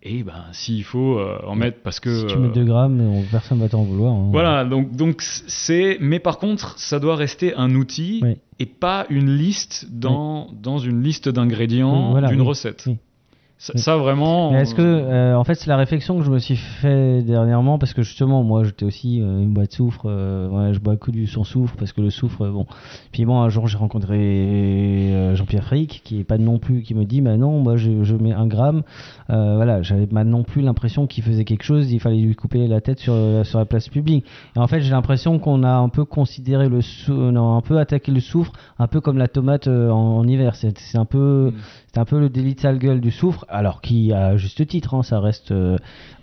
Et 0.03 0.23
ben, 0.23 0.45
s'il 0.51 0.83
faut 0.83 1.19
euh, 1.19 1.37
en 1.45 1.55
mettre 1.55 1.81
parce 1.83 1.99
que. 1.99 2.21
Si 2.21 2.25
tu 2.25 2.37
mets 2.39 2.49
2 2.49 2.65
grammes, 2.65 2.99
on- 2.99 3.21
personne 3.29 3.59
va 3.59 3.69
t'en 3.69 3.83
vouloir. 3.83 4.13
hein. 4.13 4.29
Voilà, 4.31 4.65
donc 4.65 4.95
donc 4.95 5.21
c'est. 5.21 5.97
Mais 6.01 6.19
par 6.19 6.39
contre, 6.39 6.77
ça 6.79 6.99
doit 6.99 7.15
rester 7.15 7.53
un 7.53 7.75
outil 7.75 8.19
Oui. 8.23 8.37
Et 8.61 8.67
pas 8.67 9.07
une 9.09 9.35
liste 9.35 9.87
dans 9.89 10.51
dans 10.53 10.77
une 10.77 11.01
liste 11.01 11.27
d'ingrédients 11.29 12.05
Oui, 12.05 12.11
voilà, 12.11 12.29
d'une 12.29 12.41
oui, 12.41 12.47
recette. 12.47 12.87
Ça, 13.63 13.77
ça, 13.77 13.95
vraiment. 13.97 14.55
Est-ce 14.57 14.73
que, 14.73 14.81
euh, 14.81 15.35
en 15.37 15.43
fait, 15.43 15.53
c'est 15.53 15.67
la 15.69 15.77
réflexion 15.77 16.17
que 16.17 16.23
je 16.25 16.31
me 16.31 16.39
suis 16.39 16.55
fait 16.55 17.21
dernièrement 17.21 17.77
parce 17.77 17.93
que 17.93 18.01
justement, 18.01 18.41
moi, 18.41 18.63
j'étais 18.63 18.85
aussi 18.85 19.21
euh, 19.21 19.39
une 19.43 19.53
boîte 19.53 19.69
de 19.69 19.75
soufre. 19.75 20.01
euh, 20.07 20.49
ouais, 20.49 20.73
je 20.73 20.79
bois 20.79 20.97
que 20.97 21.11
du 21.11 21.27
sans 21.27 21.43
soufre 21.43 21.75
parce 21.77 21.93
que 21.93 22.01
le 22.01 22.09
soufre, 22.09 22.47
bon. 22.47 22.65
Puis 23.11 23.23
bon, 23.23 23.39
un 23.39 23.49
jour, 23.49 23.67
j'ai 23.67 23.77
rencontré 23.77 24.17
euh, 24.17 25.35
Jean-Pierre 25.35 25.63
Frick 25.63 26.01
qui 26.03 26.19
est 26.19 26.23
pas 26.23 26.39
non 26.39 26.57
plus, 26.57 26.81
qui 26.81 26.95
me 26.95 27.05
dit, 27.05 27.21
bah 27.21 27.37
non, 27.37 27.59
moi, 27.59 27.77
je, 27.77 28.03
je 28.03 28.15
mets 28.15 28.33
un 28.33 28.47
gramme. 28.47 28.81
Voilà, 29.29 29.81
j'avais 29.83 30.07
pas 30.07 30.23
non 30.23 30.43
plus 30.43 30.61
l'impression 30.61 31.05
qu'il 31.07 31.23
faisait 31.23 31.45
quelque 31.45 31.63
chose. 31.63 31.91
Il 31.93 31.99
fallait 31.99 32.17
lui 32.19 32.35
couper 32.35 32.67
la 32.67 32.81
tête 32.81 32.99
sur 32.99 33.13
sur 33.43 33.59
la 33.59 33.65
place 33.65 33.87
publique. 33.89 34.25
Et 34.55 34.59
en 34.59 34.67
fait, 34.67 34.81
j'ai 34.81 34.91
l'impression 34.91 35.39
qu'on 35.39 35.63
a 35.63 35.71
un 35.71 35.87
peu 35.89 36.03
considéré 36.03 36.67
le 36.67 36.81
sou- 36.81 37.13
non, 37.13 37.55
un 37.57 37.61
peu 37.61 37.77
attaqué 37.77 38.11
le 38.11 38.19
soufre, 38.19 38.51
un 38.79 38.87
peu 38.87 38.99
comme 39.01 39.17
la 39.17 39.27
tomate 39.27 39.67
en, 39.67 40.17
en 40.17 40.27
hiver. 40.27 40.55
C'est 40.55 40.97
un 40.97 41.05
peu 41.05 41.51
Mm. 41.53 41.53
C'est 41.93 41.99
un 41.99 42.05
peu 42.05 42.19
le 42.19 42.29
délit 42.29 42.55
de 42.55 42.59
sale 42.59 42.77
gueule 42.77 43.01
du 43.01 43.11
soufre, 43.11 43.45
alors 43.49 43.81
qui 43.81 44.13
à 44.13 44.37
juste 44.37 44.65
titre, 44.65 44.93
hein, 44.93 45.03
ça 45.03 45.19
reste 45.19 45.51
euh, 45.51 45.77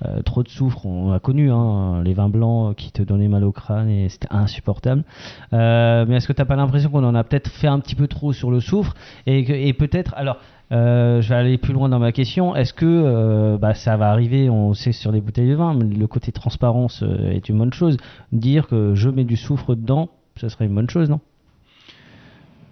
euh, 0.07 0.23
trop 0.23 0.43
de 0.43 0.49
soufre. 0.49 0.87
On 0.87 1.13
a 1.13 1.21
connu 1.21 1.51
hein, 1.51 2.03
les 2.03 2.15
vins 2.15 2.31
blancs 2.31 2.75
qui 2.75 2.91
te 2.91 3.03
donnaient 3.03 3.29
mal 3.29 3.45
au 3.45 3.53
crâne 3.53 3.91
et 3.91 4.09
c'était 4.09 4.29
insupportable. 4.31 5.05
Euh, 5.53 6.07
mais 6.09 6.17
est-ce 6.17 6.27
que 6.27 6.33
t'as 6.33 6.47
pas 6.47 6.57
l'impression 6.57 6.89
qu'on 6.89 7.05
en 7.05 7.15
a 7.15 7.23
peut-être 7.23 7.51
fait 7.51 7.67
un 7.67 7.81
petit 7.81 7.95
peu 7.95 8.09
trop 8.09 8.33
sur 8.33 8.51
le 8.51 8.61
soufre 8.61 8.95
et, 9.27 9.73
peut-être 9.75 10.15
alors. 10.17 10.39
je 10.71 11.29
vais 11.29 11.35
aller 11.35 11.59
plus 11.59 11.75
loin 11.75 11.91
dans 11.91 11.99
ma 11.99 12.13
question. 12.13 12.57
Est-ce 12.57 12.73
que 12.73 13.57
bah, 13.57 13.75
ça 13.75 13.99
va 13.99 14.11
arriver 14.11 14.49
On 14.49 14.73
sait 14.73 14.93
sur 14.93 15.13
les 15.13 15.21
bouteilles 15.21 15.51
de 15.51 15.55
vin, 15.55 15.75
mais 15.75 15.85
le 15.85 16.07
côté 16.07 16.33
transparence 16.33 17.05
est 17.31 17.47
une 17.51 17.59
bonne 17.59 17.75
chose. 17.75 17.99
Dire 18.33 18.69
que 18.69 18.95
je 18.95 19.11
mets 19.11 19.25
du 19.25 19.37
soufre 19.37 19.75
dedans, 19.75 20.09
ça 20.37 20.49
serait 20.49 20.65
une 20.65 20.75
bonne 20.75 20.89
chose, 20.89 21.11
non? 21.11 21.21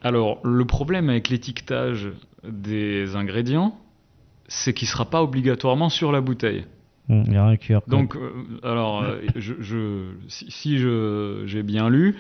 Alors, 0.06 0.38
le 0.44 0.64
problème 0.64 1.10
avec 1.10 1.28
l'étiquetage 1.30 2.10
des 2.48 3.16
ingrédients, 3.16 3.76
c'est 4.46 4.72
qu'il 4.72 4.86
sera 4.86 5.04
pas 5.04 5.20
obligatoirement 5.22 5.88
sur 5.88 6.12
la 6.12 6.20
bouteille. 6.20 6.64
Hum, 7.08 7.24
Il 7.26 7.32
y 7.32 7.36
a 7.36 7.44
un 7.44 7.56
QR 7.56 7.80
code. 7.80 7.90
Donc, 7.90 8.14
euh, 8.14 8.30
alors, 8.62 9.02
euh, 9.02 9.16
je, 9.34 9.54
je- 9.60 10.12
si, 10.28 10.46
si 10.50 10.78
je- 10.78 11.42
j'ai 11.46 11.64
bien 11.64 11.88
lu, 11.90 12.14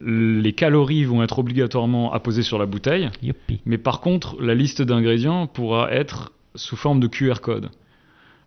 les 0.00 0.54
calories 0.54 1.04
vont 1.04 1.22
être 1.22 1.38
obligatoirement 1.38 2.12
apposées 2.14 2.42
sur 2.42 2.58
la 2.58 2.64
bouteille, 2.66 3.10
Youpi. 3.22 3.60
mais 3.66 3.76
par 3.78 4.00
contre, 4.00 4.40
la 4.40 4.54
liste 4.54 4.80
d'ingrédients 4.80 5.46
pourra 5.46 5.92
être 5.92 6.32
sous 6.54 6.76
forme 6.76 6.98
de 6.98 7.08
QR 7.08 7.40
code. 7.42 7.68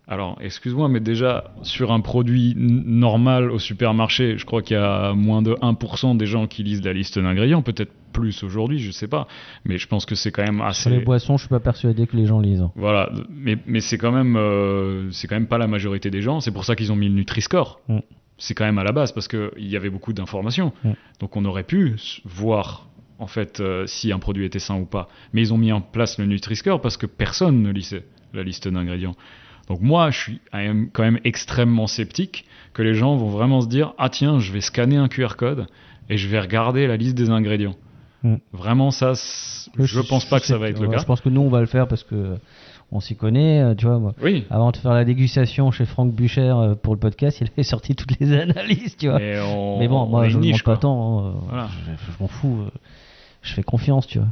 Alors, 0.08 0.38
excuse-moi, 0.40 0.88
mais 0.88 1.00
déjà, 1.00 1.52
sur 1.62 1.92
un 1.92 2.00
produit 2.00 2.52
n- 2.52 2.82
normal 2.86 3.50
au 3.50 3.58
supermarché, 3.58 4.38
je 4.38 4.44
crois 4.44 4.62
qu'il 4.62 4.76
y 4.76 4.80
a 4.80 5.12
moins 5.14 5.42
de 5.42 5.54
1% 5.62 6.16
des 6.16 6.26
gens 6.26 6.46
qui 6.46 6.62
lisent 6.62 6.84
la 6.84 6.92
liste 6.92 7.18
d'ingrédients, 7.18 7.62
peut-être 7.62 7.92
plus 8.16 8.42
aujourd'hui, 8.42 8.78
je 8.78 8.90
sais 8.90 9.08
pas, 9.08 9.28
mais 9.64 9.76
je 9.76 9.86
pense 9.86 10.06
que 10.06 10.14
c'est 10.14 10.32
quand 10.32 10.42
même 10.42 10.62
assez... 10.62 10.82
Sur 10.82 10.90
les 10.90 11.04
boissons, 11.04 11.36
je 11.36 11.42
suis 11.42 11.48
pas 11.50 11.60
persuadé 11.60 12.06
que 12.06 12.16
les 12.16 12.24
gens 12.24 12.40
lisent. 12.40 12.66
Voilà, 12.74 13.10
mais, 13.30 13.58
mais 13.66 13.80
c'est 13.80 13.98
quand 13.98 14.10
même 14.10 14.36
euh, 14.36 15.10
c'est 15.10 15.28
quand 15.28 15.34
même 15.34 15.48
pas 15.48 15.58
la 15.58 15.66
majorité 15.66 16.10
des 16.10 16.22
gens. 16.22 16.40
C'est 16.40 16.50
pour 16.50 16.64
ça 16.64 16.74
qu'ils 16.74 16.90
ont 16.92 16.96
mis 16.96 17.08
le 17.08 17.14
Nutri-Score. 17.14 17.80
Mm. 17.88 17.98
C'est 18.38 18.54
quand 18.54 18.64
même 18.64 18.78
à 18.78 18.84
la 18.84 18.92
base 18.92 19.12
parce 19.12 19.28
que 19.28 19.52
il 19.58 19.68
y 19.68 19.76
avait 19.76 19.90
beaucoup 19.90 20.14
d'informations. 20.14 20.72
Mm. 20.82 20.92
Donc 21.20 21.36
on 21.36 21.44
aurait 21.44 21.64
pu 21.64 21.96
voir 22.24 22.88
en 23.18 23.26
fait 23.26 23.60
euh, 23.60 23.86
si 23.86 24.12
un 24.12 24.18
produit 24.18 24.46
était 24.46 24.58
sain 24.58 24.76
ou 24.76 24.86
pas. 24.86 25.08
Mais 25.32 25.42
ils 25.42 25.52
ont 25.52 25.58
mis 25.58 25.72
en 25.72 25.82
place 25.82 26.18
le 26.18 26.24
Nutri-Score 26.24 26.80
parce 26.80 26.96
que 26.96 27.06
personne 27.06 27.62
ne 27.62 27.70
lisait 27.70 28.04
la 28.32 28.42
liste 28.42 28.66
d'ingrédients. 28.68 29.16
Donc 29.68 29.80
moi, 29.80 30.10
je 30.10 30.18
suis 30.18 30.40
quand 30.52 31.02
même 31.02 31.20
extrêmement 31.24 31.86
sceptique 31.86 32.46
que 32.72 32.82
les 32.82 32.94
gens 32.94 33.16
vont 33.16 33.28
vraiment 33.28 33.60
se 33.60 33.68
dire 33.68 33.94
ah 33.98 34.08
tiens, 34.08 34.38
je 34.38 34.52
vais 34.52 34.60
scanner 34.60 34.96
un 34.96 35.08
QR 35.08 35.34
code 35.36 35.66
et 36.08 36.16
je 36.16 36.28
vais 36.28 36.40
regarder 36.40 36.86
la 36.86 36.96
liste 36.96 37.16
des 37.16 37.30
ingrédients. 37.30 37.74
Mm. 38.22 38.36
Vraiment 38.52 38.90
ça, 38.90 39.12
je 39.78 40.00
pense 40.00 40.24
pas 40.24 40.40
que 40.40 40.46
ça 40.46 40.58
va 40.58 40.68
être 40.68 40.80
le 40.80 40.88
cas. 40.88 40.98
Je 40.98 41.04
pense 41.04 41.20
que 41.20 41.28
nous, 41.28 41.40
on 41.42 41.48
va 41.48 41.60
le 41.60 41.66
faire 41.66 41.86
parce 41.88 42.02
que 42.04 42.36
on 42.92 43.00
s'y 43.00 43.16
connaît. 43.16 43.60
euh, 43.62 43.74
Tu 43.74 43.86
vois, 43.86 43.98
moi. 43.98 44.14
Oui. 44.22 44.44
Avant 44.50 44.70
de 44.70 44.76
faire 44.76 44.92
la 44.94 45.04
dégustation 45.04 45.70
chez 45.70 45.84
Franck 45.86 46.12
Bucher 46.12 46.40
euh, 46.54 46.74
pour 46.74 46.94
le 46.94 47.00
podcast, 47.00 47.40
il 47.40 47.48
avait 47.52 47.62
sorti 47.62 47.94
toutes 47.94 48.18
les 48.20 48.32
analyses, 48.32 48.96
tu 48.96 49.08
vois. 49.08 49.18
Mais, 49.18 49.40
on- 49.40 49.78
Mais 49.78 49.88
bon, 49.88 50.02
on 50.02 50.06
moi, 50.06 50.28
je 50.28 50.38
ne 50.38 50.62
pas 50.62 50.76
tant. 50.76 51.18
hein, 51.18 51.26
euh, 51.28 51.32
Voilà. 51.48 51.68
Je, 51.86 52.12
je 52.12 52.22
m'en 52.22 52.28
fous. 52.28 52.64
je 53.42 53.52
fais 53.54 53.62
confiance, 53.62 54.06
tu 54.06 54.18
vois. 54.18 54.28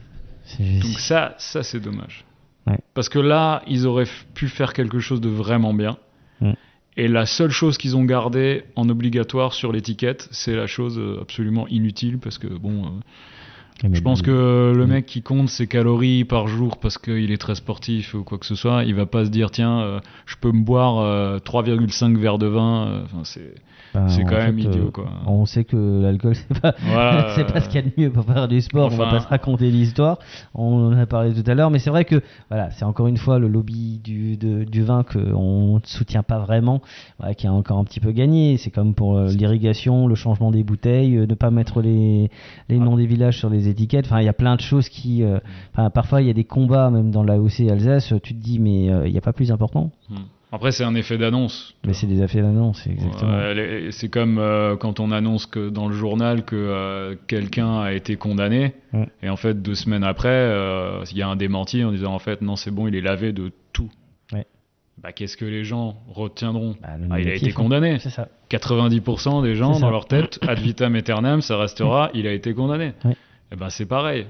Donc 0.58 0.98
ça, 1.00 1.34
ça 1.38 1.62
c'est 1.62 1.80
dommage. 1.80 2.24
Ouais. 2.66 2.78
Parce 2.94 3.08
que 3.08 3.18
là, 3.18 3.62
ils 3.66 3.86
auraient 3.86 4.08
pu 4.34 4.48
faire 4.48 4.72
quelque 4.72 4.98
chose 5.00 5.20
de 5.20 5.28
vraiment 5.28 5.74
bien. 5.74 5.96
Mm. 6.40 6.52
Et 6.96 7.08
la 7.08 7.26
seule 7.26 7.50
chose 7.50 7.76
qu'ils 7.76 7.96
ont 7.96 8.04
gardée 8.04 8.64
en 8.76 8.88
obligatoire 8.88 9.52
sur 9.52 9.72
l'étiquette, 9.72 10.28
c'est 10.30 10.54
la 10.54 10.66
chose 10.66 11.00
absolument 11.20 11.66
inutile 11.68 12.18
parce 12.18 12.38
que 12.38 12.46
bon, 12.46 12.84
euh, 12.84 12.88
je 13.82 14.00
pense 14.00 14.22
que 14.22 14.72
le 14.74 14.86
mec 14.86 15.04
qui 15.06 15.20
compte 15.22 15.48
ses 15.48 15.66
calories 15.66 16.24
par 16.24 16.46
jour 16.48 16.78
parce 16.78 16.96
qu'il 16.96 17.30
est 17.32 17.38
très 17.40 17.54
sportif 17.54 18.14
ou 18.14 18.22
quoi 18.22 18.38
que 18.38 18.46
ce 18.46 18.54
soit, 18.54 18.84
il 18.84 18.94
va 18.94 19.06
pas 19.06 19.24
se 19.24 19.30
dire 19.30 19.50
tiens, 19.50 19.80
euh, 19.80 20.00
je 20.26 20.36
peux 20.40 20.52
me 20.52 20.62
boire 20.64 20.98
euh, 21.00 21.38
3,5 21.38 22.16
verres 22.16 22.38
de 22.38 22.46
vin. 22.46 22.86
euh, 22.86 23.02
Enfin, 23.04 23.20
c'est 23.24 23.54
bah, 23.92 24.06
quand 24.28 24.36
même 24.38 24.56
fait, 24.60 24.68
idiot 24.68 24.86
euh, 24.86 24.90
quoi. 24.90 25.06
On 25.26 25.44
sait 25.46 25.62
que 25.64 26.02
l'alcool, 26.02 26.34
c'est 26.48 26.60
pas, 26.60 26.74
Voilà, 26.84 27.34
pas 27.52 27.60
ce 27.60 27.68
qu'il 27.68 27.76
y 27.80 27.84
a 27.84 27.86
de 27.86 27.92
mieux 27.96 28.10
pour 28.10 28.24
faire 28.24 28.48
du 28.48 28.60
sport. 28.60 28.86
on 28.92 28.96
va 28.96 29.04
enfin- 29.06 29.16
pas 29.18 29.20
se 29.22 29.28
raconter 29.28 29.70
l'histoire. 29.70 30.18
On 30.54 30.88
en 30.92 30.98
a 30.98 31.06
parlé 31.06 31.32
tout 31.32 31.48
à 31.48 31.54
l'heure, 31.54 31.70
mais 31.70 31.78
c'est 31.78 31.90
vrai 31.90 32.04
que 32.04 32.20
voilà, 32.50 32.70
c'est 32.70 32.84
encore 32.84 33.06
une 33.06 33.16
fois 33.18 33.38
le 33.38 33.46
lobby 33.48 34.00
du, 34.02 34.36
de- 34.36 34.64
du 34.64 34.82
vin 34.82 35.02
qu'on 35.04 35.74
ne 35.74 35.80
soutient 35.84 36.22
pas 36.24 36.38
vraiment, 36.38 36.80
qui 37.36 37.46
a 37.46 37.52
encore 37.52 37.78
un 37.78 37.84
petit 37.84 38.00
peu 38.00 38.10
gagné. 38.12 38.56
C'est 38.56 38.70
comme 38.70 38.94
pour 38.94 39.16
euh, 39.16 39.28
l'irrigation, 39.28 40.06
le 40.08 40.14
changement 40.16 40.50
des 40.50 40.64
bouteilles, 40.64 41.16
euh, 41.18 41.26
ne 41.26 41.34
pas 41.34 41.50
mettre 41.50 41.80
les, 41.80 42.30
les 42.68 42.78
noms 42.78 42.96
des 42.96 43.06
villages 43.06 43.38
sur 43.38 43.48
les 43.50 43.63
étiquettes. 43.68 44.06
Enfin, 44.06 44.20
il 44.20 44.24
y 44.24 44.28
a 44.28 44.32
plein 44.32 44.56
de 44.56 44.60
choses 44.60 44.88
qui. 44.88 45.22
euh, 45.22 45.38
parfois, 45.92 46.20
il 46.22 46.26
y 46.26 46.30
a 46.30 46.34
des 46.34 46.44
combats, 46.44 46.90
même 46.90 47.10
dans 47.10 47.22
l'AOC 47.22 47.60
Alsace. 47.70 48.12
Tu 48.22 48.34
te 48.34 48.40
dis, 48.42 48.58
mais 48.58 48.90
euh, 48.90 49.06
il 49.06 49.12
n'y 49.12 49.18
a 49.18 49.22
pas 49.22 49.32
plus 49.32 49.50
important. 49.52 49.90
Mm. 50.08 50.16
Après, 50.52 50.70
c'est 50.70 50.84
un 50.84 50.94
effet 50.94 51.18
d'annonce. 51.18 51.74
Mais 51.84 51.94
c'est 51.94 52.06
des 52.06 52.22
affaires 52.22 52.44
d'annonce, 52.44 52.86
exactement. 52.86 53.32
C'est 53.90 54.08
comme 54.08 54.38
euh, 54.38 54.76
quand 54.76 55.00
on 55.00 55.10
annonce 55.10 55.46
que 55.46 55.68
dans 55.68 55.88
le 55.88 55.94
journal 55.96 56.44
que 56.44 56.54
euh, 56.54 57.16
quelqu'un 57.26 57.80
a 57.80 57.92
été 57.92 58.14
condamné, 58.14 58.72
Ouais. 58.92 59.08
et 59.24 59.28
en 59.30 59.36
fait 59.36 59.60
deux 59.60 59.74
semaines 59.74 60.04
après, 60.04 60.28
euh, 60.28 61.02
il 61.10 61.18
y 61.18 61.22
a 61.22 61.28
un 61.28 61.34
démenti 61.34 61.82
en 61.82 61.90
disant 61.90 62.14
en 62.14 62.20
fait 62.20 62.40
non 62.40 62.54
c'est 62.54 62.70
bon, 62.70 62.86
il 62.86 62.94
est 62.94 63.00
lavé 63.00 63.32
de 63.32 63.50
tout. 63.72 63.90
Ouais. 64.32 64.46
Bah, 65.02 65.10
qu'est-ce 65.10 65.36
que 65.36 65.44
les 65.44 65.64
gens 65.64 65.96
retiendront? 66.08 66.76
Bah, 66.80 66.90
le 67.00 67.08
Ah, 67.10 67.18
Il 67.20 67.28
a 67.28 67.34
été 67.34 67.50
condamné. 67.50 67.98
C'est 67.98 68.10
ça. 68.10 68.28
90% 68.50 69.42
des 69.42 69.56
gens 69.56 69.80
dans 69.80 69.90
leur 69.90 70.06
tête, 70.06 70.38
ad 70.46 70.60
vitam 70.60 70.94
aeternam, 70.94 71.40
ça 71.40 71.56
restera, 71.58 72.10
il 72.14 72.28
a 72.28 72.32
été 72.32 72.54
condamné. 72.54 72.92
Ouais. 73.04 73.16
Et 73.52 73.56
ben 73.56 73.70
c'est 73.70 73.86
pareil. 73.86 74.26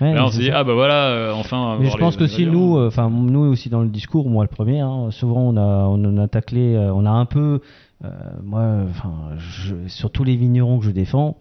Ouais, 0.00 0.14
Là 0.14 0.24
on 0.24 0.30
se 0.30 0.38
dit 0.38 0.50
ah 0.50 0.64
bah 0.64 0.74
voilà, 0.74 1.08
euh, 1.08 1.32
enfin. 1.32 1.78
Mais 1.80 1.90
je 1.90 1.96
pense 1.96 2.16
que 2.16 2.26
si 2.26 2.46
nous, 2.46 2.76
euh, 2.76 2.88
enfin 2.88 3.10
nous 3.10 3.40
aussi 3.40 3.68
dans 3.68 3.82
le 3.82 3.88
discours, 3.88 4.28
moi 4.28 4.44
le 4.44 4.48
premier, 4.48 4.80
hein, 4.80 5.10
souvent 5.10 5.40
on 5.40 5.56
a, 5.56 5.86
on 5.86 6.16
a 6.18 6.28
taclé, 6.28 6.74
euh, 6.74 6.92
on 6.92 7.06
a 7.06 7.10
un 7.10 7.26
peu, 7.26 7.60
moi, 8.42 8.84
enfin, 8.90 9.12
sur 9.86 10.10
tous 10.10 10.24
les 10.24 10.34
vignerons 10.34 10.80
que 10.80 10.86
je 10.86 10.90
défends, 10.90 11.36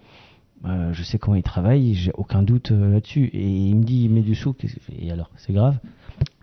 euh, 0.66 0.93
je 0.93 1.03
sais 1.03 1.18
comment 1.18 1.36
ils 1.36 1.43
travaillent, 1.43 1.93
j'ai 1.95 2.12
aucun 2.16 2.43
doute 2.43 2.72
euh, 2.72 2.93
là-dessus. 2.93 3.30
Et 3.34 3.47
il 3.47 3.76
me 3.76 3.84
dit, 3.84 4.03
il 4.05 4.09
met 4.09 4.22
du 4.22 4.36
sou, 4.36 4.55
et 4.99 5.12
alors, 5.12 5.30
c'est 5.38 5.53
grave. 5.53 5.78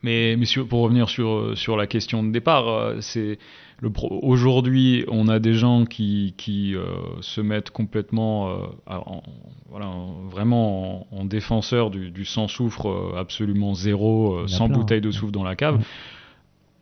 Mais, 0.03 0.37
mais 0.37 0.45
sur- 0.45 0.67
pour 0.67 0.81
revenir 0.81 1.09
sur, 1.09 1.57
sur 1.57 1.77
la 1.77 1.87
question 1.87 2.23
de 2.25 2.31
départ, 2.33 2.69
euh, 2.69 3.01
c'est 3.01 3.39
aujourd'hui 4.23 5.05
on 5.09 5.29
a 5.29 5.39
des 5.39 5.55
gens 5.55 5.85
qui, 5.85 6.35
qui 6.37 6.75
euh, 6.75 6.85
se 7.21 7.41
mettent 7.41 7.71
complètement, 7.71 8.49
euh, 8.51 8.67
en- 8.87 9.23
voilà, 9.69 9.87
en- 9.87 10.23
vraiment 10.29 11.07
en, 11.13 11.19
en 11.21 11.25
défenseur 11.25 11.91
du, 11.91 12.11
du 12.11 12.25
sans 12.25 12.49
soufre 12.49 12.89
euh, 12.89 13.17
absolument 13.19 13.75
zéro, 13.75 14.35
euh, 14.35 14.45
Il 14.49 14.55
sans 14.55 14.69
plein, 14.69 14.79
bouteille 14.79 15.01
de 15.01 15.09
hein. 15.09 15.13
soufre 15.13 15.33
dans 15.33 15.45
la 15.45 15.55
cave, 15.57 15.77
Mm. 15.79 15.83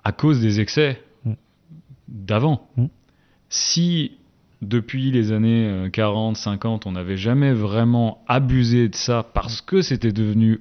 à 0.05 0.12
cause 0.12 0.41
des 0.41 0.61
excès 0.61 1.03
Mm. 1.24 1.32
d'avant. 2.09 2.68
Mm. 2.76 2.87
Si 3.49 4.12
depuis 4.62 5.11
les 5.11 5.32
années 5.32 5.66
euh, 5.68 5.88
40, 5.90 6.36
50, 6.36 6.86
on 6.86 6.92
n'avait 6.92 7.16
jamais 7.16 7.52
vraiment 7.52 8.22
abusé 8.26 8.88
de 8.88 8.94
ça 8.94 9.22
parce 9.34 9.61
que 9.61 9.82
c'était 9.82 10.12
devenu 10.12 10.61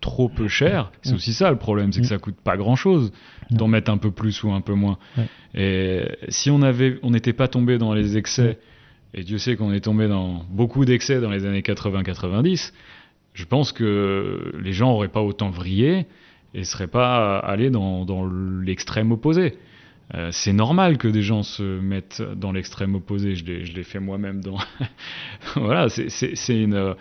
trop 0.00 0.28
peu 0.28 0.46
cher, 0.48 0.92
c'est 1.02 1.12
Mm. 1.12 1.16
aussi 1.16 1.32
ça 1.32 1.50
le 1.50 1.56
problème, 1.56 1.92
c'est 1.92 2.00
que 2.00 2.06
Mm. 2.06 2.10
ça 2.10 2.18
coûte 2.18 2.36
pas 2.42 2.56
grand 2.56 2.76
chose 2.76 3.12
d'en 3.50 3.66
mettre 3.68 3.90
un 3.90 3.98
peu 3.98 4.10
plus 4.10 4.42
ou 4.42 4.52
un 4.52 4.60
peu 4.60 4.74
moins. 4.74 4.98
Et 5.54 6.02
si 6.28 6.50
on 6.50 6.62
avait, 6.62 6.98
on 7.02 7.10
n'était 7.10 7.32
pas 7.32 7.48
tombé 7.48 7.78
dans 7.78 7.92
les 7.94 8.16
excès, 8.16 8.58
et 9.14 9.22
Dieu 9.22 9.38
sait 9.38 9.56
qu'on 9.56 9.72
est 9.72 9.80
tombé 9.80 10.08
dans 10.08 10.44
beaucoup 10.50 10.84
d'excès 10.84 11.20
dans 11.20 11.30
les 11.30 11.44
années 11.46 11.62
80-90, 11.62 12.72
je 13.34 13.44
pense 13.44 13.72
que 13.72 14.52
les 14.62 14.72
gens 14.72 14.92
auraient 14.92 15.08
pas 15.08 15.22
autant 15.22 15.50
vrillé 15.50 16.06
et 16.54 16.64
seraient 16.64 16.86
pas 16.86 17.38
allés 17.38 17.70
dans, 17.70 18.04
dans 18.04 18.26
l'extrême 18.26 19.12
opposé. 19.12 19.56
Euh, 20.14 20.30
c'est 20.32 20.52
normal 20.52 20.98
que 20.98 21.08
des 21.08 21.22
gens 21.22 21.42
se 21.42 21.80
mettent 21.80 22.22
dans 22.22 22.52
l'extrême 22.52 22.94
opposé. 22.94 23.34
Je 23.34 23.44
l'ai, 23.44 23.82
fait 23.82 23.98
moi-même. 23.98 24.40
Dans 24.40 24.58
voilà, 25.56 25.88
c'est, 25.88 26.62
une, 26.62 26.74
euh, 26.74 26.94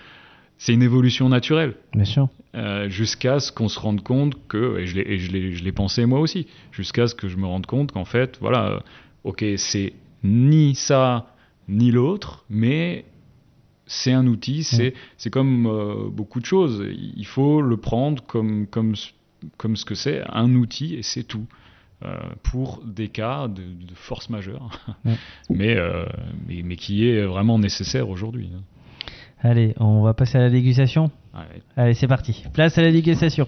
c'est 0.58 0.74
une 0.74 0.84
évolution 0.84 1.30
naturelle. 1.30 1.76
Bien 1.94 2.06
sûr. 2.06 2.30
Euh, 2.56 2.90
jusqu'à 2.90 3.40
ce 3.40 3.52
qu'on 3.52 3.68
se 3.68 3.80
rende 3.80 4.02
compte 4.02 4.36
que, 4.48 4.80
et 4.80 4.88
je 4.88 5.64
l'ai 5.64 5.72
pensé 5.72 6.06
moi 6.06 6.20
aussi, 6.20 6.48
jusqu'à 6.72 7.08
ce 7.08 7.14
que 7.14 7.28
je 7.28 7.38
me 7.38 7.46
rende 7.46 7.66
compte 7.66 7.92
qu'en 7.92 8.06
fait, 8.06 8.38
voilà, 8.40 8.82
ok, 9.24 9.44
c'est 9.58 9.94
ni 10.24 10.74
ça 10.74 11.28
ni 11.68 11.92
l'autre, 11.92 12.46
mais 12.50 13.06
c'est 13.88 14.14
un 14.14 14.26
outil, 14.28 14.64
c'est 14.64 15.30
comme 15.30 15.68
euh, 15.68 16.10
beaucoup 16.10 16.40
de 16.40 16.46
choses. 16.46 16.84
Il 16.92 17.26
faut 17.26 17.62
le 17.62 17.78
prendre 17.78 18.24
comme, 18.26 18.68
comme, 18.68 18.96
comme 19.58 19.76
ce 19.76 19.86
que 19.86 19.96
c'est, 19.96 20.24
un 20.30 20.56
outil, 20.56 20.96
et 20.96 21.04
c'est 21.04 21.24
tout. 21.24 21.46
Pour 22.44 22.82
des 22.86 23.10
cas 23.10 23.48
de, 23.48 23.64
force 23.96 24.30
majeure, 24.30 24.80
mais, 25.50 25.78
mais, 26.48 26.62
mais, 26.64 26.76
qui 26.76 27.08
est 27.08 27.24
vraiment 27.24 27.60
nécessaire 27.60 28.10
aujourd'hui. 28.10 28.50
Hein. 28.56 28.62
Allez, 29.42 29.74
on 29.80 30.02
va 30.02 30.14
passer 30.14 30.38
à 30.38 30.42
la 30.42 30.50
dégustation. 30.50 31.12
Allez, 31.76 31.94
c'est 31.94 32.08
parti. 32.08 32.44
Place 32.54 32.78
à 32.78 32.82
la 32.82 32.92
dégustation. 32.92 33.48